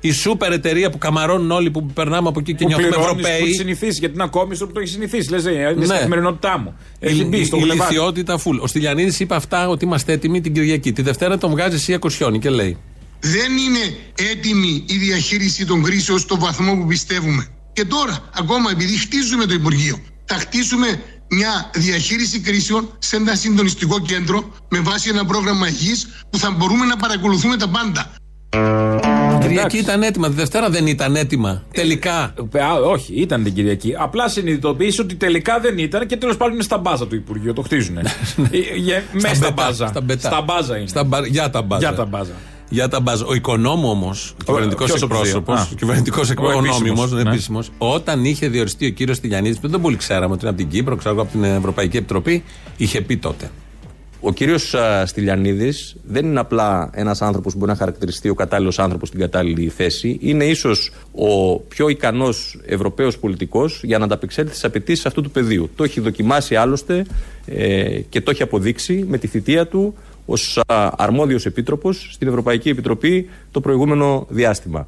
Η 0.00 0.10
σούπερ 0.12 0.52
εταιρεία 0.52 0.90
που 0.90 0.98
καμαρώνουν 0.98 1.50
όλοι 1.50 1.70
που 1.70 1.86
περνάμε 1.86 2.28
από 2.28 2.40
εκεί 2.40 2.54
και 2.54 2.62
Που 2.62 2.68
νιώθουμε 2.68 2.88
πληρώνεις, 2.88 3.12
Που 3.22 3.26
Ευρωπαίοι. 3.26 3.46
έχεις 3.46 3.56
συνηθίσει 3.56 3.98
γιατί 3.98 4.14
είναι 4.14 4.22
ακόμη 4.24 4.56
που 4.58 4.66
το 4.72 4.80
έχεις 4.80 4.90
συνηθίσει. 4.92 5.30
Λες, 5.30 5.42
είναι 5.44 5.68
στην 5.70 5.86
Ναι. 5.86 5.94
καθημερινότητά 5.94 6.58
μου. 6.58 6.74
Έχει 6.98 7.20
Η- 7.20 7.26
μπει 7.28 7.44
στο 7.44 7.56
η 7.56 7.60
γλεβάδι. 7.60 7.80
ηλικιότητα 7.94 8.38
φουλ. 8.38 8.58
Ο 8.60 8.66
Στυλιανίδης 8.66 9.20
είπε 9.20 9.34
αυτά 9.34 9.68
ότι 9.68 9.84
είμαστε 9.84 10.12
έτοιμοι 10.12 10.40
την 10.40 10.52
Κυριακή. 10.54 10.92
Τη 10.92 11.02
Δευτέρα 11.02 11.38
τον 11.38 11.50
βγάζει 11.50 11.74
εσύ 11.74 11.94
Ακοσιόνη 11.94 12.38
και 12.38 12.50
λέει. 12.50 12.76
Δεν 13.20 13.56
είναι 13.56 13.96
έτοιμη 14.32 14.84
η 14.88 14.96
διαχείριση 14.96 15.66
των 15.66 15.82
κρίσεων 15.82 16.18
στο 16.18 16.38
βαθμό 16.38 16.74
που 16.76 16.86
πιστεύουμε. 16.86 17.46
Και 17.72 17.84
τώρα, 17.84 18.18
ακόμα 18.38 18.70
επειδή 18.70 18.98
χτίζουμε 18.98 19.44
το 19.46 19.54
Υπουργείο, 19.54 19.98
θα 20.24 20.34
χτίσουμε 20.34 21.02
μια 21.30 21.70
διαχείριση 21.74 22.40
κρίσεων 22.40 22.90
σε 22.98 23.16
ένα 23.16 23.34
συντονιστικό 23.34 24.00
κέντρο 24.00 24.52
με 24.68 24.78
βάση 24.80 25.08
ένα 25.08 25.24
πρόγραμμα 25.24 25.68
υγιής 25.68 26.06
που 26.30 26.38
θα 26.38 26.50
μπορούμε 26.50 26.84
να 26.84 26.96
παρακολουθούμε 26.96 27.56
τα 27.56 27.68
πάντα. 27.68 28.10
Την 29.40 29.48
Κυριακή 29.48 29.76
ήταν 29.78 30.02
έτοιμα. 30.02 30.28
Τη 30.28 30.34
Δευτέρα 30.34 30.70
δεν 30.70 30.86
ήταν 30.86 31.16
έτοιμα. 31.16 31.62
Τελικά. 31.72 32.34
Ε, 32.52 32.60
α, 32.62 32.74
όχι, 32.74 33.14
ήταν 33.14 33.42
την 33.44 33.54
Κυριακή. 33.54 33.94
Απλά 33.98 34.28
συνειδητοποίησε 34.28 35.00
ότι 35.00 35.14
τελικά 35.14 35.60
δεν 35.60 35.78
ήταν 35.78 36.06
και 36.06 36.16
τέλος 36.16 36.36
πάντων 36.36 36.54
είναι 36.54 36.62
στα 36.62 36.78
μπάζα 36.78 37.06
του 37.06 37.14
Υπουργείου. 37.14 37.52
Το 37.52 37.62
χτίζουν. 37.62 37.98
Μέσα 39.12 39.34
στα 39.34 39.50
μπετά, 39.50 39.50
μπάζα. 39.52 39.86
στα 39.86 40.00
μπετά. 40.00 40.28
Στα 40.28 40.42
μπάζα 40.42 40.76
είναι. 40.76 40.86
Στα 40.86 41.04
μπα- 41.04 41.26
για 41.26 41.50
τα 41.50 41.62
μπάζα. 41.62 41.88
Για 41.88 41.96
τα 41.96 42.04
μπάζα. 42.04 42.30
Για 42.70 42.88
τα 42.88 43.00
μπάζα. 43.00 43.24
Ο 43.26 43.34
οικονόμου 43.34 43.88
όμως, 43.88 44.34
ο 44.40 44.44
κυβερνητικός 44.44 44.86
ποιος 44.90 45.02
από 45.02 45.14
τους 45.14 45.28
δύο; 45.28 45.36
εκπρόσωπος, 45.38 45.68
Α. 45.68 45.72
ο 45.72 45.76
κυβερνητικός 45.76 46.28
Ο 46.28 46.32
εκπρόσωπος, 46.32 46.66
επίσημος, 46.80 47.12
ναι. 47.12 47.20
επίσημος, 47.20 47.70
όταν 47.78 48.24
είχε 48.24 48.48
διοριστεί 48.48 48.86
ο 48.86 48.90
κύριος 48.90 49.20
Τηλιανίδης, 49.20 49.58
που 49.58 49.68
δεν 49.68 49.80
πολύ 49.80 49.96
ξέραμε 49.96 50.32
ότι 50.32 50.40
είναι 50.40 50.48
από 50.50 50.58
την 50.58 50.68
Κύπρο, 50.68 50.96
ξέρω 50.96 51.14
εγώ 51.14 51.22
από 51.22 51.32
την 51.32 51.44
Ευρωπαϊκή 51.44 51.96
Επιτροπή, 51.96 52.44
είχε 52.76 53.00
πει 53.00 53.16
τότε. 53.16 53.50
Ο 54.20 54.32
κύριος 54.32 54.74
Στυλιανίδης 55.04 55.96
δεν 56.04 56.26
είναι 56.26 56.40
απλά 56.40 56.90
ένας 56.94 57.22
άνθρωπος 57.22 57.52
που 57.52 57.58
μπορεί 57.58 57.70
να 57.70 57.76
χαρακτηριστεί 57.76 58.28
ο 58.28 58.34
κατάλληλος 58.34 58.78
άνθρωπος 58.78 59.08
στην 59.08 59.20
κατάλληλη 59.20 59.68
θέση. 59.68 60.18
Είναι 60.20 60.44
ίσως 60.44 60.92
ο 61.12 61.56
πιο 61.58 61.88
ικανός 61.88 62.60
Ευρωπαίος 62.66 63.18
πολιτικός 63.18 63.80
για 63.84 63.98
να 63.98 64.04
ανταπεξέλθει 64.04 64.50
στις 64.50 64.64
απαιτήσεις 64.64 65.06
αυτού 65.06 65.22
του 65.22 65.30
πεδίου. 65.30 65.70
Το 65.76 65.84
έχει 65.84 66.00
δοκιμάσει 66.00 66.56
άλλωστε 66.56 67.04
ε, 67.46 68.00
και 68.08 68.20
το 68.20 68.30
έχει 68.30 68.42
αποδείξει 68.42 69.04
με 69.08 69.18
τη 69.18 69.26
θητεία 69.26 69.66
του 69.66 69.94
ως 70.26 70.60
αρμόδιος 70.96 71.46
επίτροπος 71.46 72.08
στην 72.12 72.28
Ευρωπαϊκή 72.28 72.68
Επιτροπή 72.68 73.28
το 73.50 73.60
προηγούμενο 73.60 74.26
διάστημα. 74.28 74.86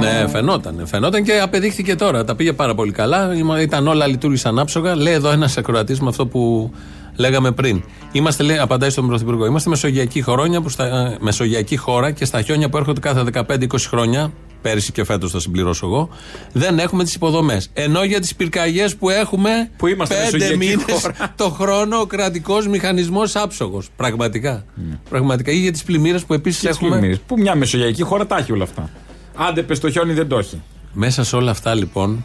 Ναι, 0.00 0.28
φαινόταν. 0.28 0.82
Φαινόταν 0.86 1.24
και 1.24 1.40
απεδείχθηκε 1.40 1.94
τώρα. 1.94 2.24
Τα 2.24 2.34
πήγε 2.36 2.52
πάρα 2.52 2.74
πολύ 2.74 2.92
καλά. 2.92 3.34
Είμα- 3.34 3.60
Ήταν 3.60 3.86
όλα 3.88 4.06
λειτουργήσαν 4.06 4.58
άψογα. 4.58 4.94
Λέει 4.96 5.14
εδώ 5.14 5.30
ένας 5.30 5.56
ακροατής 5.56 6.00
με 6.00 6.08
αυτό 6.08 6.26
που 6.26 6.72
λέγαμε 7.16 7.52
πριν. 7.52 7.82
Είμαστε, 8.12 8.42
λέει, 8.42 8.58
απαντάει 8.58 8.90
στον 8.90 9.06
Πρωθυπουργό, 9.06 9.46
είμαστε 9.46 9.68
μεσογειακή, 9.70 10.22
χρόνια 10.22 10.60
που 10.60 10.68
στα, 10.68 10.84
ε, 10.84 11.16
μεσογειακή 11.20 11.76
χώρα 11.76 12.10
και 12.10 12.24
στα 12.24 12.42
χιόνια 12.42 12.68
που 12.68 12.76
έρχονται 12.76 13.00
κάθε 13.00 13.22
15-20 13.22 13.88
χρόνια, 13.88 14.32
πέρυσι 14.62 14.92
και 14.92 15.04
φέτος 15.04 15.30
θα 15.30 15.40
συμπληρώσω 15.40 15.86
εγώ, 15.86 16.08
δεν 16.52 16.78
έχουμε 16.78 17.04
τις 17.04 17.14
υποδομές. 17.14 17.70
Ενώ 17.72 18.04
για 18.04 18.20
τις 18.20 18.34
πυρκαγιές 18.34 18.96
που 18.96 19.10
έχουμε 19.10 19.70
Που 19.76 19.86
είμαστε 19.86 20.14
πέντε 20.14 20.30
μεσογειακή 20.32 20.56
μήνες 20.56 21.00
χώρα. 21.00 21.14
το 21.36 21.50
χρόνο 21.50 21.96
ο 22.00 22.06
κρατικός 22.06 22.68
μηχανισμός 22.68 23.36
άψογος. 23.36 23.88
Πραγματικά. 23.96 24.64
Πραγματικά. 25.10 25.52
Ή 25.52 25.56
για 25.56 25.72
τις 25.72 25.84
πλημμύρες 25.84 26.24
που 26.24 26.34
επίσης 26.34 26.60
Και 26.60 26.68
τις 26.68 26.76
έχουμε. 26.76 26.90
πλημμύρες. 26.90 27.20
Που 27.26 27.38
μια 27.38 27.54
μεσογειακή 27.54 28.02
χώρα 28.02 28.26
τα 28.26 28.36
έχει 28.36 28.52
όλα 28.52 28.64
αυτά. 28.64 28.90
Άντε 29.36 29.62
πες 29.62 29.80
το 29.80 29.90
χιόνι 29.90 30.12
δεν 30.12 30.28
το 30.28 30.38
έχει. 30.38 30.62
Μέσα 30.92 31.24
σε 31.24 31.36
όλα 31.36 31.50
αυτά 31.50 31.74
λοιπόν, 31.74 32.24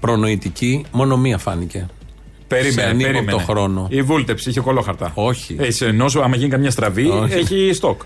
προνοητική, 0.00 0.84
μόνο 0.90 1.16
μία 1.16 1.38
φάνηκε. 1.38 1.86
Περίμενε, 2.48 2.72
σε 2.80 2.82
ανύποπτο 2.88 3.12
περίμενε. 3.12 3.42
χρόνο. 3.42 3.86
Η 3.90 4.02
βούλτεψη 4.02 4.50
είχε 4.50 4.60
κολόχαρτα. 4.60 5.10
Όχι. 5.14 5.56
Ε, 5.58 5.70
σε 5.70 5.86
ενώ 5.86 6.08
σου, 6.08 6.22
άμα 6.22 6.36
γίνει 6.36 6.50
καμιά 6.50 6.70
στραβή, 6.70 7.08
Όχι. 7.08 7.32
έχει 7.34 7.70
στόκ. 7.74 8.00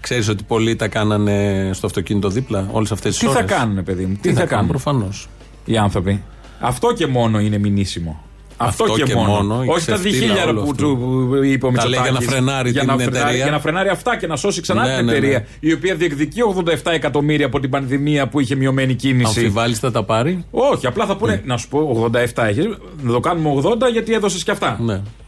Ξέρεις 0.00 0.28
ότι 0.28 0.42
πολλοί 0.42 0.76
τα 0.76 0.88
κάνανε 0.88 1.70
στο 1.72 1.86
αυτοκίνητο 1.86 2.28
δίπλα 2.28 2.68
όλες 2.72 2.92
αυτές 2.92 3.10
τις 3.10 3.20
Τι 3.20 3.26
ώρες; 3.26 3.40
θα 3.40 3.46
κάνουν, 3.56 3.84
παιδί 3.84 4.04
μου, 4.06 4.18
Τι, 4.20 4.32
θα, 4.32 4.46
κάνουν, 4.46 4.66
προφανώς. 4.68 5.28
οι 5.64 5.76
άνθρωποι. 5.76 6.22
Αυτό 6.60 6.92
και 6.92 7.06
μόνο 7.06 7.40
είναι 7.40 7.58
μηνύσιμο. 7.58 8.24
Αυτό, 8.58 8.84
Αυτό 8.84 8.96
και, 8.96 9.02
και 9.02 9.14
μόνο. 9.14 9.28
μόνο, 9.30 9.62
η 9.64 9.68
Όχι 9.68 9.86
τα 9.86 9.92
ξεφτύλα 9.92 10.18
διχίλιαρα 10.18 10.50
όλου 10.50 10.62
που 10.62 10.70
αυτού. 10.70 10.82
του 10.84 10.98
που 10.98 11.34
είπε 11.44 11.66
ο 11.66 11.70
Τα 11.70 11.88
λέει 11.88 12.00
για 12.02 12.10
να 12.10 12.18
Μητσοτάκης. 12.18 12.26
φρενάρει 12.28 12.70
για 12.70 12.80
την 12.80 12.88
να 12.90 12.96
φρενάρει, 12.96 13.18
εταιρεία. 13.18 13.42
Για 13.42 13.50
να 13.50 13.60
φρενάρει 13.60 13.88
αυτά 13.88 14.16
και 14.16 14.26
να 14.26 14.36
σώσει 14.36 14.60
ξανά 14.60 14.86
Ναι, 14.86 14.96
την 14.96 15.04
ναι, 15.04 15.10
εταιρεία. 15.12 15.38
ναι. 15.38 15.68
Η 15.68 15.72
οποία 15.72 15.94
διεκδικεί 15.94 16.40
87 16.84 16.92
εκατομμύρια 16.92 17.46
από 17.46 17.60
την 17.60 17.70
πανδημία 17.70 18.28
που 18.28 18.40
είχε 18.40 18.54
μειωμένη 18.54 18.94
κίνηση. 18.94 19.38
Αμφιβάλλει 19.38 19.74
θα 19.74 19.90
τα 19.90 20.02
πάρει. 20.04 20.44
Όχι, 20.50 20.86
απλά 20.86 21.06
θα 21.06 21.16
πούνε, 21.16 21.42
να 21.44 21.56
σου 21.56 21.68
πω 21.68 22.10
87 22.12 22.42
έχεις, 22.48 22.66
να 23.02 23.12
το 23.12 23.20
κάνουμε 23.20 23.62
80 23.64 23.90
γιατί 23.92 24.12
έδωσες 24.14 24.42
και 24.44 24.50
αυτά. 24.50 24.78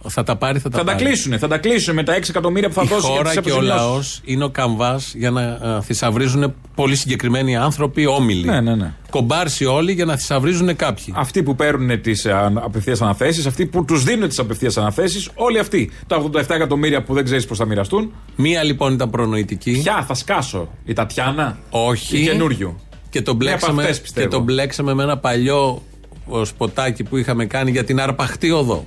Ναι. 0.03 0.11
Θα 0.11 0.23
τα 0.23 0.37
πάρει, 0.37 0.59
θα 0.59 0.69
τα 0.69 0.79
Θα 0.79 0.85
τα 0.85 0.93
πάρει. 0.93 1.05
κλείσουν, 1.05 1.39
θα 1.39 1.49
τα 1.49 1.59
κλείσουν 1.59 1.95
με 1.95 2.03
τα 2.03 2.15
6 2.15 2.29
εκατομμύρια 2.29 2.69
που 2.69 2.75
θα 2.75 2.83
Η 2.85 2.87
δώσει 2.87 3.07
για 3.07 3.17
χώρα 3.17 3.31
τις 3.31 3.41
και 3.41 3.51
ο 3.51 3.55
αποζημιώσεις. 3.55 3.83
λαός 3.87 4.21
είναι 4.25 4.45
ο 4.45 4.51
καμβάς 4.51 5.15
για 5.17 5.31
να 5.31 5.41
α, 5.43 5.81
θησαυρίζουν 5.81 6.55
πολύ 6.75 6.97
συγκεκριμένοι 6.97 7.57
άνθρωποι 7.57 8.07
όμιλοι. 8.07 8.45
Ναι, 8.47 8.61
ναι, 8.61 8.75
ναι. 8.75 8.93
Κομπάρσι 9.11 9.65
όλοι 9.65 9.93
για 9.93 10.05
να 10.05 10.17
θησαυρίζουν 10.17 10.77
κάποιοι. 10.77 11.15
Αυτοί 11.17 11.43
που 11.43 11.55
παίρνουν 11.55 12.01
τις 12.01 12.27
απευθείας 12.55 13.03
αναθέσεις, 13.03 13.47
αυτοί 13.47 13.67
που 13.67 13.85
τους 13.85 14.05
δίνουν 14.05 14.29
τις 14.29 14.39
απευθείας 14.39 14.77
αναθέσεις, 14.77 15.29
όλοι 15.35 15.59
αυτοί. 15.59 15.91
Τα 16.07 16.17
87 16.35 16.55
εκατομμύρια 16.55 17.03
που 17.03 17.15
δεν 17.15 17.25
ξέρεις 17.25 17.47
πώς 17.47 17.59
θα 17.59 17.65
μοιραστούν. 17.65 18.13
Μία 18.37 18.63
λοιπόν 18.63 18.93
ήταν 18.93 19.11
προνοητική. 19.11 19.81
Ποια 19.83 20.05
θα 20.07 20.15
σκάσω, 20.15 20.69
η 20.85 20.93
Τατιάνα. 20.93 21.59
Όχι. 21.71 22.19
Η 22.19 22.25
καινούριο. 22.25 22.77
Και 23.11 23.23
τον, 23.23 23.37
Μία 23.37 23.49
από 23.49 23.57
μπλέξαμε, 23.59 23.83
αυτές, 23.83 24.01
πιστεύω. 24.01 24.27
και 24.27 24.33
τον 24.35 24.43
μπλέξαμε 24.43 24.95
με 24.95 25.03
ένα 25.03 25.19
παλιό 25.19 25.83
ο, 26.27 26.45
σποτάκι 26.45 27.03
που 27.05 27.17
είχαμε 27.17 27.47
κάνει 27.47 27.71
για 27.71 27.85
την 27.85 28.01
αρπαχτή 28.01 28.51
οδό. 28.51 28.85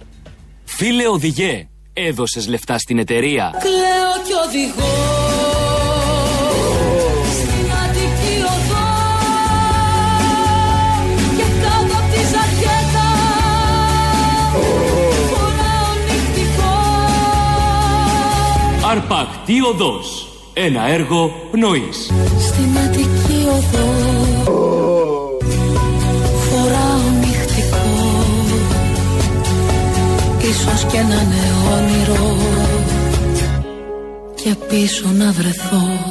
Φίλε 0.75 1.07
οδηγέ, 1.07 1.67
έδωσες 1.93 2.47
λεφτά 2.47 2.77
στην 2.77 2.97
εταιρεία. 2.99 3.53
Κλαίω 3.59 4.13
κι 4.25 4.33
οδηγώ 4.47 4.93
Στην 7.31 7.71
Αττική 7.83 8.35
οδό 8.53 8.89
Και 11.37 11.43
κάτω 11.61 11.95
απ' 11.97 12.11
τη 12.13 12.19
ζακέτα 12.31 13.09
Φοράω 15.29 15.93
νυχτικό 16.07 16.73
Αρπακτή 18.89 19.61
οδός. 19.61 20.25
Ένα 20.53 20.87
έργο 20.87 21.31
πνοής. 21.51 22.11
Στην 22.47 22.77
Αττική 22.85 23.47
οδό 23.47 24.10
Ίσως 30.61 30.85
και 30.85 31.01
να 31.01 31.15
είναι 31.15 31.43
όνειρο 31.73 32.37
Και 34.35 34.55
πίσω 34.69 35.07
να 35.07 35.31
βρεθώ 35.31 36.10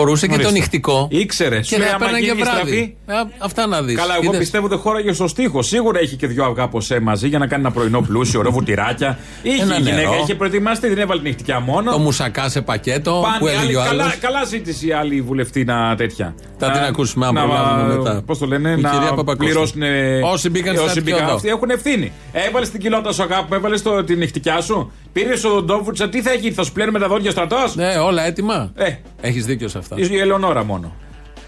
Φορούσε 0.00 0.26
και 0.26 0.32
το 0.32 0.38
Ορίστε. 0.38 0.58
νυχτικό. 0.58 1.08
Ήξερε. 1.10 1.56
Και 1.56 1.62
Σου 1.62 1.78
λέει, 1.78 1.88
θα 1.88 1.94
άμα 1.94 2.04
έπαιρναν 2.04 2.20
και 2.24 2.26
γίνει 2.30 2.42
βράδυ. 2.42 2.60
στραβή. 2.60 2.96
Ε, 3.06 3.34
Αυτά 3.38 3.66
να 3.66 3.82
δεις. 3.82 3.96
Καλά, 3.96 4.14
εγώ 4.22 4.32
πιστεύω 4.32 4.66
ότι 4.66 4.76
χώραγε 4.76 5.12
στο 5.12 5.28
στίχο. 5.28 5.62
Σίγουρα 5.62 5.98
έχει 5.98 6.16
και 6.16 6.26
δυο 6.26 6.44
αυγά 6.44 6.68
ποσέ 6.68 7.00
μαζί 7.00 7.28
για 7.28 7.38
να 7.38 7.46
κάνει 7.46 7.62
ένα 7.62 7.70
πρωινό 7.72 8.00
πλούσιο, 8.00 8.38
ωραίο 8.38 8.52
βουτυράκια. 8.52 9.18
Είχε 9.42 9.62
Ένα 9.62 9.74
η 9.74 9.78
γυναίκα, 9.78 9.96
νερό. 9.96 10.20
είχε 10.22 10.34
προετοιμαστεί, 10.34 10.88
δεν 10.88 10.98
έβαλε 10.98 11.20
νυχτικά 11.20 11.60
μόνο. 11.60 11.90
Το 11.92 11.98
μουσακά 11.98 12.48
σε 12.48 12.60
πακέτο 12.60 13.20
Πάνε 13.22 13.38
που 13.38 13.46
άλλοι- 13.46 13.56
έλεγε 13.62 13.76
ο 13.76 13.80
άλλος. 13.82 13.90
καλά, 13.96 14.14
καλά 14.20 14.44
ζήτησε 14.44 14.86
η 14.86 14.92
άλλη 14.92 15.20
βουλευτή 15.20 15.64
να 15.64 15.94
τέτοια. 15.96 16.34
Θα 16.58 16.70
την 16.70 16.82
ακούσουμε, 16.82 17.26
αν 17.26 17.34
προλάβουμε 17.34 17.96
μετά. 17.96 18.22
Πώς 18.26 18.38
το 18.38 18.46
λένε, 18.46 18.70
Η 18.70 18.80
να 18.80 18.90
κυρία 18.90 19.08
Παπακώστα. 19.08 19.36
πληρώσουν. 19.44 19.82
Όσοι 20.32 20.50
μπήκαν 20.50 20.74
στην 20.74 20.86
όσοι 20.88 20.98
Αττική 20.98 21.10
μπήκαν. 21.12 21.26
Οδό. 21.26 21.34
Αυτοί 21.36 21.48
έχουν 21.48 21.70
ευθύνη. 21.70 22.12
Έβαλες 22.32 22.70
την 22.70 22.80
κοιλότα 22.80 23.12
σου 23.12 23.22
αγάπη 23.22 23.44
μου, 23.50 23.54
έβαλες 23.56 23.82
την 24.06 24.18
νυχτικιά 24.18 24.60
σου; 24.60 24.92
Πήρες 25.12 25.44
ο 25.44 25.62
Ντόβουτσα, 25.62 26.08
τι 26.08 26.22
θα 26.22 26.32
γίνει, 26.34 26.52
θα 26.54 26.62
σου 26.64 26.72
πλένουμε 26.72 26.98
τα 26.98 27.08
δόντια 27.08 27.30
στρατός; 27.30 27.74
Ναι, 27.76 27.98
όλα 27.98 28.22
έτοιμα. 28.24 28.72
Ε. 28.74 28.94
Έχεις 29.20 29.44
δίκιο 29.44 29.68
σε 29.68 29.78
αυτά. 29.78 29.96
Η 29.98 30.18
Ελεονόρα 30.18 30.64
μόνο. 30.64 30.94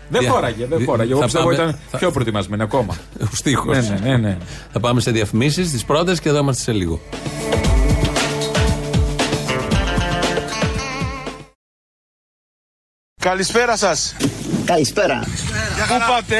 Δεν 0.09 0.21
Δια- 0.21 0.31
χώραγε, 0.31 0.67
δεν 0.67 0.79
δι- 0.79 0.87
χώραγε. 0.87 1.11
Εγώ 1.11 1.19
θα 1.19 1.25
πιστεύω 1.25 1.45
πάμε- 1.49 1.59
ήταν 1.63 1.79
θα- 1.91 1.99
πιο 1.99 2.11
προετοιμασμένη 2.11 2.63
ακόμα. 2.63 2.97
Ο 3.33 3.35
στίχος. 3.35 3.77
Ναι, 3.77 3.99
ναι, 4.03 4.09
ναι, 4.11 4.17
ναι. 4.17 4.37
Θα 4.73 4.81
πάμε 4.81 5.01
σε 5.01 5.11
διαφημίσεις, 5.11 5.71
τις 5.71 5.85
πρώτες 5.85 6.21
και 6.21 6.29
εδώ 6.29 6.39
είμαστε 6.39 6.63
σε 6.63 6.73
λίγο. 6.73 7.01
Καλησπέρα 13.21 13.77
σας. 13.77 14.17
Καλησπέρα. 14.65 15.21
Πού 15.89 15.95
πάτε; 16.09 16.37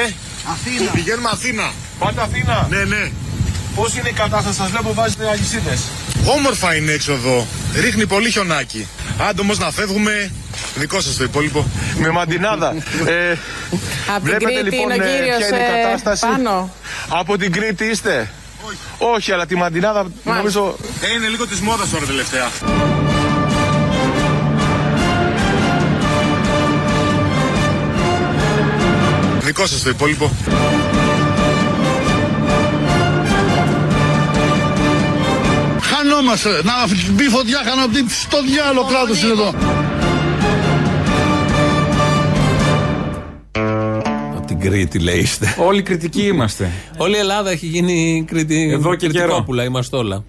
Αθήνα. 0.53 0.91
Πηγαίνουμε 0.91 1.29
Αθήνα. 1.33 1.73
Πάτε 1.99 2.21
Αθήνα. 2.21 2.67
Ναι, 2.71 2.85
ναι. 2.85 3.11
Πώς 3.75 3.95
είναι 3.95 4.09
η 4.09 4.13
κατάσταση 4.13 4.57
σας, 4.57 4.71
βλέπω 4.71 4.95
βάζετε 4.95 5.29
αλυσίδες. 5.29 5.81
Όμορφα 6.25 6.75
είναι 6.75 6.93
έξω 6.93 7.13
εδώ. 7.13 7.47
Ρίχνει 7.81 8.07
πολύ 8.07 8.31
χιονάκι. 8.31 8.87
Άντε 9.29 9.41
όμως 9.41 9.59
να 9.59 9.71
φεύγουμε. 9.71 10.31
Δικό 10.75 11.01
σας 11.01 11.17
το 11.17 11.25
υπόλοιπο. 11.25 11.67
Με 11.99 12.09
μαντινάδα. 12.11 12.75
ε, 13.07 13.31
Απ' 13.31 13.37
την 14.15 14.23
βλέπετε 14.23 14.45
Κρήτη 14.61 14.77
λοιπόν 14.77 14.91
είναι 14.95 15.05
ο 15.05 15.07
ε, 15.07 15.17
κύριος, 15.17 15.37
ποια 15.37 15.47
είναι 15.47 15.57
η 15.57 15.81
ε, 15.81 15.83
κατάσταση; 15.83 16.27
πάνω. 16.27 16.75
Από 17.09 17.39
την 17.39 17.53
Κρήτη 17.53 17.85
είστε; 17.85 18.31
Όχι. 18.99 19.33
αλλά 19.33 19.47
τη 19.47 19.55
μαντινάδα 19.57 20.07
νομίζω... 20.25 20.77
Ε, 21.01 21.13
είναι 21.17 21.29
λίγο 21.29 21.47
της 21.47 21.61
μόδας 21.61 21.91
τώρα 21.91 22.07
τελευταία. 22.07 22.51
Δικό 29.41 29.67
σας 29.67 29.83
το 29.83 29.91
υπόλοιπο. 29.91 30.31
Χανόμαστε. 36.23 36.51
Να 36.51 37.13
μπει 37.13 37.23
φωτιά, 37.23 37.63
χανοπτή. 37.65 38.05
Στο 38.09 38.43
διάλογο 38.43 38.87
κράτος 38.89 39.23
είναι 39.23 39.33
εδώ. 39.33 39.49
Από 44.37 44.47
την 44.47 44.61
Κρήτη 44.61 44.99
λέει 44.99 45.19
είστε. 45.19 45.55
Όλοι 45.59 45.83
κριτικοί 45.83 46.23
είμαστε. 46.23 46.71
Όλη 46.97 47.17
η 47.17 47.19
Ελλάδα 47.19 47.51
έχει 47.51 47.67
γίνει 47.67 48.25
Κρήτη. 48.27 48.71
Εδώ 48.73 48.95
και 48.95 49.09
καιρό. 49.09 49.25
κριτικόπουλα, 49.25 49.65
είμαστε 49.65 49.97
όλα. 49.97 50.25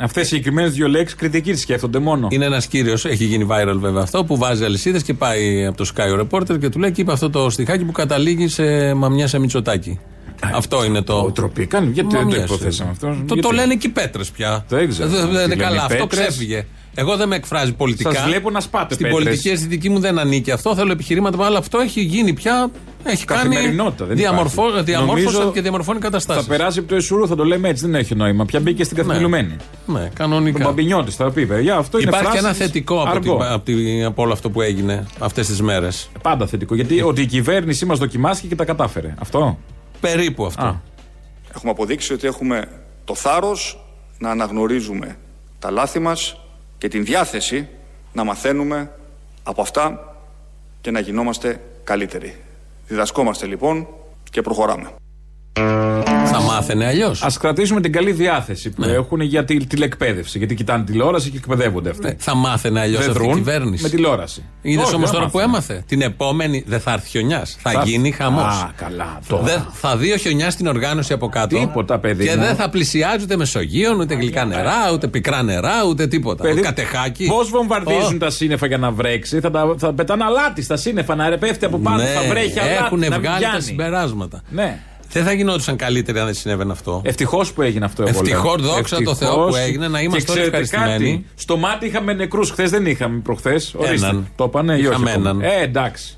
Αυτές 0.00 0.22
οι 0.22 0.26
συγκεκριμένες 0.26 0.72
δύο 0.72 0.88
λέξεις 0.88 1.16
κριτικοί 1.18 1.52
τις 1.52 1.60
σκέφτονται 1.60 1.98
μόνο. 1.98 2.28
Είναι 2.30 2.44
ένας 2.44 2.66
κύριος, 2.66 3.04
έχει 3.04 3.24
γίνει 3.24 3.46
viral 3.50 3.76
βέβαια 3.76 4.02
αυτό, 4.02 4.24
που 4.24 4.36
βάζει 4.36 4.64
αλυσίδες 4.64 5.02
και 5.02 5.14
πάει 5.14 5.66
από 5.66 5.76
το 5.76 5.90
Sky 5.94 6.18
ο 6.18 6.26
Reporter 6.26 6.60
και 6.60 6.68
του 6.68 6.78
λέει 6.78 6.92
και 6.92 7.00
είπε 7.00 7.12
αυτό 7.12 7.30
το 7.30 7.50
στιχάκι 7.50 7.84
που 7.84 7.92
καταλήγει 7.92 8.48
σε 8.48 8.94
μαμιά 8.94 9.26
σε 9.26 9.38
Μητσοτάκι. 9.38 9.98
Αυτό 10.54 10.84
είναι 10.84 11.02
το. 11.02 11.30
Τροπή 11.34 11.66
κάνει, 11.66 11.90
γιατί 11.92 12.08
δεν 12.10 12.18
το 12.20 12.24
Μαμιές. 12.26 12.44
υποθέσαμε 12.44 12.90
αυτός. 12.90 13.16
Το, 13.16 13.22
Γιατί; 13.26 13.40
το 13.40 13.50
λένε 13.50 13.74
και 13.74 13.86
οι 13.86 13.90
πέτρες 13.90 14.30
πια. 14.30 14.64
Δεν 14.68 14.88
ξέρω. 14.88 15.08
Δεν- 15.08 15.18
δεν- 15.20 15.28
Τι 15.30 15.36
δεν- 15.36 15.48
λένε 15.48 15.62
καλά, 15.62 15.74
οι 15.74 15.78
αυτό 15.78 16.06
πέτρες; 16.06 16.26
ξέφυγε. 16.26 16.66
Εγώ 16.94 17.16
δεν 17.16 17.28
με 17.28 17.36
εκφράζει 17.36 17.72
πολιτικά. 17.72 18.12
Σας 18.12 18.24
βλέπω 18.24 18.50
να 18.50 18.60
σπάτε 18.60 18.94
Στην 18.94 19.06
πέτρες. 19.06 19.24
πολιτική 19.24 19.48
αισθητική 19.48 19.88
μου 19.88 19.98
δεν 19.98 20.18
ανήκει 20.18 20.50
αυτό. 20.50 20.74
Θέλω 20.74 20.92
επιχειρήματα, 20.92 21.44
αλλά 21.46 21.58
αυτό 21.58 21.78
έχει 21.78 22.00
γίνει 22.00 22.32
πια. 22.32 22.70
Έχει 23.04 23.24
κάνει. 23.24 23.40
Καθημερινότητα, 23.54 24.04
δεν 24.04 24.16
διαμορφώ, 24.16 24.66
υπάρχει. 24.66 24.84
διαμόρφωσαν 24.84 25.32
Νομίζω 25.32 25.52
και 25.52 25.60
διαμορφώνει 25.60 25.98
καταστάσεις. 25.98 26.42
Θα 26.42 26.48
περάσει 26.48 26.78
από 26.78 26.88
το 26.88 26.94
Εσουρού, 26.94 27.26
θα 27.28 27.36
το 27.36 27.44
λέμε 27.44 27.68
έτσι, 27.68 27.84
δεν 27.84 27.94
έχει 27.94 28.14
νόημα. 28.14 28.44
Πια 28.44 28.60
μπήκε 28.60 28.84
στην 28.84 28.96
καθημερινή. 28.96 29.56
Ναι, 29.86 30.08
κανονικά. 30.14 30.58
Τον 30.58 30.66
Παμπινιώτη 30.66 31.10
θα 31.10 31.30
πει, 31.30 31.46
παιδιά, 31.46 31.76
αυτό 31.76 31.98
είναι 31.98 32.08
Υπάρχει 32.08 32.26
φράση 32.26 32.38
ένα 32.44 32.52
θετικό 32.52 33.00
από, 33.00 33.10
αργό. 33.10 33.36
την- 33.36 33.46
από, 33.46 33.64
τη- 33.64 34.04
από 34.04 34.22
όλο 34.22 34.32
αυτό 34.32 34.50
που 34.50 34.60
έγινε 34.60 35.06
αυτές 35.18 35.46
τις 35.46 35.62
μέρες. 35.62 36.08
Πάντα 36.22 36.46
θετικό. 36.46 36.74
Γιατί 36.74 37.02
ότι 37.02 37.20
η 37.20 37.26
κυβέρνησή 37.26 37.84
μας 37.86 37.98
δοκιμάστηκε 37.98 38.48
και 38.48 38.54
τα 38.54 38.64
κατάφερε. 38.64 39.14
Αυτό. 39.18 39.58
Περίπου 40.00 40.46
αυτό. 40.46 40.82
Έχουμε 41.54 41.70
αποδείξει 41.70 42.12
ότι 42.12 42.26
έχουμε 42.26 42.68
το 43.04 43.14
θάρρος 43.14 43.84
να 44.18 44.30
αναγνωρίζουμε 44.30 45.18
τα 45.58 45.70
λάθη 45.70 45.98
μας 45.98 46.40
και 46.78 46.88
την 46.88 47.04
διάθεση 47.04 47.68
να 48.12 48.24
μαθαίνουμε 48.24 48.92
από 49.42 49.60
αυτά 49.62 50.16
και 50.80 50.90
να 50.90 51.00
γινόμαστε 51.00 51.60
καλύτεροι. 51.84 52.36
Διδασκόμαστε 52.86 53.46
λοιπόν 53.46 53.88
και 54.30 54.42
προχωράμε. 54.42 54.90
Θα 56.30 56.40
μάθαινε 56.40 56.86
αλλιώς. 56.86 57.22
Α 57.22 57.28
κρατήσουμε 57.40 57.80
την 57.80 57.92
καλή 57.92 58.12
διάθεση 58.12 58.72
Ναι. 58.76 58.86
που 58.86 58.92
έχουν 58.92 59.20
για 59.20 59.44
τη 59.44 59.66
τηλεκπαίδευση. 59.66 60.38
Γιατί 60.38 60.54
κοιτάνε 60.54 60.84
τηλεόραση 60.84 61.30
και 61.30 61.36
εκπαιδεύονται 61.36 61.90
αυτοί. 61.90 62.14
Θα 62.18 62.34
μάθαινε 62.34 62.80
αλλιώς 62.80 63.00
Δεν 63.00 63.10
αυτή 63.10 63.22
η 63.22 63.26
δρούν 63.26 63.36
κυβέρνηση. 63.36 63.82
Με 63.82 63.88
τηλεόραση. 63.88 64.44
Είδε 64.62 64.82
Όχι, 64.82 64.94
όμως 64.94 65.10
δεν 65.10 65.18
τώρα 65.18 65.30
που 65.30 65.36
μάθαινε. 65.38 65.52
έμαθε. 65.56 65.84
Την 65.88 66.02
επόμενη 66.02 66.64
δεν 66.66 66.80
θα 66.80 66.92
έρθει 66.92 67.08
χιονιάς. 67.08 67.56
Θα, 67.60 67.70
Θα- 67.70 67.82
γίνει 67.84 68.10
χαμός. 68.10 68.42
Α, 68.62 68.70
καλά, 68.76 69.18
τώρα. 69.28 69.66
Θα 69.72 69.96
δει 69.96 70.12
ο 70.12 70.16
χιονιάς 70.16 70.52
στην 70.52 70.66
οργάνωση 70.66 71.12
από 71.12 71.28
κάτω. 71.28 71.58
Τίποτα, 71.58 71.98
παιδί 71.98 72.24
Και 72.24 72.36
μου. 72.36 72.42
δεν 72.42 72.54
θα 72.56 72.68
πλησιάζει 72.70 73.22
ούτε 73.24 73.36
Μεσογείων, 73.36 74.00
ούτε 74.00 74.14
γλυκά 74.14 74.44
νερά, 74.44 74.92
ούτε 74.92 75.08
πικρά 75.08 75.42
νερά, 75.42 75.84
ούτε 75.88 76.06
τίποτα. 76.06 76.42
Παιδί, 76.42 76.60
Κατεχάκι. 76.60 77.26
Πώς 77.26 77.48
βομβαρδίζουν 77.50 78.14
Ω. 78.14 78.18
τα 78.18 78.30
σύννεφα 78.30 78.66
για 78.66 78.78
να 78.78 78.90
βρέξει, 78.90 79.40
θα, 79.40 79.50
τα, 79.50 79.74
θα 79.78 79.92
πετάνε 79.92 80.24
αλάτι 80.24 80.62
στα 80.62 80.76
σύννεφα 80.76 81.14
να 81.14 81.28
ρεπέφτει 81.28 81.64
από 81.64 81.78
πάνω, 81.78 81.96
Ναι, 81.96 82.04
θα 82.04 82.20
βρέχει 82.28 82.58
αλάτι. 82.58 82.74
έχουν 82.84 82.98
να 82.98 83.08
μην 83.08 83.20
βγάλει 83.20 83.42
τα 83.42 83.48
πιάνει. 83.48 83.62
συμπεράσματα. 83.62 84.42
Ναι. 84.48 84.78
Δεν 85.12 85.24
θα 85.24 85.32
γινόντουσαν 85.32 85.76
καλύτεροι 85.76 86.18
αν 86.18 86.24
δεν 86.24 86.34
συνέβαινε 86.34 86.72
αυτό. 86.72 87.02
Ευτυχώς 87.04 87.52
που 87.52 87.62
έγινε 87.62 87.84
αυτό. 87.84 88.02
εγώ 88.02 88.18
Ευτυχώς, 88.18 88.60
λέω. 88.60 88.74
δόξα 88.74 88.96
τω 89.02 89.10
Ευτυχώς. 89.10 89.18
Θεώ 89.34 89.46
που 89.46 89.56
έγινε, 89.56 89.88
να 89.88 90.00
είμαστε 90.00 90.24
Και 90.24 90.30
όλοι 90.30 90.40
ξέρετε 90.40 90.62
ευχαριστημένοι. 90.62 91.12
κάτι, 91.12 91.26
στο 91.34 91.56
μάτι 91.56 91.86
είχαμε 91.86 92.12
νεκρούς. 92.12 92.50
Χθες 92.50 92.70
δεν 92.70 92.86
είχαμε 92.86 93.18
προχθές. 93.18 93.74
Έναν. 93.84 94.28
Το 94.36 94.44
είπανε 94.44 94.72
ή 94.72 94.76
όχι. 94.76 94.86
Είχαμε 94.86 95.10
ακόμα; 95.10 95.30
έναν. 95.30 95.42
Ε, 95.42 95.62
εντάξει. 95.62 96.16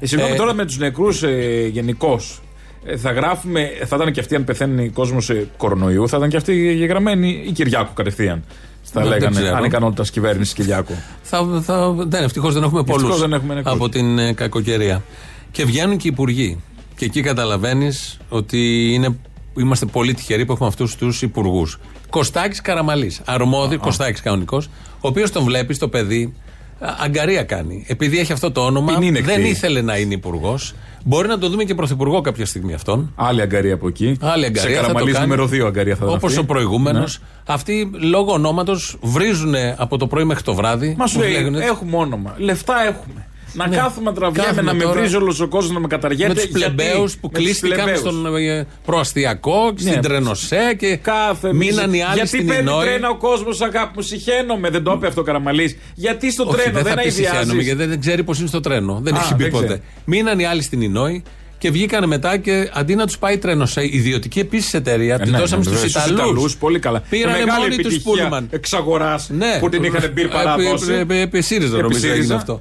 Ε, 0.00 0.06
συγγνώμη 0.06 0.32
Ε, 0.34 0.36
τώρα 0.36 0.54
με 0.54 0.64
τους 0.64 0.78
νεκρούς 0.78 1.22
ε, 1.22 1.66
γενικώς. 1.72 2.42
Ε, 2.84 2.96
θα 2.96 3.12
γράφουμε, 3.12 3.70
θα 3.86 3.96
ήταν 3.96 4.12
και 4.12 4.20
αυτοί 4.20 4.34
αν 4.34 4.44
πεθαίνει 4.44 4.88
κόσμος 4.88 5.30
ε, 5.30 5.46
κορονοϊού, 5.56 6.08
θα 6.08 6.16
ήταν 6.16 6.28
και 6.28 6.36
αυτοί 6.36 6.72
γεγραμμένοι 6.74 7.42
ή 7.46 7.52
Κυριάκου 7.52 7.92
κατευθείαν. 7.94 8.44
Θα 8.82 9.00
Δεν 9.00 9.08
λέγανε 9.10 9.40
ξέρω. 9.40 9.56
ανικανότητα 9.56 10.02
κυβέρνηση 10.12 10.54
Κυριάκου. 10.54 10.94
Θα, 11.22 11.60
θα, 11.62 11.90
δεν, 11.90 12.22
ευτυχώς 12.24 12.54
δεν 12.54 12.62
έχουμε 12.62 12.80
Ευτυχώς 12.80 13.02
πολλούς 13.02 13.20
δεν 13.20 13.32
έχουμε 13.32 13.54
νεκρούς. 13.54 13.72
από 13.72 13.88
την 13.88 14.18
ε, 14.18 14.32
κακοκαιρία. 14.32 15.02
Και 15.50 15.64
βγαίνουν 15.64 15.96
και 15.96 16.08
οι 16.08 16.10
υπουργοί. 16.12 16.60
Και 16.96 17.04
εκεί 17.04 17.20
καταλαβαίνεις 17.20 18.18
ότι 18.28 18.90
είναι, 18.92 19.16
είμαστε 19.58 19.86
πολύ 19.86 20.14
τυχεροί 20.14 20.44
που 20.46 20.52
έχουμε 20.52 20.68
αυτούς 20.68 20.96
τους 20.96 21.22
υπουργούς. 21.22 21.78
Κωστάκης 22.10 22.60
Καραμαλής. 22.60 23.20
Αρμόδιο, 23.24 23.78
Κωστάκης 23.78 24.20
κανονικός, 24.20 24.66
ο 25.00 25.08
οποίος 25.08 25.30
τον 25.30 25.44
βλέπεις 25.44 25.78
το 25.78 25.88
παιδί. 25.88 26.34
α, 26.78 26.88
Αγκαρία 27.04 27.42
κάνει. 27.44 27.84
Επειδή 27.88 28.18
έχει 28.18 28.32
αυτό 28.32 28.50
το 28.52 28.60
όνομα, 28.60 28.92
Την 28.94 29.02
είναι 29.02 29.20
δεν 29.20 29.40
κτή. 29.40 29.48
ήθελε 29.48 29.80
να 29.82 29.96
είναι 29.96 30.14
υπουργός. 30.14 30.74
Μπορεί 31.04 31.28
να 31.28 31.38
το 31.38 31.48
δούμε 31.48 31.64
και 31.64 31.74
πρωθυπουργό 31.74 32.20
κάποια 32.20 32.46
στιγμή 32.46 32.74
αυτόν. 32.74 33.12
Άλλη 33.16 33.40
αγκαρία 33.40 33.74
από 33.74 33.88
εκεί. 33.88 34.16
Άλλη 34.20 34.44
αγκαρία. 34.44 34.70
Σε 34.70 34.76
θα 34.76 34.80
το 34.80 34.86
Καραμαλής 34.86 35.14
κάνει. 35.14 35.26
νούμερο 35.26 35.46
2 35.48 35.66
αγκαρία 35.66 35.96
θα 35.96 36.04
ήταν 36.04 36.16
Όπως 36.16 36.30
αυτή. 36.30 36.42
ο 36.42 36.44
προηγούμενος. 36.44 37.18
Ναι. 37.18 37.26
Αυτοί 37.54 37.90
λόγω 38.00 38.32
ονόματος 38.32 38.96
βρίζουν 39.02 39.54
από 39.76 39.98
το 39.98 40.06
πρωί 40.06 40.24
μέχρι 40.24 40.42
το 40.42 40.54
βράδυ. 40.54 40.94
Μα 40.98 41.06
σου 41.06 41.18
Μου 41.18 41.24
λέει, 41.24 41.32
λέγουνε- 41.32 41.64
έχουμε 41.64 41.96
όνομα. 41.96 42.34
Λεφτά 42.38 42.74
έχουμε. 42.86 43.26
Να 43.54 43.68
Ναι. 43.68 43.76
κάθουμε 43.76 44.10
να 44.10 44.16
τραβιάμε, 44.16 44.48
Κάθουμε 44.48 44.62
να 44.70 44.74
με 44.76 44.82
τώρα 44.82 45.00
βρίζει 45.00 45.16
όλο 45.16 45.36
ο 45.42 45.46
κόσμο, 45.48 45.72
να 45.72 45.80
με 45.80 45.86
καταργέται. 45.86 46.28
με 46.28 46.34
του 46.34 46.40
γιατί- 46.40 46.52
πλεμπαίου 46.74 47.04
που 47.04 47.18
με 47.22 47.28
τους 47.28 47.42
κλείστηκαν 47.44 47.76
πλεμπαίους. 47.84 47.98
στον 47.98 48.36
ε, 48.36 48.66
προαστιακό, 48.84 49.72
Ναι. 49.78 49.90
στην 49.90 50.02
Τρενοσέ 50.02 50.74
και 50.78 50.96
Κάθε 50.96 51.52
μείναν 51.54 51.92
οι 51.92 52.02
άλλοι 52.02 52.14
Γιατί 52.14 52.28
στην 52.28 52.46
παίρνει 52.46 52.62
Ινόη. 52.62 52.86
τρένα 52.86 53.08
ο 53.08 53.16
κόσμο, 53.16 53.48
αγάπη 53.60 53.92
μου, 53.96 54.02
συχαίνομαι. 54.02 54.70
Δεν 54.70 54.82
το 54.82 54.92
είπε 54.92 55.06
αυτό 55.06 55.20
ο 55.20 55.24
Καραμαλή. 55.24 55.78
Γιατί 55.94 56.32
στο 56.32 56.42
Όχι, 56.46 56.52
τρένο 56.56 56.72
δεν 56.74 56.82
δεν 56.84 56.92
θα 56.94 57.00
πει 57.02 57.08
συχαίνομαι, 57.10 57.38
αειδιάζει. 57.38 57.62
γιατί 57.66 57.84
δεν 57.84 58.00
ξέρει 58.00 58.24
πώ 58.24 58.32
είναι 58.38 58.48
στο 58.48 58.60
τρένο. 58.60 59.00
Δεν 59.02 59.14
Α, 59.14 59.18
έχει 59.18 59.34
πει 59.34 59.42
δεν 59.42 59.52
ποτέ. 59.52 59.66
ξέρει. 59.66 59.80
Μείναν 60.04 60.38
οι 60.38 60.44
άλλοι 60.46 60.62
στην 60.62 60.80
Ινόη 60.80 61.22
και 61.58 61.70
βγήκαν 61.70 62.08
μετά 62.08 62.36
και 62.36 62.70
αντί 62.72 62.94
να 62.94 63.06
του 63.06 63.18
πάει 63.18 63.38
τρένο 63.38 63.66
σε 63.66 63.84
ιδιωτική 63.84 64.38
επίση 64.40 64.76
εταιρεία, 64.76 65.18
τη 65.18 65.30
ναι, 65.30 65.38
δώσαμε 65.38 65.58
ναι, 65.58 65.64
στου 65.64 65.72
βέβαια, 65.74 65.88
στους 65.88 66.02
Ιταλού. 66.04 66.14
Ιταλούς, 66.30 66.56
πολύ 66.56 66.78
καλά. 66.78 67.02
Πήρανε 67.10 67.38
Με 67.38 67.44
μεγάλη 67.44 67.60
μόνοι 67.60 67.74
του 67.74 67.80
επιτυχία 67.88 68.22
Πούλμαν. 68.22 68.46
εξαγορά 68.50 69.20
που 69.60 69.68
την 69.68 69.84
είχαν 69.84 70.10
μπει 70.14 70.28
παράδοση. 70.28 70.92
Επί- 70.92 71.00
επί- 71.00 71.16
Επί 71.22 71.40
ΣΥΡΙΖΑ 71.42 71.72
Επί 71.74 71.82
νομίζω 71.82 71.98
ΣΥΡΙΖΑ. 72.00 72.18
έγινε 72.18 72.34
αυτό. 72.34 72.60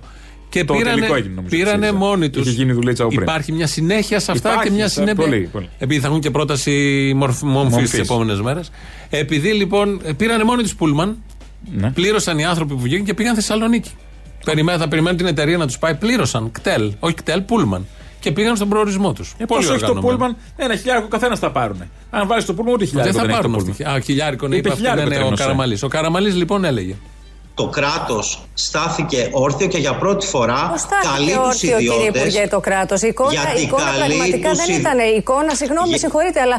Και 0.51 0.65
Το 0.65 0.73
πήρανε, 0.73 0.93
τελικό 0.95 1.15
έγινε, 1.15 1.33
νομίζω, 1.35 1.55
πήρανε 1.57 1.85
ΣΥΡΙΖΑ. 1.85 2.05
μόνοι 2.05 2.29
τους. 2.29 2.41
Είχε 2.47 2.55
γίνει 2.55 2.71
δουλίτσα 2.73 3.03
από 3.03 3.11
πριν. 3.15 3.23
Υπάρχει 3.27 3.51
μια 3.51 3.67
συνέχεια 3.67 4.19
σε 4.19 4.31
αυτά 4.31 4.49
Υπάρχει, 4.51 4.67
και 4.69 4.75
μια 4.75 4.87
σε- 4.87 4.93
συνέπεια. 4.99 5.23
πολύ, 5.25 5.49
πολύ. 5.51 5.69
Επειδή 5.77 5.99
θα 5.99 6.07
έχουν 6.07 6.19
και 6.19 6.31
πρόταση 6.31 6.71
μορφ, 7.15 7.41
μομφή 7.41 7.69
Μομφής. 7.71 7.89
τις 7.89 7.99
επόμενες 7.99 8.41
μέρες. 8.41 8.71
Επειδή 9.09 9.51
λοιπόν 9.53 10.01
ε, 10.03 10.13
πήρανε 10.13 10.43
μόνοι 10.43 10.61
τους 10.61 10.75
Πούλμαν 10.75 11.17
Πλήρωσαν 11.93 12.39
οι 12.39 12.45
άνθρωποι 12.45 12.73
που 12.73 12.79
βγήκαν 12.79 13.05
και 13.05 13.13
πήγαν 13.13 13.35
Θεσσαλονίκη. 13.35 13.89
Περιμέ- 14.45 14.77
θα 14.79 14.87
περιμένουν 14.87 15.17
την 15.17 15.25
εταιρεία 15.27 15.57
να 15.57 15.65
τους 15.67 15.77
πάει. 15.77 15.95
Πλήρωσαν. 15.95 16.51
Κτέλ. 16.51 16.91
Όχι 16.99 17.13
κτέλ, 17.13 17.41
πούλμαν. 17.41 17.85
Και 18.19 18.31
πήγαν 18.31 18.55
στον 18.55 18.69
προορισμό 18.69 19.13
τους. 19.13 19.33
Ε, 19.37 19.45
πόσο 19.45 19.73
έχει 19.73 19.85
το 19.85 19.93
πούλμαν, 19.93 20.35
ένα 20.55 20.75
χιλιάρικο 20.75 21.07
καθένας 21.07 21.39
θα 21.39 21.51
πάρουν. 21.51 21.83
Αν 22.09 22.27
βάλει 22.27 22.43
το 22.43 22.53
πούλμαν, 22.53 22.73
ούτε 22.73 22.85
Δεν 22.85 22.87
χιλιάρικο 22.87 23.17
θα 23.19 23.21
δεν, 23.25 23.29
έχει 23.33 23.41
το 23.41 23.47
πάρουν 23.49 23.65
πούλμαν. 23.65 23.89
αυτή. 23.91 23.99
Α, 23.99 24.01
χιλιάρικο 24.03 24.47
ναι, 24.47 24.55
Είπε 24.55 24.67
είπε 24.67 24.73
αυτό, 24.77 24.79
χιλιάρικο 24.87 25.09
ναι, 25.09 25.15
ναι, 25.15 25.21
ο 25.21 25.23
τρένος, 25.23 25.39
ε. 25.39 25.43
Καραμαλής. 25.43 25.83
Ο 25.83 25.87
Καραμαλής 25.87 26.35
λοιπόν 26.35 26.63
έλεγε. 26.65 26.95
Το 27.53 27.67
κράτος 27.67 28.41
στάθηκε 28.53 29.29
όρθιο 29.31 29.67
και 29.67 29.77
για 29.77 29.93
πρώτη 29.93 30.25
φορά 30.27 30.73
καλεί 31.13 31.25
τους 31.31 31.45
όρθιο, 31.45 31.77
κύριε 31.77 31.93
ιδιώτες. 31.95 32.07
Υπουργέ, 32.21 32.47
το 32.47 32.59
κράτος; 32.59 33.01
Η 33.01 33.07
εικόνα, 33.07 33.31
Γιατί 33.31 33.59
η 33.59 33.61
εικόνα 33.61 33.83
καλεί 33.99 33.99
πραγματικά 34.15 34.49
τους 34.49 34.57
δεν 34.57 34.69
ιδι- 34.69 34.79
ήταν 34.83 34.97
εικόνα. 35.17 35.51
Συγγνώμη, 35.61 35.89
με 35.89 35.97
συγχωρείτε, 35.97 36.39
αλλά 36.45 36.57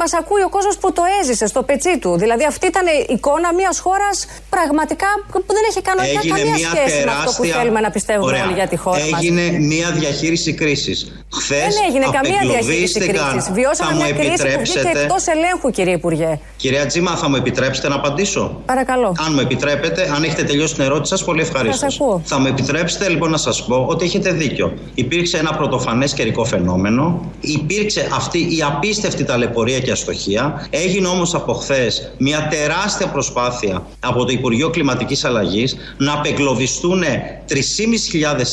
μας 0.00 0.12
ακούει 0.20 0.42
ο 0.42 0.48
κόσμος 0.56 0.76
που 0.78 0.92
το 0.92 1.02
έζησε 1.20 1.46
στο 1.46 1.62
πετσί 1.62 1.98
του. 1.98 2.10
Δηλαδή, 2.22 2.44
αυτή 2.52 2.66
ήταν 2.66 2.86
εικόνα 3.14 3.48
μιας 3.54 3.76
χώρας 3.84 4.16
πραγματικά 4.50 5.06
που 5.32 5.52
δεν 5.56 5.64
έχει 5.70 5.80
κανονικά 5.88 6.18
Έγινε 6.22 6.34
καμία 6.38 6.54
μια 6.58 6.68
σχέση 6.74 7.04
με 7.04 7.10
αυτό 7.10 7.30
που 7.30 7.42
τεράστια- 7.42 7.56
θέλουμε 7.58 7.80
να 7.86 7.90
πιστεύουμε 7.96 8.26
Ωραία. 8.30 8.44
όλοι 8.44 8.52
για 8.60 8.68
τη 8.72 8.76
χώρα 8.76 9.04
μας. 9.10 9.20
Έγινε 9.20 9.44
μια 9.72 9.88
διαχείριση 10.00 10.50
κρίσης. 10.60 10.98
Χθες 11.38 11.58
Δεν 11.74 11.74
έγινε 11.88 12.06
καμία 12.18 12.40
διαχείριση 12.52 12.98
κρίσης. 13.08 13.44
Βιώσαμε 13.58 13.92
μια 14.00 14.12
κρίση 14.20 14.46
που 14.54 14.60
βγήκε 14.66 14.90
εκτός 14.98 15.22
ελέγχου, 15.34 15.68
κύριε 15.76 15.94
Υπουργέ. 16.00 16.32
Κυρία 16.56 16.86
Τζίμα, 16.86 17.12
θα 17.16 17.26
μου 17.28 17.36
επιτρέψετε 17.36 17.88
να 17.88 17.94
απαντήσω; 17.94 18.42
Παρακαλώ. 18.66 19.10
Αν 19.26 19.30
μου 19.34 19.40
επιτρέπετε, 19.40 20.03
αν 20.14 20.22
έχετε 20.22 20.42
τελειώσει 20.42 20.74
την 20.74 20.84
ερώτηση 20.84 21.10
σας, 21.16 21.24
πολύ 21.24 21.40
ευχαρίστως. 21.40 21.78
Σας 21.78 22.00
ακούω. 22.00 22.20
Θα 22.24 22.38
μου 22.38 22.46
επιτρέψετε 22.46 23.08
λοιπόν 23.08 23.30
να 23.30 23.36
σας 23.36 23.64
πω 23.64 23.86
ότι 23.88 24.04
έχετε 24.04 24.32
δίκιο. 24.32 24.72
Υπήρξε 24.94 25.38
ένα 25.38 25.54
πρωτοφανές 25.54 26.12
καιρικό 26.14 26.44
φαινόμενο. 26.44 27.30
Υπήρξε 27.40 28.08
αυτή 28.14 28.38
η 28.38 28.62
απίστευτη 28.62 29.24
ταλαιπωρία 29.24 29.78
και 29.80 29.90
αστοχία. 29.90 30.66
Έγινε 30.70 31.06
όμως 31.06 31.34
από 31.34 31.52
χθες 31.52 32.12
μια 32.18 32.48
τεράστια 32.50 33.06
προσπάθεια 33.06 33.82
από 34.00 34.24
το 34.24 34.32
Υπουργείο 34.32 34.70
Κλιματικής 34.70 35.24
Αλλαγής 35.24 35.76
να 35.96 36.12
απεγκλωβιστούν 36.12 37.02
3.500 37.02 37.56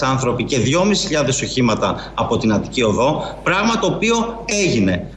άνθρωποι 0.01 0.43
και 0.43 0.57
2.500 0.57 1.27
οχήματα 1.43 2.11
από 2.15 2.37
την 2.37 2.53
Αττική 2.53 2.83
Οδό. 2.83 3.39
Πράγμα 3.43 3.79
το 3.79 3.87
οποίο 3.87 4.43
έγινε. 4.45 5.07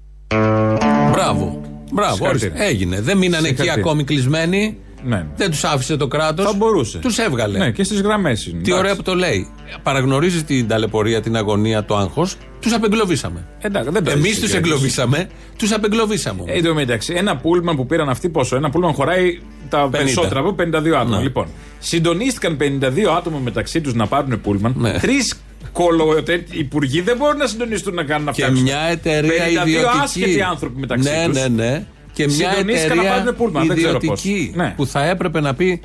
Μπράβο. 1.12 1.60
Μπράβο, 1.92 2.14
Συγχαρητήρια. 2.14 2.52
ορίστε. 2.54 2.64
έγινε. 2.64 3.00
Δεν 3.00 3.16
μείνανε 3.18 3.48
εκεί 3.48 3.56
Συγχαρητήρια. 3.56 3.90
ακόμη 3.90 4.04
κλεισμένοι. 4.04 4.76
Ναι. 5.04 5.26
Δεν 5.36 5.50
τους 5.50 5.64
άφησε 5.64 5.96
το 5.96 6.06
κράτος. 6.08 6.44
Θα 6.46 6.52
μπορούσε. 6.52 6.98
Τους 6.98 7.18
έβγαλε. 7.18 7.58
Ναι, 7.58 7.70
και 7.70 7.84
στις 7.84 8.00
γραμμές 8.00 8.46
είναι. 8.46 8.62
Τι 8.62 8.72
ωραία 8.72 8.96
που 8.96 9.02
το 9.02 9.14
λέει. 9.14 9.48
Παραγνωρίζεις 9.82 10.44
την 10.44 10.68
ταλαιπωρία, 10.68 11.20
την 11.20 11.36
αγωνία, 11.36 11.84
το 11.84 11.96
άγχος. 11.96 12.36
Τους 12.60 12.72
απεγκλωβίσαμε. 12.72 13.46
Εντάξει, 13.60 13.90
δεν 13.90 14.04
το 14.04 14.10
Εμείς 14.10 14.24
έχεις 14.24 14.38
τους 14.40 14.50
συγκρίνηση. 14.50 14.72
εγκλωβίσαμε. 14.74 15.28
Τους 15.58 15.72
απεγκλωβίσαμε. 15.72 16.42
Ε, 16.46 16.52
Εν 16.56 16.64
τω 16.64 16.74
μεταξύ, 16.74 17.14
ένα 17.16 17.36
πούλμαν 17.36 17.76
που 17.76 17.86
πήραν 17.86 18.08
αυτοί 18.08 18.28
πόσο. 18.28 18.56
Ένα 18.56 18.70
πούλμαν 18.70 18.92
χωράει 18.92 19.38
τα 19.68 19.86
50. 19.86 19.90
περισσότερα 19.90 20.40
από 20.40 20.54
52 20.58 20.96
άτομα. 21.00 21.16
Ναι. 21.16 21.22
Λοιπόν, 21.22 21.46
συντονίστηκαν 21.78 22.56
52 22.60 23.14
άτομα 23.18 23.38
μεταξύ 23.38 23.80
τους 23.80 23.94
να 23.94 24.06
πάρουν 24.06 24.40
πούλμαν. 24.40 24.74
Ναι. 24.78 24.98
Τρεις 24.98 25.34
κολοετέ 25.72 26.44
υπουργοί 26.50 27.00
δεν 27.00 27.16
μπορούν 27.16 27.36
να 27.36 27.46
συντονιστούν 27.46 27.94
να 27.94 28.02
κάνουν 28.02 28.28
αυτά. 28.28 28.46
Και 28.46 28.60
μια 28.60 28.78
εταιρεία 28.80 29.44
52 29.44 29.66
ιδιωτική. 29.66 29.98
άσχετοι 30.02 30.42
άνθρωποι 30.42 30.80
μεταξύ 30.80 31.10
ναι, 31.10 31.24
τους. 31.26 31.40
Ναι, 31.40 31.48
ναι. 31.48 31.84
Και 32.14 32.26
μια 32.26 32.50
Συντονίστηκαν 32.50 32.96
να 32.96 33.02
εταιρεία 33.02 33.16
πάρουν 33.18 33.36
πούλμαν. 33.36 33.66
Δεν 33.66 33.76
ξέρω 33.76 33.98
πώς. 33.98 34.02
ιδιωτική 34.24 34.52
Ναι. 34.56 34.72
που 34.76 34.86
θα 34.86 35.04
έπρεπε 35.04 35.40
να 35.40 35.54
πει 35.54 35.80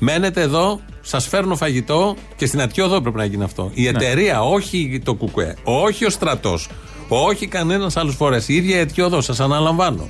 Μένετε 0.00 0.40
εδώ, 0.40 0.80
σας 1.00 1.26
φέρνω 1.28 1.56
φαγητό 1.56 2.16
και 2.36 2.46
στην 2.46 2.60
Αττική 2.60 2.80
Οδό 2.80 2.94
έπρεπε 2.94 3.18
να 3.18 3.24
γίνει 3.24 3.42
αυτό. 3.44 3.70
Η 3.74 3.82
Ναι. 3.82 3.88
εταιρεία, 3.88 4.42
όχι 4.42 5.00
το 5.04 5.14
κουκουέ, 5.14 5.54
όχι 5.64 6.04
ο 6.04 6.10
στρατός, 6.10 6.68
όχι 7.08 7.46
κανένας 7.46 7.96
άλλος 7.96 8.14
φορέ. 8.14 8.38
Η 8.46 8.54
ίδια 8.54 8.76
η 8.76 8.80
Αττική 8.80 9.00
Οδό, 9.00 9.20
σας 9.20 9.40
αναλαμβάνω. 9.40 10.08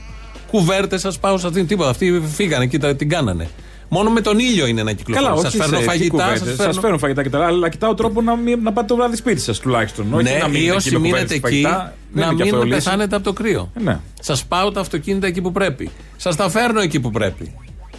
Κουβέρτες 0.51 1.01
σας 1.01 1.19
πάω 1.19 1.39
σε 1.39 1.47
αυτήν 1.47 1.66
τίποτα. 1.66 1.91
Αυτοί 1.91 2.23
φύγανε 2.35 2.66
και 2.66 2.79
τα- 2.79 2.97
την 2.97 3.09
κάνανε. 3.09 3.49
Μόνο 3.89 4.11
με 4.11 4.20
τον 4.20 4.39
ήλιο 4.39 4.66
είναι 4.66 4.82
να 4.82 4.93
Καλά, 4.93 4.97
κυκλοφορεί. 4.97 5.39
όχι 5.47 5.57
Σα 5.57 5.62
φέρνω 5.62 5.78
σε 5.78 5.84
φαγητά, 5.84 6.11
κουβέντες. 6.11 6.39
σας 6.39 6.49
Σας 6.49 6.57
φέρνω. 6.64 6.80
φέρνω 6.80 6.99
φαγητά 6.99 7.22
και 7.22 7.30
τα 7.30 7.39
άλλα, 7.39 7.47
αλλά 7.47 7.68
κοιτάω 7.68 7.95
τρόπο 7.95 8.22
να, 8.22 8.36
μην- 8.36 8.59
να 8.62 8.72
πάτε 8.72 8.86
το 8.86 8.97
βράδυ 8.97 9.16
σπίτι 9.16 9.41
σας 9.41 9.59
τουλάχιστον. 9.59 10.07
όχι 10.14 10.22
Ναι, 10.22 10.30
να 10.30 10.47
ή 10.47 10.51
μείνετε 10.51 10.76
όσοι 10.76 10.89
εκεί 10.89 10.97
με 10.97 11.01
μείνετε 11.03 11.22
κουβέντες 11.24 11.51
εκεί, 11.51 11.62
φαγητά. 11.62 11.95
Δεν 12.12 12.22
να 12.24 12.30
είναι 12.30 12.36
και 12.36 12.43
αυτό 12.43 12.57
μην 12.57 12.66
λύση. 12.66 12.84
πεθάνετε 12.84 13.14
από 13.16 13.24
το 13.24 13.32
κρύο. 13.32 13.70
Ναι. 13.82 13.99
Σας 14.20 14.45
πάω 14.45 14.70
τα 14.72 14.80
αυτοκίνητα 14.80 15.26
εκεί 15.26 15.41
που 15.41 15.53
πρέπει. 15.53 15.91
Σας 16.16 16.36
τα 16.36 16.51
φέρνω 16.51 16.80
εκεί 16.80 17.01
που 17.01 17.11
πρέπει. 17.11 17.55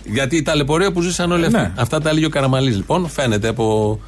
Γιατί 0.05 0.35
η 0.35 0.41
ταλαιπωρία 0.41 0.91
που 0.91 1.01
ζήσαν 1.01 1.31
όλοι 1.31 1.45
αυτοί. 1.45 1.57
Ναι. 1.57 1.71
Αυτά 1.75 2.01
τα 2.01 2.09
έλεγε 2.09 2.25
ο 2.25 2.29
Καραμαλής 2.29 2.75
λοιπόν. 2.75 3.09
Φαίνεται 3.09 3.47
από 3.47 3.99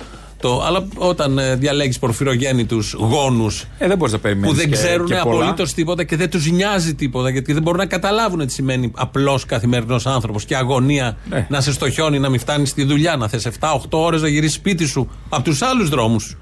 το. 0.41 0.61
Αλλά 0.65 0.85
όταν 0.97 1.37
ε, 1.37 1.55
διαλέγεις 1.55 1.99
πορφυρογέννητους 1.99 2.93
γόνους 2.93 3.65
Ε, 3.77 3.87
δεν 3.87 3.97
μπορείς 3.97 4.13
να 4.13 4.19
περιμένεις. 4.19 4.49
που 4.49 4.55
δεν 4.57 4.71
ξέρουν 4.71 5.13
απολύτως 5.13 5.73
τίποτα 5.73 6.03
και 6.03 6.15
δεν 6.15 6.29
τους 6.29 6.51
νοιάζει 6.51 6.95
τίποτα 6.95 7.29
γιατί 7.29 7.53
δεν 7.53 7.61
μπορούν 7.61 7.79
να 7.79 7.85
καταλάβουν 7.85 8.45
τι 8.47 8.51
σημαίνει 8.53 8.91
απλός 8.95 9.45
καθημερινός 9.45 10.05
άνθρωπος 10.05 10.45
και 10.45 10.55
αγωνία 10.55 11.17
Ναι. 11.29 11.45
να 11.49 11.61
σε 11.61 11.71
στοχιώνει, 11.73 12.19
να 12.19 12.29
μην 12.29 12.39
φτάνεις 12.39 12.69
στη 12.69 12.83
δουλειά, 12.83 13.15
να 13.15 13.27
θες 13.27 13.45
7-8 13.45 13.99
ώρες 13.99 14.21
να 14.21 14.27
γυρίσεις 14.27 14.55
σπίτι 14.55 14.85
σου 14.85 15.09
από 15.29 15.43
τους 15.43 15.61
άλλους 15.61 15.89
δρόμους. 15.89 16.37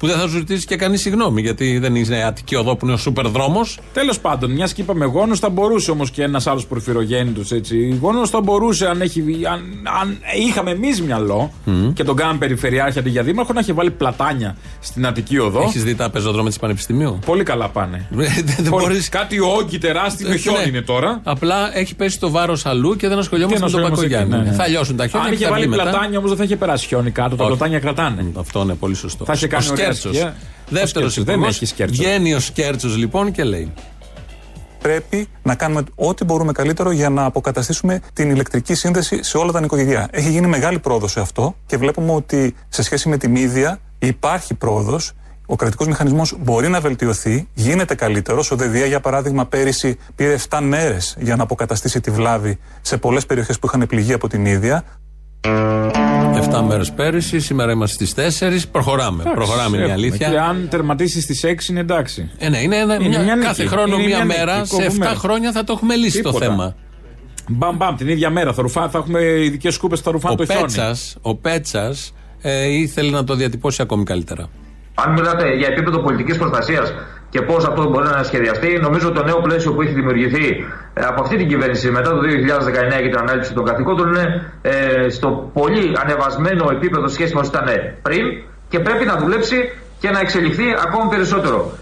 Που 0.00 0.06
δεν 0.06 0.16
θα 0.16 0.22
σου 0.28 0.36
ζητήσει 0.36 0.66
και 0.66 0.76
κανείς 0.76 1.00
συγγνώμη 1.00 1.40
γιατί 1.40 1.78
δεν 1.78 1.94
είναι 1.94 2.24
Αττική 2.24 2.54
Οδό 2.56 2.76
που 2.76 2.84
είναι 2.84 2.94
ο 2.94 2.96
σούπερ 2.96 3.28
δρόμος. 3.28 3.78
Τέλος 3.92 4.20
πάντων, 4.20 4.50
μιας 4.50 4.72
και 4.72 4.80
είπαμε 4.82 5.04
γόνος, 5.04 5.38
θα 5.38 5.48
μπορούσε 5.48 5.90
όμως 5.90 6.10
και 6.10 6.22
ένας 6.22 6.46
άλλος 6.46 6.66
προφυρογέννητο 6.66 7.54
έτσι. 7.54 7.98
Γόνος 8.00 8.30
θα 8.30 8.40
μπορούσε, 8.40 8.86
αν, 8.88 9.00
έχει, 9.00 9.20
αν, 9.50 9.60
αν 10.00 10.18
είχαμε 10.48 10.70
εμείς 10.70 11.02
μυαλό 11.02 11.52
και 11.94 12.04
τον 12.04 12.16
κάναμε 12.16 12.38
περιφερειάρχη 12.38 12.98
αντί 12.98 13.10
για 13.10 13.22
δήμαρχο, 13.22 13.52
να 13.52 13.60
έχει 13.60 13.72
βάλει 13.72 13.90
πλατάνια 13.90 14.56
στην 14.80 15.06
Αττική 15.06 15.38
Οδό. 15.38 15.60
Έχεις 15.62 15.84
δει 15.84 15.94
τα 15.94 16.10
πεζοδρόμια 16.10 16.48
της 16.50 16.58
Πανεπιστημίου; 16.58 17.18
Πολύ 17.26 17.42
καλά 17.42 17.68
πάνε. 17.68 18.06
δεν 18.10 18.54
Πολύ- 18.56 18.68
μπορείς- 18.68 19.08
Κάτι 19.08 19.40
όγκη 19.40 19.78
τεράστιο 19.78 20.28
με 20.28 20.36
χιόνι 20.36 20.58
Ναι. 20.58 20.64
είναι 20.68 20.80
τώρα. 20.80 21.20
Απλά 21.24 21.76
έχει 21.78 21.94
πέσει 21.94 22.20
το 22.20 22.30
βάρος 22.30 22.66
αλλού 22.66 22.96
και 22.96 23.08
δεν 23.08 23.18
ασχολιόμαστε 23.18 23.60
με 23.60 23.66
Τι 23.66 23.72
τον 23.72 23.80
να 23.80 23.86
σου 23.88 23.92
είμαστε 23.94 24.16
Πακογιάννη. 24.16 24.34
εκεί, 24.34 24.44
ναι, 24.44 24.56
ναι. 24.56 24.62
Θα 24.64 24.68
λιώσουν 24.68 24.96
τα 24.96 25.06
χιόνια 25.06 25.26
Αν 25.26 25.30
και 25.32 25.36
είχε 25.36 25.44
θα 25.44 25.50
βάλει 25.50 25.66
βγει 25.66 25.76
μετά. 25.76 25.82
πλατάνια 25.90 26.18
όμως 26.18 26.30
δεν 26.30 26.38
θα 26.38 26.44
είχε 26.44 26.56
περάσει 26.56 26.86
χιόνι 26.86 27.10
κάτω. 27.10 27.36
Τα 27.36 27.44
Όχι. 27.44 27.52
πλατάνια 27.52 27.78
κρατάνε. 27.78 28.26
Αυτό 28.38 28.60
είναι 28.62 28.74
πολύ 28.74 28.94
σωστό. 28.94 29.24
Θα 29.24 29.32
είχε 29.32 29.46
κάνει 29.46 29.66
ο 29.90 30.08
ωραία 30.08 30.12
Σκέρτσος. 30.12 30.16
σκιά. 30.16 30.34
Δεύτερος 30.68 31.08
Ο 31.08 31.10
Σκέρτσος, 31.10 31.24
δεν 31.24 31.34
υπουργός. 31.34 31.56
έχει 31.56 31.66
Σκέρτσος. 31.66 31.98
Βγαίνει 31.98 32.34
ο 32.34 32.40
Σκέρτσος 32.40 32.96
λοιπόν 32.96 33.32
και 33.32 33.44
λέει. 33.44 33.72
πρέπει 34.82 35.28
να 35.42 35.54
κάνουμε 35.54 35.82
ό,τι 35.94 36.24
μπορούμε 36.24 36.52
καλύτερο 36.52 36.90
για 36.90 37.08
να 37.10 37.24
αποκαταστήσουμε 37.24 38.00
την 38.12 38.30
ηλεκτρική 38.30 38.74
σύνδεση 38.74 39.22
σε 39.22 39.36
όλα 39.38 39.52
τα 39.52 39.60
νοικοκυριά. 39.60 40.08
Έχει 40.10 40.30
γίνει 40.30 40.46
μεγάλη 40.46 40.78
πρόοδος 40.78 41.10
σε 41.10 41.20
αυτό 41.20 41.54
και 41.66 41.76
βλέπουμε 41.76 42.12
ότι 42.12 42.54
σε 42.68 42.82
σχέση 42.82 43.08
με 43.08 43.16
την 43.16 43.34
ίδια 43.36 43.80
υπάρχει 43.98 44.54
πρόοδος. 44.54 45.12
Ο 45.46 45.56
κρατικός 45.56 45.86
μηχανισμός 45.86 46.34
μπορεί 46.40 46.68
να 46.68 46.80
βελτιωθεί, 46.80 47.48
γίνεται 47.54 47.94
καλύτερος. 47.94 48.50
Ο 48.50 48.56
ΔΕΔΙΑ, 48.56 48.86
για 48.86 49.00
παράδειγμα, 49.00 49.46
πέρυσι 49.46 49.98
πήρε 50.14 50.32
7 50.48 50.60
μέρες 50.60 51.16
για 51.20 51.36
να 51.36 51.42
αποκαταστήσει 51.42 52.00
τη 52.00 52.10
βλάβη 52.10 52.58
σε 52.80 52.96
πολλές 52.96 53.26
περιοχές 53.26 53.58
που 53.58 53.66
είχαν 53.66 53.86
πληγεί 53.86 54.12
από 54.12 54.28
την 54.28 54.46
ίδια. 54.46 54.84
7 56.52 56.62
μέρες 56.68 56.92
πέρυσι, 56.92 57.40
σήμερα 57.40 57.72
είμαστε 57.72 58.04
στις 58.04 58.38
4. 58.40 58.66
Προχωράμε. 58.72 59.22
Προχωράμε, 59.34 59.76
είναι 59.76 59.86
η 59.86 59.90
Έχουμε. 59.90 59.92
αλήθεια. 60.06 60.28
Και 60.28 60.38
αν 60.38 60.66
τερματίσεις 60.70 61.22
στις 61.22 61.44
6 61.44 61.68
είναι 61.70 61.80
εντάξει. 61.80 62.30
Ε, 62.38 62.48
ναι, 62.48 62.58
είναι 62.58 62.76
ένα, 62.76 62.94
Είναι 62.94 63.08
μια, 63.08 63.22
μια 63.22 63.34
νίκη. 63.34 63.46
κάθε 63.46 63.66
χρόνο 63.66 63.94
Είναι 63.94 64.04
μία 64.06 64.16
μια 64.16 64.24
μέρα. 64.24 64.54
νίκη. 64.56 64.66
Σε 64.68 64.74
Κόβουμε 64.74 64.92
7 64.94 64.98
μέρα. 64.98 65.14
χρόνια 65.14 65.52
θα 65.52 65.64
το 65.64 65.72
έχουμε 65.72 65.94
λύσει 65.94 66.22
το 66.22 66.28
Τίποτα. 66.30 66.46
θέμα. 66.46 66.74
Μπαμ, 67.48 67.76
μπαμ, 67.76 67.96
την 67.96 68.08
ίδια 68.08 68.30
μέρα 68.30 68.52
θα, 68.52 68.62
ρουφά, 68.62 68.88
θα 68.88 68.98
έχουμε 68.98 69.20
ειδικές 69.22 69.74
σκούπες 69.74 69.98
που 69.98 70.04
θα 70.04 70.10
ρουφάνε 70.10 70.34
Ο 70.34 70.36
το 70.36 70.44
χιόνι. 70.44 70.60
Πέτσας, 70.60 71.16
ο 71.20 71.34
Πέτσας 71.36 72.12
ε, 72.42 72.68
ήθελε 72.68 73.10
να 73.10 73.24
το 73.24 73.34
διατυπώσει 73.34 73.82
ακόμη 73.82 74.04
καλύτερα. 74.04 74.48
Αν 74.94 75.12
μιλάτε 75.12 75.56
για 75.56 75.66
επίπεδο 75.66 75.98
πολιτικής 76.02 76.36
προστασίας 76.38 76.92
και 77.30 77.42
πώς 77.42 77.64
αυτό 77.64 77.88
μπορεί 77.88 78.08
να 78.08 78.22
σχεδιαστεί, 78.22 78.78
νομίζω 78.80 79.10
το 79.10 79.22
νέο 79.24 79.40
πλαίσιο 79.46 79.72
που 79.72 79.82
έχει 79.82 79.92
δημιουργηθεί 79.92 80.46
ε, 80.94 81.00
από 81.04 81.22
αυτή 81.22 81.36
την 81.36 81.48
κυβέρνηση 81.48 81.90
μετά 81.90 82.10
το 82.10 82.18
2019 82.18 83.02
και 83.02 83.08
την 83.08 83.18
ανάληψη 83.18 83.52
των 83.54 83.64
καθηκόντων 83.64 84.08
είναι 84.08 84.52
ε, 84.62 85.08
στο 85.08 85.50
πολύ 85.52 85.92
ανεβασμένο 86.02 86.68
επίπεδο 86.70 87.08
σχέση 87.08 87.34
με 87.34 87.40
όσο 87.40 87.50
ήταν 87.54 87.68
πριν 88.02 88.24
και 88.68 88.78
πρέπει 88.78 89.04
να 89.04 89.16
δουλέψει 89.16 89.56
και 90.00 90.10
να 90.10 90.20
εξελιχθεί 90.20 90.64
ακόμη 90.86 91.08
περισσότερο. 91.10 91.72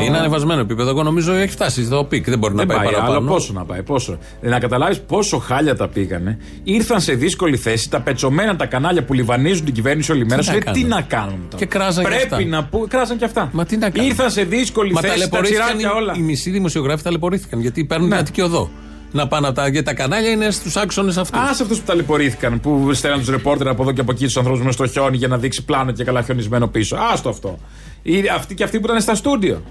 Ναι, 0.00 0.06
είναι 0.06 0.18
ανεβασμένο 0.18 0.60
επίπεδο. 0.60 0.90
Εγώ 0.90 1.02
νομίζω 1.02 1.32
έχει 1.32 1.52
φτάσει 1.52 1.84
στο 1.84 2.04
peak. 2.08 2.28
Δεν 2.28 2.38
μπορεί 2.38 2.54
Δεν 2.54 2.66
να 2.66 2.74
πάει, 2.74 2.84
πάει, 2.84 2.94
παραπάνω. 2.94 3.18
αλλά 3.18 3.28
πόσο 3.28 3.52
να 3.52 3.64
πάει, 3.64 3.82
πόσο. 3.82 4.18
Ε, 4.40 4.48
Να 4.48 4.58
καταλάβεις 4.58 5.00
πόσο 5.00 5.38
χάλια 5.38 5.76
τα 5.76 5.88
πήγανε. 5.88 6.38
Ήρθαν 6.64 7.00
σε 7.00 7.12
δύσκολη 7.14 7.56
θέση 7.56 7.90
τα 7.90 8.00
πετσωμένα 8.00 8.56
τα 8.56 8.66
κανάλια 8.66 9.04
που 9.04 9.12
λιβανίζουν 9.12 9.64
την 9.64 9.74
κυβέρνηση 9.74 10.12
όλη 10.12 10.24
μέρα. 10.24 10.36
Τι 10.40 10.44
Σου 10.44 10.50
να 10.50 10.56
λέει 10.56 10.72
τι 10.74 10.80
κάνουν; 10.80 10.88
να 10.88 11.02
κάνουν 11.02 11.38
τώρα; 11.50 11.56
Και 11.56 11.66
κράζαν 11.66 12.04
και 12.04 12.10
Πρέπει 12.10 12.34
αυτά. 12.34 12.44
να 12.46 12.64
πούμε. 12.64 12.86
Κράζαν 12.86 13.16
και 13.16 13.24
αυτά. 13.24 13.48
Μα 13.52 13.64
τι 13.64 13.76
να 13.76 13.90
κάνουν; 13.90 14.08
Ήρθαν 14.10 14.30
σε 14.30 14.42
δύσκολη 14.44 14.92
Μα 14.92 15.00
θέση 15.00 15.12
τα 15.12 15.18
ταλαιπωρήθηκαν 15.18 15.76
τσιράκια 15.76 15.92
όλα. 16.00 16.12
Ναι. 16.12 16.18
οι, 16.18 16.22
οι 16.22 16.26
μισοί 16.26 16.50
δημοσιογράφοι 16.50 17.02
ταλαιπωρήθηκαν 17.02 17.60
γιατί 17.60 17.84
παίρνουν 17.84 18.08
την 18.08 18.18
Αττική 18.18 18.40
Οδό. 18.40 18.70
Να 19.12 19.26
πάνε 19.28 19.46
από 19.46 19.56
τα, 19.56 19.68
γιατί 19.68 19.86
τα 19.86 19.94
κανάλια 19.94 20.30
είναι 20.30 20.50
στους 20.50 20.76
άξονες 20.76 21.16
αυτούς. 21.16 21.40
Α 21.40 21.50
αυτούς 21.50 21.78
που 21.78 21.84
ταλαιπωρήθηκαν, 21.86 22.60
που 22.60 22.90
στέλναν 22.94 23.18
τους 23.20 23.28
ρεπόρτερ 23.28 23.68
από 23.68 23.82
εδώ 23.82 23.92
και 23.92 24.00
από 24.00 24.12
εκεί 24.12 24.24
τους 24.24 24.36
ανθρώπους 24.36 24.62
με 24.62 24.72
στο 24.72 24.86
χιόνι 24.86 25.16
για 25.16 25.28
να 25.28 25.36
δείξει 25.38 25.64
πλάνο 25.64 25.92
και 25.92 26.04
καλά 26.04 26.22
χιονισμένο 26.22 26.66
πίσω. 26.68 26.96
Άστο 27.12 27.28
αυτό. 27.28 27.58
Ή 28.02 28.22
αυτοί 28.34 28.54
και 28.54 28.64
αυτοί 28.64 28.80
που 28.80 28.86
ήταν 28.86 29.00
στα 29.00 29.14
στούντιο. 29.14 29.62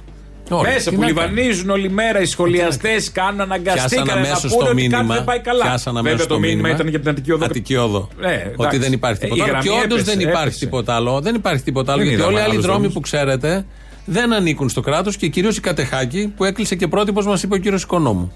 Ωραία, 0.50 0.74
Μέσα 0.74 0.90
τι 0.90 0.96
που 0.96 1.02
να 1.02 1.08
λιβανίζουν 1.08 1.70
όλη 1.70 1.90
μέρα 1.90 2.22
οι 2.22 2.26
σχολιαστές 2.26 3.12
κάνουν 3.12 3.36
Πιάσαν 3.36 3.52
αναγκαστήκαν 3.52 4.06
να 4.06 4.14
αμέσως 4.14 4.52
πούνε 4.52 4.64
το 4.64 4.70
ότι 4.72 4.82
κάτι 4.82 4.96
μήνυμα. 4.96 5.16
δεν 5.16 5.24
πάει 5.24 5.40
καλά. 5.40 5.64
Πιάσαν 5.64 5.94
Βέβαια 5.94 6.12
αμέσως 6.12 6.28
το 6.28 6.40
μήνυμα 6.40 6.70
ήταν 6.70 6.88
για 6.88 7.00
την 7.00 7.10
Αττική 7.10 7.32
Οδό. 7.32 7.46
Αττική 7.46 7.76
Οδό. 7.76 8.10
Ναι, 8.20 8.28
εντάξει. 8.34 8.54
ότι 8.58 8.78
δεν 8.78 8.92
υπάρχει 8.94 9.20
Ε, 9.24 9.28
η 9.28 9.30
τίποτα 9.30 9.44
άλλο. 9.44 9.52
γραμμή 9.52 9.70
Και 9.80 9.84
όντως 9.86 10.00
έπεσε, 10.00 10.16
δεν 10.18 10.20
υπάρχει 10.28 10.48
έπεσε. 10.48 10.60
τίποτα 10.66 10.96
άλλο. 10.96 11.20
Δεν 11.22 11.36
υπάρχει 11.36 11.64
τίποτα 11.64 11.92
άλλο. 11.92 12.02
Δεν 12.02 12.10
γιατί 12.10 12.22
είδαμε 12.24 12.36
όλοι 12.38 12.42
οι 12.42 12.46
άλλοι 12.46 12.54
άλλους 12.54 12.66
δρόμοι 12.66 12.80
δρόμους. 12.80 12.94
που 12.94 13.00
ξέρετε 13.00 13.66
δεν 14.06 14.34
ανήκουν 14.34 14.70
στο 14.70 14.82
κράτος 14.82 15.16
και 15.18 15.28
κυρίως 15.28 15.58
η 15.58 15.62
Κατεχάκη 15.62 16.34
που 16.38 16.44
έκλεισε 16.44 16.76
και 16.76 16.88
πρότυπος, 16.88 17.26
μας 17.26 17.44
είπε 17.44 17.56
ο 17.56 17.58
κύριος 17.58 17.84
Οικονόμου. 17.84 18.32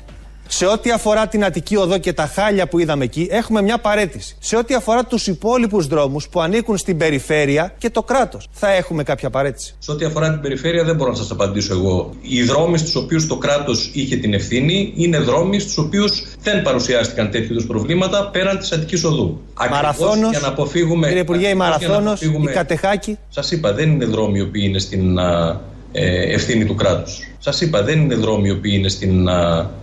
Σε 0.47 0.65
ό,τι 0.65 0.91
αφορά 0.91 1.27
την 1.27 1.45
Αττική 1.45 1.75
Οδό 1.75 1.97
και 1.97 2.13
τα 2.13 2.25
χάλια 2.25 2.67
που 2.67 2.79
είδαμε 2.79 3.03
εκεί, 3.03 3.27
έχουμε 3.31 3.61
μια 3.61 3.77
παρέτηση. 3.77 4.35
Σε 4.39 4.57
ό,τι 4.57 4.73
αφορά 4.73 5.05
τους 5.05 5.27
υπόλοιπους 5.27 5.87
δρόμους 5.87 6.27
που 6.29 6.41
ανήκουν 6.41 6.77
στην 6.77 6.97
περιφέρεια 6.97 7.73
και 7.77 7.89
το 7.89 8.03
κράτος, 8.03 8.49
θα 8.51 8.71
έχουμε 8.71 9.03
κάποια 9.03 9.29
παρέτηση. 9.29 9.75
Σε 9.79 9.91
ό,τι 9.91 10.05
αφορά 10.05 10.31
την 10.31 10.41
περιφέρεια, 10.41 10.83
δεν 10.83 10.95
μπορώ 10.95 11.11
να 11.11 11.17
σας 11.17 11.31
απαντήσω 11.31 11.73
εγώ. 11.73 12.09
Οι 12.21 12.43
δρόμοι 12.43 12.77
στους 12.77 12.95
οποίους 12.95 13.27
το 13.27 13.37
κράτος 13.37 13.89
είχε 13.93 14.15
την 14.15 14.33
ευθύνη 14.33 14.93
είναι 14.95 15.19
δρόμοι 15.19 15.59
στους 15.59 15.77
οποίους 15.77 16.23
δεν 16.41 16.61
παρουσιάστηκαν 16.61 17.31
τέτοιου 17.31 17.51
είδους 17.51 17.65
προβλήματα 17.65 18.29
πέραν 18.29 18.57
της 18.57 18.71
Αττικής 18.71 19.03
Οδού. 19.03 19.41
Μαραθώνος, 19.71 20.29
για 20.29 20.39
να 20.39 20.47
αποφύγουμε. 20.47 21.07
Κύριε 21.07 21.21
Υπουργέ, 21.21 21.47
η 21.47 21.55
Μαραθώνος, 21.55 22.21
η 22.21 22.49
Κατεχάκη. 22.53 23.17
Σας 23.29 23.51
είπα, 23.51 23.73
δεν 23.73 23.91
είναι 23.91 24.05
δρόμοι 24.05 24.37
οι 24.37 24.41
οποίοι 24.41 24.63
είναι 24.65 24.79
στην 24.79 25.19
α, 25.19 25.59
ε, 25.91 26.33
ευθύνη 26.33 26.65
του 26.65 26.75
κράτους. 26.75 27.19
Σας 27.39 27.61
είπα, 27.61 27.83
δεν 27.83 27.99
είναι 27.99 28.15
δρόμοι 28.15 28.47
οι 28.47 28.51
οποίοι 28.51 28.71
είναι 28.75 28.89
στην 28.89 29.29
α, 29.29 29.59
ε, 29.59 29.81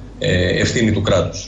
ευθύνη 0.60 0.92
του 0.92 1.00
κράτους. 1.02 1.46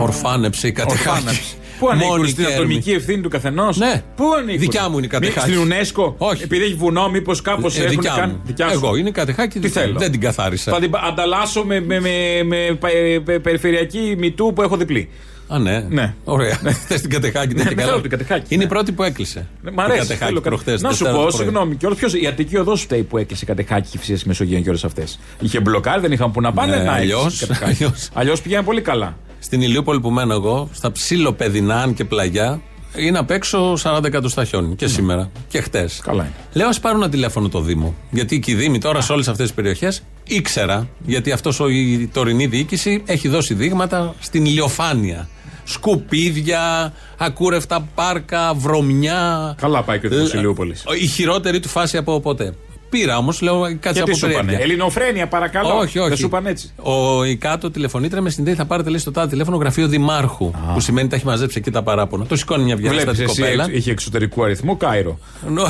Ορφάνεψε 0.00 0.66
η 0.68 0.72
κατεχάκη. 0.72 1.40
Πού 1.78 1.88
ανήκουν 1.88 2.08
Μόνη 2.16 2.28
στην 2.28 2.44
και 2.44 2.52
ατομική 2.54 2.92
ευθύνη 2.92 3.22
του 3.22 3.28
καθενός; 3.28 3.76
Ναι. 3.76 4.02
Πού 4.16 4.24
ανήκουν; 4.38 4.60
Δικιά 4.60 4.88
μου 4.88 4.96
είναι 4.96 5.06
η 5.06 5.08
κατεχάκη. 5.08 5.50
Μη- 5.50 5.56
Στην 5.56 5.72
UNESCO. 6.04 6.14
Όχι. 6.18 6.42
Επειδή 6.42 6.64
έχει 6.64 6.74
βουνό, 6.74 7.08
μήπως 7.10 7.42
κάπως 7.42 7.76
Ε, 7.76 7.78
έχουν 7.78 7.90
δικιά 7.90 8.14
κάνει. 8.16 8.32
μου. 8.32 8.40
Δικιά 8.44 8.68
σου. 8.68 8.72
Εγώ 8.74 8.96
είναι 8.96 9.10
κατεχάκη. 9.10 9.58
Τι 9.58 9.68
θέλω. 9.68 9.98
Δεν 9.98 10.10
την 10.10 10.20
καθάρισα. 10.20 10.72
Θα 10.72 10.78
την 10.80 10.90
πα- 10.90 11.00
ανταλλάσσω 11.04 11.64
με, 11.64 11.80
με, 11.80 12.00
με, 12.00 12.42
με 12.44 12.76
πα- 12.80 12.88
ε, 12.90 13.18
πε- 13.18 13.40
περιφερειακή 13.40 14.14
μητού 14.18 14.52
που 14.54 14.62
έχω 14.62 14.76
διπλή. 14.76 15.08
Α, 15.48 15.58
ναι. 15.58 15.80
Ναι. 15.88 16.14
Ωραία. 16.24 16.54
Θες 16.88 17.00
την 17.00 17.10
κατεχάκη. 17.10 17.54
δεν 17.54 17.56
Ναι, 17.56 17.62
την 17.62 17.76
ναι, 17.76 17.82
καλά. 17.82 17.86
θέλω 17.88 18.00
την 18.00 18.10
Κατεχάκη, 18.10 18.54
Είναι 18.54 18.64
η 18.64 18.66
πρώτη 18.66 18.92
που 18.92 19.02
έκλεισε. 19.02 19.46
Ναι, 19.62 19.70
Μ' 19.70 19.80
αρέσει. 19.80 19.96
Η 19.96 20.00
Κατεχάκη 20.00 20.24
θέλω 20.24 20.40
προχτές, 20.40 20.80
να 20.82 20.90
σου 20.92 21.04
Δευτέρα 21.04 21.16
πω, 21.24 21.30
το 21.30 21.36
πρωί. 21.36 21.46
συγγνώμη, 21.46 21.76
και 21.76 21.86
όλο 21.86 21.94
ποιος, 21.94 22.14
η 22.14 22.26
Αττική 22.26 22.56
Οδός 22.56 22.80
φταίει 22.82 23.02
που 23.02 23.18
έκλεισε 23.18 23.44
η 23.44 23.46
Κατεχάκη 23.46 23.88
και 23.90 23.96
η 23.96 24.00
Φυσία 24.00 24.18
Μεσογείων 24.24 24.62
και 24.62 24.68
όλες 24.68 24.84
αυτές. 24.84 25.18
Είχε 25.40 25.60
μπλοκάρει, 25.60 26.00
δεν 26.00 26.12
είχαν 26.12 26.30
που 26.32 26.40
να 26.40 26.52
πάνε. 26.52 26.76
Ναι, 26.76 26.82
να 26.82 26.92
αλλιώς, 26.92 27.46
αλλιώς. 27.64 28.08
Αλλιώς 28.12 28.42
πηγαίνει 28.42 28.62
πολύ 28.64 28.80
καλά. 28.80 29.16
Στην 29.38 29.60
Ηλιούπολη 29.60 30.00
που 30.00 30.10
μένω 30.10 30.34
εγώ, 30.34 30.68
στα 30.72 30.92
ψιλοπεδινά 30.92 31.82
αν 31.82 31.94
και 31.94 32.04
πλαγιά, 32.04 32.60
είναι 32.96 33.18
απ' 33.18 33.30
έξω 33.30 33.76
40 33.82 34.04
εκατοστά 34.04 34.44
χιόνι. 34.44 34.74
Και 34.74 34.86
σήμερα 34.86 35.30
και 35.48 35.60
χτες. 35.60 36.00
Ναι. 36.04 36.10
Καλά 36.12 36.22
είναι. 36.22 36.32
Λέω, 36.52 36.68
ας 36.68 36.80
πάρω 36.80 36.96
ένα 36.96 37.08
τηλέφωνο 37.08 37.48
το 37.48 37.60
Δήμο. 37.60 37.94
Γιατί 38.10 38.38
και 38.40 38.50
οι 38.50 38.54
Δήμοι 38.54 38.78
τώρα 38.78 39.00
σε 39.00 39.12
όλες 39.12 39.28
αυτές 39.28 39.46
τις 39.46 39.54
περιοχές 39.54 40.02
ήξερα, 40.24 40.88
γιατί 41.06 41.32
αυτός 41.32 41.60
η 41.70 42.08
τωρινή 42.12 42.46
διοίκηση 42.46 43.02
έχει 43.06 43.28
δώσει 43.28 43.54
δείγματα 43.54 44.14
στην 44.20 44.44
ηλιοφάνεια. 44.44 45.28
Σκουπίδια, 45.68 46.92
ακούρευτα 47.18 47.88
πάρκα, 47.94 48.54
βρωμιά. 48.54 49.54
Καλά 49.60 49.82
πάει 49.82 49.98
και 49.98 50.06
ο 50.06 50.10
Δήμος 50.10 50.32
Ηλιούπολης. 50.32 50.84
Η 51.02 51.06
χειρότερη 51.06 51.60
του 51.60 51.68
φάση 51.68 51.96
από 51.96 52.20
ποτέ. 52.20 52.54
Πήρα 52.90 53.16
όμως, 53.16 53.40
λέω, 53.40 53.60
κάτσε 53.60 53.78
Και 53.88 53.92
τι 53.92 54.00
από 54.00 54.14
σου 54.14 54.26
είπανε. 54.26 54.34
περιέργεια. 54.44 54.64
Ελληνοφρένεια, 54.64 55.26
παρακαλώ. 55.28 55.76
Όχι, 55.78 55.98
όχι. 55.98 56.08
Δεν 56.08 56.16
σου 56.16 56.26
είπαν 56.26 56.46
έτσι. 56.46 56.70
Ο, 56.82 57.24
η 57.24 57.36
κάτω 57.36 57.70
τηλεφωνήτρια 57.70 58.22
με 58.22 58.30
συνδέει, 58.30 58.54
θα 58.54 58.64
πάρετε 58.64 58.90
λέει 58.90 58.98
στο 58.98 59.10
τάδε 59.10 59.28
τηλέφωνο 59.28 59.56
γραφείο 59.56 59.88
Δημάρχου. 59.88 60.50
Που 60.74 60.80
σημαίνει 60.80 61.08
τα 61.08 61.16
έχει 61.16 61.26
μαζέψει 61.26 61.58
εκεί 61.58 61.70
τα 61.70 61.82
παράπονα. 61.82 62.24
Το 62.26 62.36
σηκώνει 62.36 62.64
μια 62.64 62.72
ευγενέστατη 62.74 63.16
Βλέπεις 63.16 63.30
εσύ, 63.32 63.40
κοπέλα. 63.40 63.64
εξ- 63.64 63.76
είχε 63.76 63.90
εξωτερικού 63.90 64.44
αριθμού, 64.44 64.76
Κάιρο. 64.76 65.18
Νο- 65.48 65.62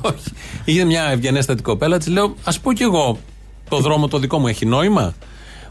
όχι. 0.00 0.30
Είχε 0.64 0.84
μια 0.84 1.04
ευγενέστατη 1.04 1.62
κοπέλα, 1.62 1.98
της 1.98 2.06
λέω, 2.06 2.34
ας 2.44 2.60
πω 2.60 2.72
κι 2.72 2.82
εγώ, 2.82 3.18
το 3.68 3.78
δρόμο 3.78 4.08
το 4.08 4.18
δικό 4.18 4.38
μου 4.38 4.46
έχει 4.46 4.66
νόημα. 4.66 5.14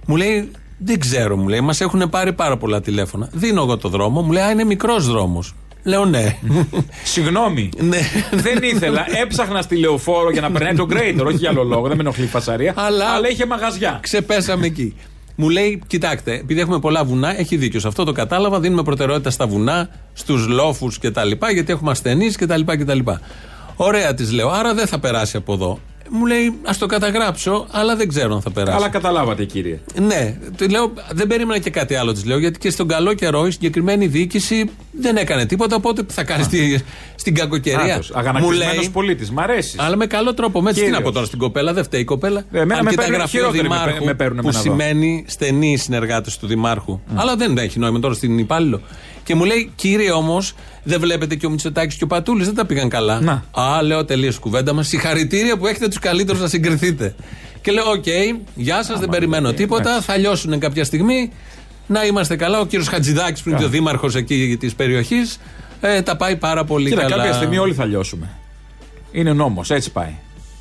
Μου 0.06 0.16
λέει, 0.16 0.52
δεν 0.84 1.00
ξέρω, 1.00 1.38
μου 1.38 1.48
λέει, 1.48 1.62
μας 1.62 1.82
έχουν 1.82 2.10
πάρει 2.10 2.34
πάρα 2.34 2.58
πολλά 2.58 2.82
τηλέφωνα. 2.82 3.30
Δίνω 3.34 3.62
εγώ 3.62 3.78
το 3.78 3.90
δρόμο, 3.90 4.22
μου 4.22 4.32
λέει, 4.32 4.44
Α, 4.44 4.50
είναι 4.52 4.64
μικρός 4.64 5.08
δρόμος. 5.08 5.54
Λέω 5.84 6.06
ναι. 6.06 6.38
Συγγνώμη. 7.04 7.70
ναι. 7.80 8.00
Δεν 8.32 8.60
ήθελα. 8.64 9.06
Έψαχνα 9.24 9.62
στη 9.62 9.76
λεωφόρο 9.78 10.30
για 10.32 10.42
να 10.42 10.52
περνάει 10.52 10.74
το 10.76 10.88
Greater, 10.92 11.24
όχι 11.26 11.36
για 11.36 11.50
άλλο 11.50 11.64
λόγο. 11.64 11.88
Δεν 11.88 11.96
με 11.96 12.02
ενοχλεί 12.04 12.24
η 12.24 12.28
φασαρία. 12.28 12.74
Αλλά- 12.76 13.06
αλλά 13.10 13.30
είχε 13.30 13.46
μαγαζιά. 13.46 14.00
Ξεπέσαμε 14.02 14.66
εκεί. 14.66 14.96
Μου 15.36 15.50
λέει, 15.50 15.82
κοιτάξτε, 15.88 16.34
επειδή 16.34 16.60
έχουμε 16.60 16.80
πολλά 16.80 17.04
βουνά, 17.04 17.40
έχει 17.40 17.56
δίκιο. 17.58 17.80
Σε 17.80 17.88
αυτό 17.88 18.04
το 18.04 18.12
κατάλαβα, 18.12 18.60
δίνουμε 18.60 18.84
προτεραιότητα 18.84 19.30
στα 19.30 19.48
βουνά, 19.48 19.90
στους 20.14 20.48
λόφους 20.48 20.98
κτλ. 21.00 21.32
Γιατί 21.54 21.72
έχουμε 21.72 21.92
ασθενείς 21.92 22.36
κτλ. 22.38 22.62
κτλ. 22.66 23.00
Ωραία, 23.76 24.14
της 24.14 24.32
λέω, 24.32 24.50
άρα 24.50 24.74
δεν 24.74 24.88
θα 24.88 25.00
περάσει 25.00 25.38
από 25.38 25.54
εδώ. 25.54 25.80
Μου 26.14 26.26
λέει, 26.26 26.54
ας 26.64 26.78
το 26.78 26.86
καταγράψω, 26.86 27.68
αλλά 27.72 27.96
δεν 27.96 28.08
ξέρω 28.08 28.36
αν 28.36 28.42
θα 28.42 28.52
περάσει. 28.52 28.76
Αλλά 28.78 28.90
καταλάβατε, 28.90 29.46
κύριε. 29.46 29.80
Ναι, 30.02 30.38
του 30.58 30.70
λέω, 30.70 30.94
δεν 31.12 31.28
περίμενα 31.28 31.60
και 31.60 31.70
κάτι 31.70 31.96
άλλο 31.96 32.12
της 32.14 32.26
λέω, 32.26 32.38
γιατί 32.38 32.60
και 32.60 32.70
στον 32.70 32.88
καλό 32.88 33.14
καιρό 33.14 33.46
η 33.46 33.52
συγκεκριμένη 33.52 34.08
διοίκηση 34.08 34.70
δεν 34.92 35.18
έκανε 35.18 35.46
τίποτα. 35.46 35.76
Οπότε 35.76 36.02
θα 36.08 36.24
κάνει 36.24 36.44
στη, 36.44 36.84
στην 37.16 37.36
κακοκαιρία. 37.36 37.94
Άτος, 37.94 38.12
αγανακτισμένος 38.14 38.90
πολίτης, 38.90 39.32
μ' 39.32 39.40
αρέσεις. 39.40 39.80
Αλλά 39.80 39.96
με 39.96 40.06
καλό 40.06 40.34
τρόπο. 40.34 40.62
Με 40.62 40.74
τι 40.74 40.80
να 40.80 40.86
Κύριος. 40.86 41.02
πω 41.04 41.12
τώρα 41.12 41.26
στην 41.26 41.40
κοπέλα, 41.40 41.74
δεν 41.74 41.84
φταίει 41.84 42.02
η 42.02 42.04
κοπέλα. 42.04 42.44
Ε, 42.52 42.60
εμένα 42.60 42.80
Αν 42.80 42.84
με 42.84 42.90
και 42.90 42.96
τα 42.96 43.02
παίρνουν 43.02 43.20
γραφείο 43.20 43.40
χειρότεροι 43.40 43.68
με 43.68 43.68
δημάρχου, 43.76 43.90
παίρνουν- 43.92 44.08
με 44.08 44.14
παίρνουν 44.14 44.42
που 44.42 44.48
εμένα 44.48 44.60
εδώ. 44.64 44.72
σημαίνει 44.72 45.26
στενή 45.28 45.78
συνεργάτες 45.78 46.38
του 46.38 46.48
δημάρχου. 46.48 47.00
Αλλά 47.16 47.36
δεν 47.36 47.58
έχει 47.58 47.80
νόημα 47.80 48.00
τώρα 48.00 48.14
στην 48.14 48.38
υπάλληλο. 48.38 48.82
Και 49.24 49.36
μου 49.36 49.44
λέει, 49.44 49.72
κύριε 49.76 50.12
όμως, 50.12 50.54
δεν 50.84 51.00
βλέπετε 51.00 51.36
και 51.36 51.46
ο 51.46 51.50
Μητσοτάκης 51.50 51.96
και 51.96 52.04
ο 52.04 52.08
Πατούλης 52.08 52.46
δεν 52.46 52.56
τα 52.56 52.66
πήγαν 52.66 52.90
καλά. 52.90 53.44
Α, 53.52 53.82
λέω 53.84 54.06
τελείως 54.06 54.40
κουβέντα 54.40 54.74
μας. 54.74 54.88
Συγχαρητήρια 54.88 55.58
που 55.58 55.68
έχετε 55.68 55.88
τους 55.88 56.00
καλύτερους 56.00 56.42
να 56.42 56.48
συγκριθείτε. 56.48 57.16
Και 57.62 57.72
λέω, 57.72 57.90
οκ, 57.92 58.06
γεια 58.56 58.84
σας, 58.84 59.00
δεν 59.00 59.10
περιμένω 59.10 59.54
τίποτα. 59.54 60.02
Θα 60.02 60.18
λιώσουν 60.18 60.60
κάποια 60.60 60.84
στιγμή. 60.84 61.32
Να 61.88 62.06
είμαστε 62.06 62.36
καλά. 62.36 62.60
Ο 62.60 62.66
κύριος 62.66 62.88
Χατζηδάκης, 62.88 63.42
που 63.42 63.50
είναι 63.50 63.58
και 63.58 63.64
ο 63.64 63.70
δήμαρχος 63.70 64.16
εκεί 64.16 64.58
της 64.60 64.76
περιοχής, 64.76 65.40
ε, 65.82 66.02
τα 66.02 66.16
πάει 66.18 66.36
πάρα 66.36 66.64
πολύ 66.64 66.90
Κοίτα, 66.90 67.02
καλά. 67.02 67.16
κάποια 67.16 67.34
στιγμή 67.34 67.58
όλοι 67.58 67.74
θα 67.74 67.86
λιώσουμε. 67.86 68.30
Είναι 69.12 69.34
νόμος, 69.34 69.70
έτσι 69.70 69.92
πάει. 69.92 70.14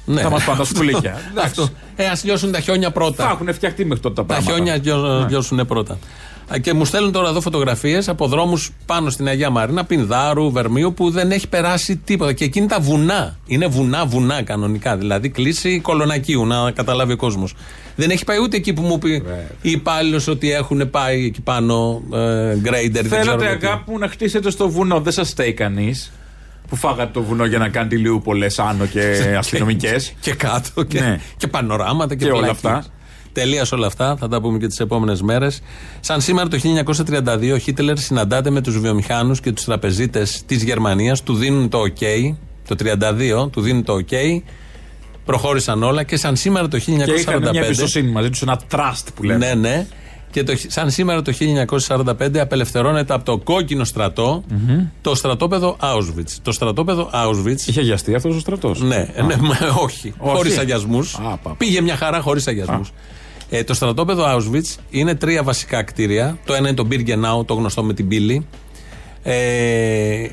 Ναι. 0.05 0.21
Θα 0.21 0.31
μας 0.31 0.45
πάνε 0.45 0.59
τα 0.59 0.65
σκουλίκια. 0.65 1.21
Αυτό. 1.45 1.69
Ε, 1.97 2.07
ας 2.07 2.25
λιώσουν 2.25 2.53
τα 2.53 2.61
χιόνια 2.61 2.91
πρώτα. 2.91 3.25
Θα 3.25 3.31
έχουν 3.31 3.55
φτιαχτεί 3.55 3.85
μέχρι 3.85 4.03
τότε 4.03 4.15
τα 4.15 4.21
Τα 4.21 4.27
πράγματα. 4.27 4.55
χιόνια 4.55 4.77
λιώ- 4.83 5.21
Ναι. 5.21 5.29
λιώσουν 5.29 5.67
πρώτα. 5.67 5.99
Α, 6.55 6.59
Και 6.59 6.73
μου 6.75 6.85
στέλνουν 6.85 7.13
τώρα 7.13 7.29
εδώ 7.29 7.41
φωτογραφίες 7.41 8.09
από 8.09 8.27
δρόμους 8.27 8.71
πάνω 8.87 9.11
στην 9.11 9.29
Αγία 9.29 9.51
Μαρίνα, 9.51 9.85
Πινδάρου, 9.85 10.51
Βερμίου, 10.53 10.95
που 10.95 11.11
δεν 11.11 11.31
έχει 11.31 11.49
περάσει 11.49 11.97
τίποτα. 11.97 12.33
Και 12.33 12.45
εκεί 12.45 12.59
είναι 12.59 12.69
τα 12.69 12.81
βουνά. 12.81 13.37
Είναι 13.47 13.67
βουνά, 13.67 14.07
βουνά 14.07 14.43
κανονικά. 14.43 14.97
Δηλαδή 14.97 15.29
κλίση 15.29 15.81
κολονακίου, 15.81 16.47
να 16.47 16.71
καταλάβει 16.71 17.13
ο 17.13 17.17
κόσμος. 17.17 17.55
Δεν 17.97 18.11
έχει 18.11 18.25
πάει 18.25 18.39
ούτε 18.43 18.57
εκεί 18.57 18.73
που 18.73 18.83
μου 18.83 18.99
πει 18.99 19.23
η 19.63 19.71
υπάλληλο 19.71 20.21
ότι 20.29 20.53
έχουν 20.53 20.91
πάει 20.91 21.25
εκεί 21.25 21.41
πάνω 21.41 22.03
ε, 22.15 22.57
γκρέιντερ. 22.57 23.03
δεν 23.07 23.11
ξέρω 23.21 23.25
Θέλετε, 23.39 23.47
εγώ 23.51 23.59
τι. 23.59 23.67
αγάπη 23.67 23.91
μου, 23.91 23.99
να 23.99 24.09
χτίσετε 24.09 24.51
στο 24.51 24.69
βουνό. 24.69 25.01
Δεν 25.01 25.13
σας 25.13 25.29
στέει 25.29 25.53
κανείς. 25.53 26.13
Που 26.69 26.77
φάγατε 26.77 27.11
το 27.13 27.23
βουνό 27.23 27.45
για 27.45 27.59
να 27.59 27.69
κάνετε 27.69 27.97
Λιούπολες 27.97 28.59
άνω 28.59 28.87
και 28.87 29.01
αστυνομικές. 29.39 30.13
και 30.21 30.35
κάτω 30.35 30.83
και, 30.83 31.01
Ναι. 31.01 31.21
και 31.37 31.47
πανοράματα 31.47 32.15
και, 32.15 32.25
Και 32.25 32.31
όλα 32.31 32.41
πλάκες. 32.41 32.57
αυτά. 32.65 32.85
Τελεία 33.33 33.67
όλα 33.73 33.87
αυτά, 33.87 34.17
θα 34.17 34.29
τα 34.29 34.41
πούμε 34.41 34.59
και 34.59 34.67
τις 34.67 34.81
επόμενες 34.81 35.23
μέρες. 35.23 35.63
Σαν 36.01 36.21
σήμερα 36.21 36.49
το 36.49 36.59
1932, 36.59 37.53
ο 37.53 37.59
Χίτλερ 37.59 37.99
συναντάται 37.99 38.51
με 38.51 38.61
τους 38.61 38.79
βιομηχάνους 38.79 39.41
και 39.41 39.53
τους 39.53 39.65
τραπεζίτες 39.65 40.43
της 40.47 40.63
Γερμανίας, 40.63 41.23
του 41.23 41.35
δίνουν 41.35 41.69
το 41.69 41.81
OK, 41.81 42.35
το 42.69 42.77
32, 42.79 43.51
του 43.51 43.61
δίνουν 43.61 43.85
το 43.85 43.95
OK. 43.95 44.43
Προχώρησαν 45.25 45.83
όλα 45.83 46.03
και 46.03 46.17
σαν 46.17 46.37
σήμερα 46.37 46.69
το 46.69 46.79
1945. 46.79 47.05
Και 47.05 47.13
είχαν 47.13 47.49
μια 47.51 47.63
εμπιστοσύνη 47.65 48.11
μαζί 48.11 48.31
τους, 48.31 48.43
ένα 48.43 48.61
trust 48.71 49.07
που 49.15 49.23
λέμε. 49.23 49.47
Ναι, 49.47 49.55
ναι. 49.55 49.87
Και 50.31 50.43
το, 50.43 50.53
σαν 50.67 50.91
σήμερα 50.91 51.23
το 51.23 51.33
1945 51.87 52.39
απελευθερώνεται 52.39 53.15
από 53.15 53.25
το 53.25 53.39
κόκκινο 53.39 53.85
στρατό 53.85 54.45
το 55.01 55.15
στρατόπεδο 55.15 55.77
Auschwitz. 55.81 56.31
Το 56.43 56.53
στρατόπεδο 56.53 57.11
Auschwitz. 57.13 57.67
Είχε 57.67 57.81
αγιαστεί 57.81 58.15
αυτός 58.15 58.37
ο 58.37 58.41
στρατός; 58.41 58.81
Ναι, 58.81 59.09
ναι, 59.27 59.37
μα, 59.37 59.57
όχι. 59.83 60.15
Όχι. 60.19 60.37
Χωρίς 60.37 60.59
αγιασμούς. 60.59 61.15
Α, 61.15 61.37
πα. 61.37 61.55
Πήγε 61.59 61.81
μια 61.81 61.97
χαρά 61.97 62.21
χωρίς 62.21 62.47
αγιασμούς. 62.47 62.93
Ε, 63.51 63.65
το 63.65 63.75
στρατόπεδο 63.75 64.25
Auschwitz 64.37 64.77
είναι 64.91 65.15
τρία 65.15 65.43
βασικά 65.43 65.83
κτίρια. 65.83 66.39
Το 66.45 66.55
ένα 66.55 66.69
είναι 66.69 66.77
το 66.77 66.87
Birkenau, 66.91 67.47
το 67.47 67.55
γνωστό 67.55 67.83
με 67.83 67.95
την 67.95 68.09
πύλη. 68.09 68.47
Ε, 69.23 70.27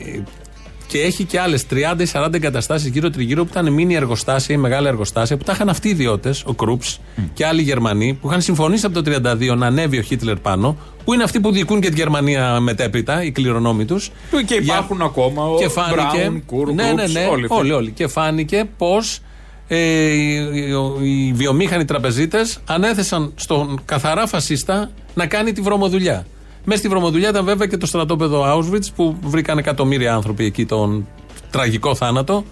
και 0.87 0.99
έχει 0.99 1.23
και 1.23 1.39
άλλες 1.39 1.65
30 1.71 2.01
ή 2.01 2.07
40 2.13 2.33
εγκαταστάσεις 2.33 2.89
γύρω 2.89 3.09
τριγύρω 3.09 3.43
που 3.43 3.49
ήταν 3.51 3.73
μίνι 3.73 3.95
εργοστάσια 3.95 4.55
ή 4.55 4.57
μεγάλα 4.57 4.89
εργοστάσια 4.89 5.37
που 5.37 5.43
τα 5.43 5.51
είχαν 5.51 5.69
αυτοί 5.69 5.87
οι 5.87 5.91
ιδιώτες, 5.91 6.43
ο 6.45 6.53
Κρούπς 6.53 6.99
και 7.33 7.45
άλλοι 7.45 7.61
Γερμανοί, 7.61 8.17
που 8.21 8.27
είχαν 8.27 8.41
συμφωνήσει 8.41 8.85
από 8.85 9.01
το 9.01 9.11
32 9.51 9.55
να 9.57 9.65
ανέβει 9.65 9.97
ο 9.97 10.01
Χίτλερ 10.01 10.35
πάνω, 10.35 10.77
που 11.05 11.13
είναι 11.13 11.23
αυτοί 11.23 11.39
που 11.39 11.51
διοικούν 11.51 11.81
και 11.81 11.89
τη 11.89 11.95
Γερμανία 11.95 12.59
μετέπειτα, 12.59 13.23
οι 13.23 13.31
κληρονόμοι 13.31 13.85
τους. 13.85 14.11
Και 14.45 14.55
υπάρχουν 14.55 15.01
ακόμα 15.01 15.45
ο 15.45 15.57
και 15.57 15.67
φάνηκε, 15.67 16.31
Brown, 16.31 16.41
Κουρ, 16.45 16.73
ναι, 16.73 16.83
ναι, 16.83 17.03
Groups, 17.03 17.11
ναι, 17.11 17.27
όλοι 17.31 17.43
αυτοί. 17.43 17.57
όλοι, 17.57 17.71
όλοι. 17.71 17.91
Και 17.91 18.07
φάνηκε 18.07 18.65
πως 18.77 19.19
ε, 19.67 19.77
οι, 19.77 20.69
οι 21.03 21.33
βιομήχανοι 21.33 21.85
τραπεζίτες 21.85 22.59
ανέθεσαν 22.65 23.31
στον 23.35 23.79
καθαρά 23.85 24.27
φασίστα 24.27 24.89
να 25.13 25.25
κάνει 25.27 25.51
τη 25.51 25.61
βρωμοδουλειά. 25.61 26.25
Μέσα 26.65 26.79
στη 26.79 26.87
βρωμοδουλειά 26.89 27.29
ήταν 27.29 27.45
βέβαια 27.45 27.67
και 27.67 27.77
το 27.77 27.85
στρατόπεδο 27.85 28.43
Auschwitz 28.57 28.85
που 28.95 29.15
βρήκαν 29.23 29.57
εκατομμύρια 29.57 30.13
άνθρωποι 30.13 30.45
εκεί 30.45 30.65
τον 30.65 31.07
τραγικό 31.51 31.95
θάνατο. 31.95 32.43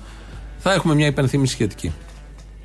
Θα 0.57 0.73
έχουμε 0.73 0.95
μια 0.95 1.07
υπενθύμηση 1.07 1.53
σχετική. 1.53 1.91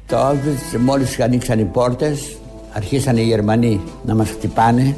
Το 0.07 0.17
Auschwitz 0.17 0.79
μόλις 0.79 1.21
ανοίξαν 1.21 1.59
οι 1.59 1.65
πόρτες 1.65 2.37
αρχίσαν 2.73 3.17
οι 3.17 3.23
Γερμανοί 3.23 3.81
να 4.05 4.15
μας 4.15 4.31
χτυπάνε 4.31 4.97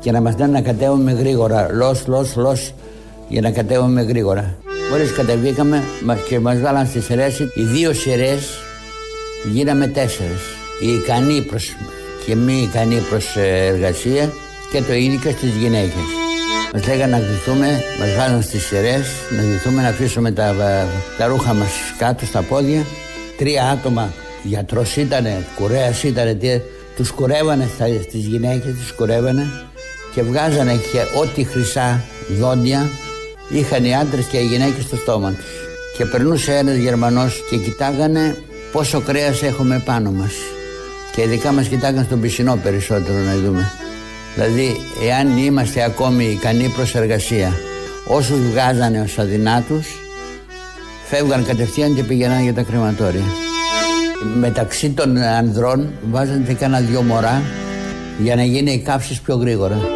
και 0.00 0.10
να 0.12 0.20
μας 0.20 0.36
λένε 0.38 0.52
να 0.52 0.60
κατέβουμε 0.60 1.12
γρήγορα. 1.12 1.68
Λος, 1.72 2.06
λος, 2.06 2.36
λος 2.36 2.74
για 3.28 3.40
να 3.40 3.50
κατέβουμε 3.50 4.02
γρήγορα. 4.02 4.56
Μόλις 4.90 5.12
κατεβήκαμε 5.12 5.82
μας- 6.04 6.20
και 6.28 6.40
μας 6.40 6.60
βάλαν 6.60 6.86
στη 6.86 7.00
σειρές, 7.00 7.38
οι 7.38 7.62
δύο 7.62 7.92
σειρές 7.92 8.58
γίναμε 9.44 9.86
τέσσερις. 9.86 10.42
Οι 10.80 10.92
ικανοί 10.92 11.42
προς... 11.42 11.76
και 12.26 12.34
μη 12.34 12.62
ικανοί 12.62 13.02
προς 13.10 13.36
ε, 13.36 13.66
εργασία 13.66 14.32
και 14.72 14.82
το 14.82 14.94
ίδιο 14.94 15.18
και 15.18 15.30
στις 15.30 15.50
γυναίκες. 15.60 16.06
Μας 16.72 16.86
λέγανε 16.86 17.16
να 17.16 17.18
ντυθούμε, 17.18 17.82
μας 17.98 18.14
βάλαν 18.16 18.42
στις 18.42 18.66
σειρές, 18.66 19.06
να 19.36 19.42
ντυθούμε 19.42 19.82
να 19.82 19.88
αφήσουμε 19.88 20.32
τα, 20.32 20.54
τα 21.18 21.26
ρούχα 21.26 21.54
μας 21.54 21.70
κάτω 21.98 22.26
στα 22.26 22.42
πόδια. 22.42 22.84
Τρία 23.38 23.64
άτομα, 23.64 24.12
γιατρός 24.42 24.96
ήτανε, 24.96 25.44
κουρέας 25.56 26.02
ήτανε, 26.02 26.34
τι, 26.34 26.60
τους 26.96 27.10
κουρεύανε 27.10 27.68
στα, 27.74 27.86
στις 27.86 28.26
γυναίκες, 28.26 28.74
τους 28.74 28.92
κουρεύανε 28.92 29.46
και 30.14 30.22
βγάζανε 30.22 30.72
και 30.92 31.18
ό,τι 31.20 31.44
χρυσά 31.44 32.04
δόντια 32.38 32.88
είχαν 33.48 33.84
οι 33.84 33.94
άντρες 33.94 34.24
και 34.24 34.36
οι 34.36 34.46
γυναίκες 34.46 34.84
στο 34.84 34.96
στόμα 34.96 35.30
τους. 35.30 35.50
Και 35.96 36.04
περνούσε 36.04 36.54
ένας 36.54 36.76
Γερμανός 36.76 37.44
και 37.50 37.56
κοιτάγανε 37.56 38.36
πόσο 38.76 39.00
κρέας 39.00 39.42
έχουμε 39.42 39.82
πάνω 39.84 40.10
μας. 40.10 40.32
Και 41.14 41.22
ειδικά 41.22 41.52
μας 41.52 41.66
κοιτάγανε 41.66 42.04
στον 42.04 42.20
πισινό 42.20 42.58
περισσότερο 42.62 43.18
να 43.18 43.36
δούμε. 43.36 43.70
Δηλαδή, 44.34 44.76
εάν 45.08 45.38
είμαστε 45.38 45.84
ακόμη 45.84 46.24
ικανοί 46.24 46.68
προς 46.68 46.94
εργασία, 46.94 47.52
όσους 48.06 48.38
βγάζανε 48.50 49.00
ως 49.00 49.18
αδυνάτους, 49.18 49.86
φεύγαν 51.08 51.44
κατευθείαν 51.44 51.94
και 51.94 52.02
πηγαίναν 52.02 52.42
για 52.42 52.54
τα 52.54 52.62
κρεματόρια. 52.62 53.24
Μεταξύ 54.38 54.90
των 54.90 55.16
ανδρών 55.16 55.92
βάζανε 56.10 56.44
και 56.46 56.54
κάνα 56.54 56.80
δυο 56.80 57.02
μωρά 57.02 57.42
για 58.18 58.36
να 58.36 58.44
γίνει 58.44 58.72
οι 58.72 58.78
κάψεις 58.78 59.20
πιο 59.20 59.36
γρήγορα. 59.36 59.95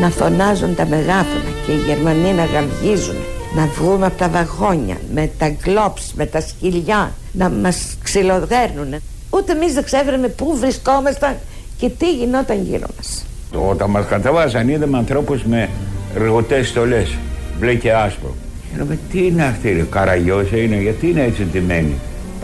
Να 0.00 0.10
φωνάζουν 0.10 0.74
τα 0.74 0.86
μεγάφωνα 0.86 1.50
και 1.66 1.72
οι 1.72 1.76
Γερμανοί 1.76 2.32
να 2.32 2.44
γαργίζουν. 2.44 3.16
Να 3.56 3.66
βγούμε 3.66 4.06
από 4.06 4.18
τα 4.18 4.28
βαγόνια 4.28 4.96
με 5.14 5.30
τα 5.38 5.48
γκλόψ, 5.48 6.12
με 6.16 6.26
τα 6.26 6.40
σκυλιά 6.40 7.12
να 7.32 7.48
μας 7.48 7.96
ξυλοδέρνουν 8.02 8.94
ούτε 9.30 9.52
εμείς 9.52 9.72
δεν 9.74 9.84
ξέρουμε 9.84 10.28
πού 10.28 10.56
βρισκόμασταν 10.56 11.36
και 11.78 11.88
τι 11.88 12.12
γινόταν 12.12 12.62
γύρω 12.62 12.86
μας. 12.96 13.26
Όταν 13.70 13.90
μας 13.90 14.06
κατεβάζαν 14.06 14.68
είδαμε 14.68 14.98
ανθρώπους 14.98 15.44
με 15.44 15.68
ρηγωτές 16.16 16.68
στολές. 16.68 17.18
Μπλε 17.58 17.74
και 17.74 17.92
άσπρο. 17.92 18.34
Λέμε 18.76 18.98
τι 19.10 19.26
είναι 19.26 19.44
αυτή 19.44 19.72
ρε 19.72 19.84
καραγιώσα 19.90 20.56
είναι 20.56 20.76
γιατί 20.76 21.10
είναι 21.10 21.22
έτσι 21.22 21.44
τιμένη 21.44 21.94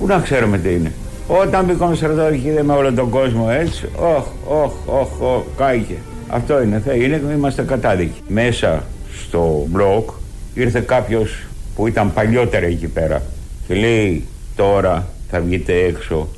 Πού 0.01 0.07
να 0.07 0.19
ξέρουμε 0.19 0.59
τι 0.59 0.73
είναι. 0.73 0.93
Όταν 1.27 1.65
μπήκαμε 1.65 1.95
στρατό 1.95 2.33
είδαμε 2.33 2.73
όλο 2.73 2.93
τον 2.93 3.11
κόσμο 3.11 3.47
έτσι. 3.51 3.89
Όχ, 3.97 4.27
όχ, 4.47 4.73
όχ, 4.87 5.21
όχ, 5.21 5.43
κάηκε 5.57 5.95
αυτό 6.29 6.62
είναι, 6.62 6.83
θα 6.85 6.93
είναι, 6.93 7.22
είμαστε 7.35 7.62
κατάδικοι. 7.62 8.20
Μέσα 8.29 8.85
στο 9.27 9.66
μπλοκ 9.68 10.11
ήρθε 10.55 10.81
κάποιος 10.81 11.43
που 11.74 11.87
ήταν 11.87 12.12
παλιότερα 12.12 12.66
εκεί 12.66 12.87
πέρα 12.87 13.22
και 13.66 13.74
λέει 13.74 14.24
τώρα 14.57 15.09
θα 15.31 15.41
βγείτε 15.41 15.72
έξω 15.72 16.29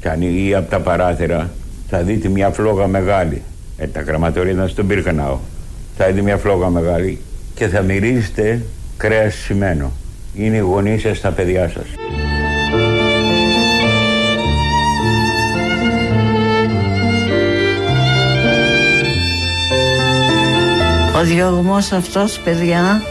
και 0.00 0.08
ανοίγει 0.08 0.54
από 0.54 0.70
τα 0.70 0.80
παράθυρα 0.80 1.50
θα 1.88 2.02
δείτε 2.02 2.28
μια 2.28 2.50
φλόγα 2.50 2.86
μεγάλη. 2.86 3.42
Ε, 3.78 3.86
τα 3.86 4.02
κραματορία 4.02 4.52
ήταν 4.52 4.68
στον 4.68 4.86
Πύρκαναο. 4.86 5.38
Θα 5.96 6.06
δείτε 6.06 6.22
μια 6.22 6.36
φλόγα 6.36 6.68
μεγάλη 6.68 7.18
και 7.54 7.68
θα 7.68 7.82
μυρίζετε 7.82 8.62
κρέας 8.96 9.34
σημαίνω. 9.34 9.92
Είναι 10.34 10.56
οι 10.56 10.60
γονείς 10.60 11.02
σας 11.02 11.20
τα 11.20 11.30
παιδιά 11.30 11.68
σας. 11.68 11.86
Ο 21.16 21.24
διωγμός 21.24 21.92
αυτός 21.92 22.38
παιδιά 22.38 23.02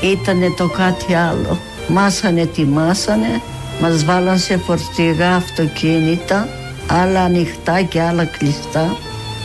ήταν 0.00 0.54
το 0.56 0.68
κάτι 0.68 1.14
άλλο. 1.14 1.58
Μας 1.88 2.24
ανετοιμάσανε, 2.24 3.40
μας 3.80 4.04
βάλαν 4.04 4.38
σε 4.38 4.56
φορτηγά 4.56 5.34
αυτοκίνητα, 5.34 6.48
άλλα 6.86 7.20
ανοιχτά 7.22 7.82
και 7.82 8.00
άλλα 8.00 8.24
κλειστά 8.24 8.96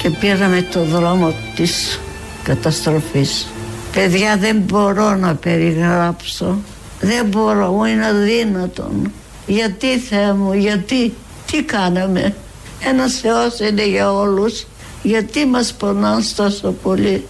και 0.01 0.09
πήραμε 0.09 0.61
το 0.61 0.84
δρόμο 0.84 1.34
της 1.55 1.99
καταστροφής. 2.43 3.47
Παιδιά 3.93 4.38
δεν 4.38 4.57
μπορώ 4.57 5.15
να 5.15 5.36
περιγράψω, 5.36 6.57
δεν 6.99 7.26
μπορώ, 7.26 7.86
είναι 7.89 8.05
αδύνατον. 8.05 9.11
Γιατί 9.47 9.99
Θεέ 9.99 10.34
μου, 10.34 10.53
γιατί, 10.53 11.13
τι 11.51 11.63
κάναμε; 11.63 12.36
Ένας 12.80 13.13
Θεός 13.13 13.59
είναι 13.59 13.88
για 13.88 14.13
όλους, 14.13 14.65
γιατί 15.03 15.45
μας 15.45 15.74
πονάνε 15.74 16.24
τόσο 16.36 16.72
πολύ; 16.72 17.28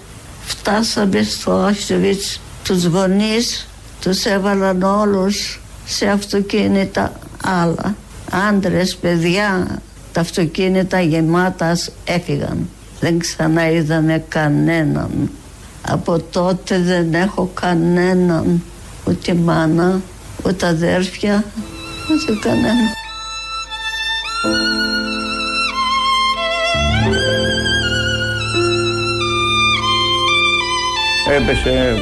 Φτάσαμε 0.49 1.23
στο 1.23 1.67
Auschwitz, 1.67 2.39
τους 2.63 2.85
γονείς 2.85 3.67
τους 4.01 4.25
έβαλαν 4.25 4.83
όλους 4.83 5.61
σε 5.85 6.07
αυτοκίνητα 6.07 7.11
άλλα. 7.43 7.95
Άντρες, 8.49 8.95
παιδιά, 8.95 9.79
τα 10.11 10.21
αυτοκίνητα 10.21 11.01
γεμάτα 11.01 11.77
έφυγαν. 12.03 12.69
Δεν 12.99 13.19
ξανά 13.19 13.71
είδαμε 13.71 14.23
κανέναν. 14.29 15.29
Από 15.81 16.19
τότε 16.19 16.79
δεν 16.79 17.13
έχω 17.13 17.51
κανέναν, 17.53 18.63
ούτε 19.07 19.33
μάνα, 19.33 20.01
ούτε 20.45 20.67
αδέρφια, 20.67 21.43
ούτε 22.11 22.39
κανένα. 22.41 22.97
Έπεσε 31.37 31.95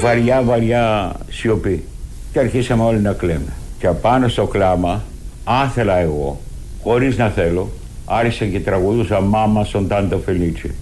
βαριά 0.00 0.42
βαριά 0.42 1.12
σιωπή 1.30 1.84
και 2.32 2.38
αρχίσαμε 2.38 2.82
όλοι 2.82 3.00
να 3.00 3.12
κλαίμε. 3.12 3.52
Και 3.78 3.86
απάνω 3.86 4.28
στο 4.28 4.46
κλάμα, 4.46 5.02
άθελα 5.44 5.96
εγώ, 5.96 6.40
χωρίς 6.82 7.16
να 7.16 7.28
θέλω, 7.28 7.70
άρχισε 8.04 8.46
και 8.46 8.60
τραγουδούσα 8.60 9.20
«Μάμα 9.20 9.66
son 9.72 9.86
tanto 9.88 10.18
felice». 10.26 10.74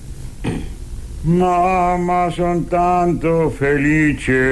Mamma 1.26 2.28
son 2.28 2.68
tanto 2.68 3.50
felice 3.58 4.42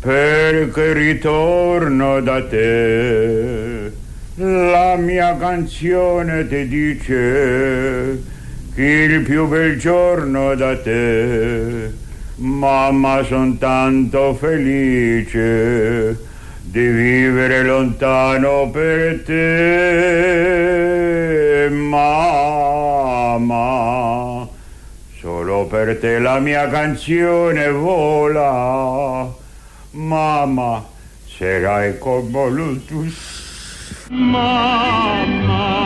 perché 0.00 0.94
ritorno 0.94 2.20
da 2.22 2.38
te. 2.52 3.92
La 4.36 4.96
mia 4.96 5.36
canzone 5.36 6.48
ti 6.48 6.66
dice 6.68 7.20
il 8.80 9.22
più 9.22 9.46
bel 9.46 9.78
giorno 9.78 10.54
da 10.54 10.76
te. 10.78 11.92
Mamma, 12.36 13.22
son 13.24 13.58
tanto 13.58 14.34
felice 14.34 16.16
di 16.62 16.86
vivere 16.86 17.62
lontano 17.62 18.70
per 18.70 19.22
te, 19.24 20.48
mamma. 21.70 22.48
Solo 25.20 25.66
per 25.66 25.98
te 25.98 26.18
la 26.18 26.38
mia 26.38 26.68
canzone 26.68 27.68
vola, 27.70 29.28
mamma, 29.90 30.86
sarai 31.26 31.98
come 31.98 32.48
l'ultus. 32.50 33.48
Mamma, 34.08 35.79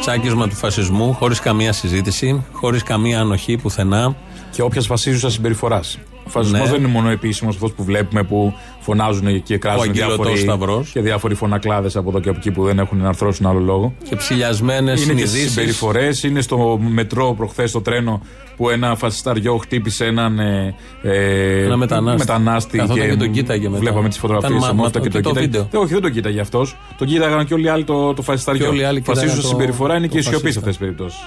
Τσάκισμα 0.00 0.48
του 0.48 0.54
φασισμού, 0.54 1.12
χωρίς 1.12 1.40
καμία 1.40 1.72
συζήτηση, 1.72 2.44
χωρίς 2.52 2.82
καμία 2.82 3.20
ανοχή 3.20 3.56
πουθενά. 3.56 4.16
Και 4.50 4.62
όποιας 4.62 4.86
βασίζουσα 4.86 5.30
συμπεριφοράς. 5.30 5.98
Ο 6.30 6.38
φασισμό 6.38 6.58
Ναι. 6.64 6.70
δεν 6.70 6.78
είναι 6.78 6.88
μόνο 6.88 7.08
επίσημος 7.10 7.54
αυτός 7.54 7.72
που 7.72 7.84
βλέπουμε 7.84 8.22
που 8.22 8.54
φωνάζουν 8.80 9.42
και 9.42 9.54
Ο 9.54 9.58
κράζουν 9.58 9.82
αγγελωτός 9.82 10.16
διάφοροι, 10.16 10.38
σταυρός. 10.40 10.90
και 10.92 11.00
διάφοροι 11.00 11.34
φωνακλάδες 11.34 11.96
από 11.96 12.08
εδώ 12.10 12.20
και 12.20 12.28
από 12.28 12.38
εκεί 12.38 12.50
που 12.50 12.64
δεν 12.64 12.78
έχουν 12.78 12.98
να 12.98 13.08
αρθρώσουν 13.08 13.46
άλλο 13.46 13.58
λόγο. 13.58 13.94
Και 14.08 14.16
ψηλιασμένες 14.16 15.04
Είναι 15.04 15.12
και 15.12 15.18
στι 15.18 15.28
συνειδήσεις. 15.28 15.52
συμπεριφορές, 15.52 16.22
είναι 16.22 16.40
στο 16.40 16.80
μετρό 16.88 17.34
προχθές 17.36 17.70
στο 17.70 17.80
τρένο 17.80 18.22
που 18.56 18.70
ένα 18.70 18.96
φασισταριό 18.96 19.56
χτύπησε 19.56 20.04
έναν 20.04 20.38
ε, 20.38 20.74
ε, 21.02 21.64
Ένα 21.64 21.76
μετανάστη. 21.76 22.78
Καθόταν 22.78 23.08
και 23.10 23.16
τον 23.16 23.30
κοίταγε 23.30 23.68
μετά. 23.68 23.80
Βλέπαμε 23.80 24.08
τις 24.08 24.18
φωτογραφίες 24.18 24.62
Ήταν 24.62 24.76
μαύρο 24.76 25.00
και, 25.00 25.08
και 25.08 25.08
τον 25.08 25.22
το 25.22 25.28
κοίταγε. 25.28 25.46
βίντεο. 25.46 25.68
Ε, 25.72 25.76
όχι, 25.76 25.92
δεν 25.92 26.02
τον 26.02 26.12
κοίταγε 26.12 26.40
αυτός. 26.40 26.76
Τον 26.98 27.06
κοίταγαν 27.06 27.46
και 27.46 27.54
όλοι 27.54 27.64
οι 27.64 27.68
άλλοι 27.68 27.84
το, 27.84 28.14
το 28.14 28.22
φασισταριό. 28.22 28.62
Και 28.64 28.68
όλοι 28.70 28.80
οι 28.80 28.84
άλλοι 28.84 29.00
Φασίζουσα 29.00 29.26
κοίταγαν 29.34 29.42
το- 29.50 29.56
συμπεριφορά 29.56 29.96
είναι 29.96 30.06
το 30.06 30.12
και 30.12 30.18
η 30.18 30.22
σιωπής 30.22 30.54
σε 30.54 30.60
φασίστα. 30.60 30.60
αυτές 30.60 30.76
τις 30.76 30.86
περιπτώσεις. 30.86 31.20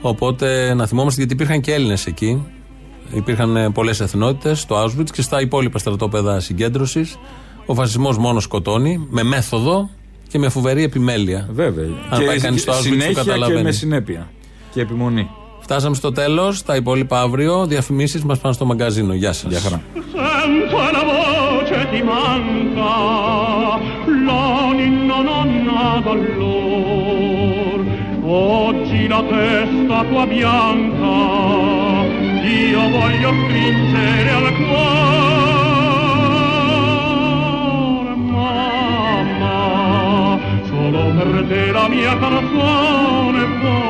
Οπότε 0.00 0.74
να 0.74 0.86
θυμόμαστε 0.86 1.18
γιατί 1.20 1.34
υπήρχαν 1.34 1.60
και 1.60 1.72
Έλληνες 1.72 2.06
εκεί. 2.06 2.42
Υπήρχαν 3.12 3.72
πολλές 3.72 4.00
εθνότητες 4.00 4.60
στο 4.60 4.84
Auschwitz 4.84 5.10
και 5.12 5.22
στα 5.22 5.40
υπόλοιπα 5.40 5.78
στρατόπεδα 5.78 6.40
συγκέντρωσης. 6.40 7.18
Ο 7.66 7.74
φασισμός 7.74 8.18
μόνο 8.18 8.40
σκοτώνει 8.40 9.06
με 9.10 9.22
μέθοδο 9.22 9.90
και 10.28 10.38
με 10.38 10.48
φοβερή 10.48 10.82
επιμέλεια. 10.82 11.48
Βέβαια. 11.52 11.84
Αν 12.10 12.18
και 12.18 12.24
πάει 12.24 12.38
κανείς 12.40 12.60
στο 12.60 12.72
Auschwitz 12.72 12.76
το 12.76 12.82
συνέχεια 12.82 13.08
και 13.08 13.14
καταλαβαίνει. 13.14 13.62
με 13.62 13.70
συνέπεια. 13.70 14.30
Και 14.72 14.80
επιμονή. 14.80 15.30
Φτάσαμε 15.60 15.94
στο 15.94 16.12
τέλος. 16.12 16.62
Τα 16.62 16.76
υπόλοιπα 16.76 17.20
αύριο. 17.20 17.66
Διαφημίσεις 17.66 18.24
μας 18.24 18.38
πάνε 18.38 18.54
στο 18.54 18.64
μαγκαζίνο. 18.64 19.14
Γεια 19.14 19.32
σας. 19.32 19.50
Γεια 19.50 19.60
χαρά. 19.60 19.82
Sento 20.16 20.78
la 20.96 21.02
voce 21.12 21.80
ti 21.92 22.00
manca, 22.12 22.94
la 24.26 24.46
ninna 24.78 25.18
nonna 25.28 25.84
d'allor. 26.04 27.78
Oggi 28.26 29.02
la 29.12 29.20
testa 29.32 29.96
tua 30.08 30.24
bianca, 30.34 31.14
di 31.68 31.73
io 32.44 32.88
voglio 32.90 33.32
stringere 33.44 34.30
al 34.30 34.54
cuore, 34.56 34.74
mamma, 38.16 39.58
solo 40.64 41.14
per 41.14 41.46
te 41.48 41.70
la 41.72 41.88
mia 41.88 42.18
canzone 42.18 43.44
può 43.60 43.84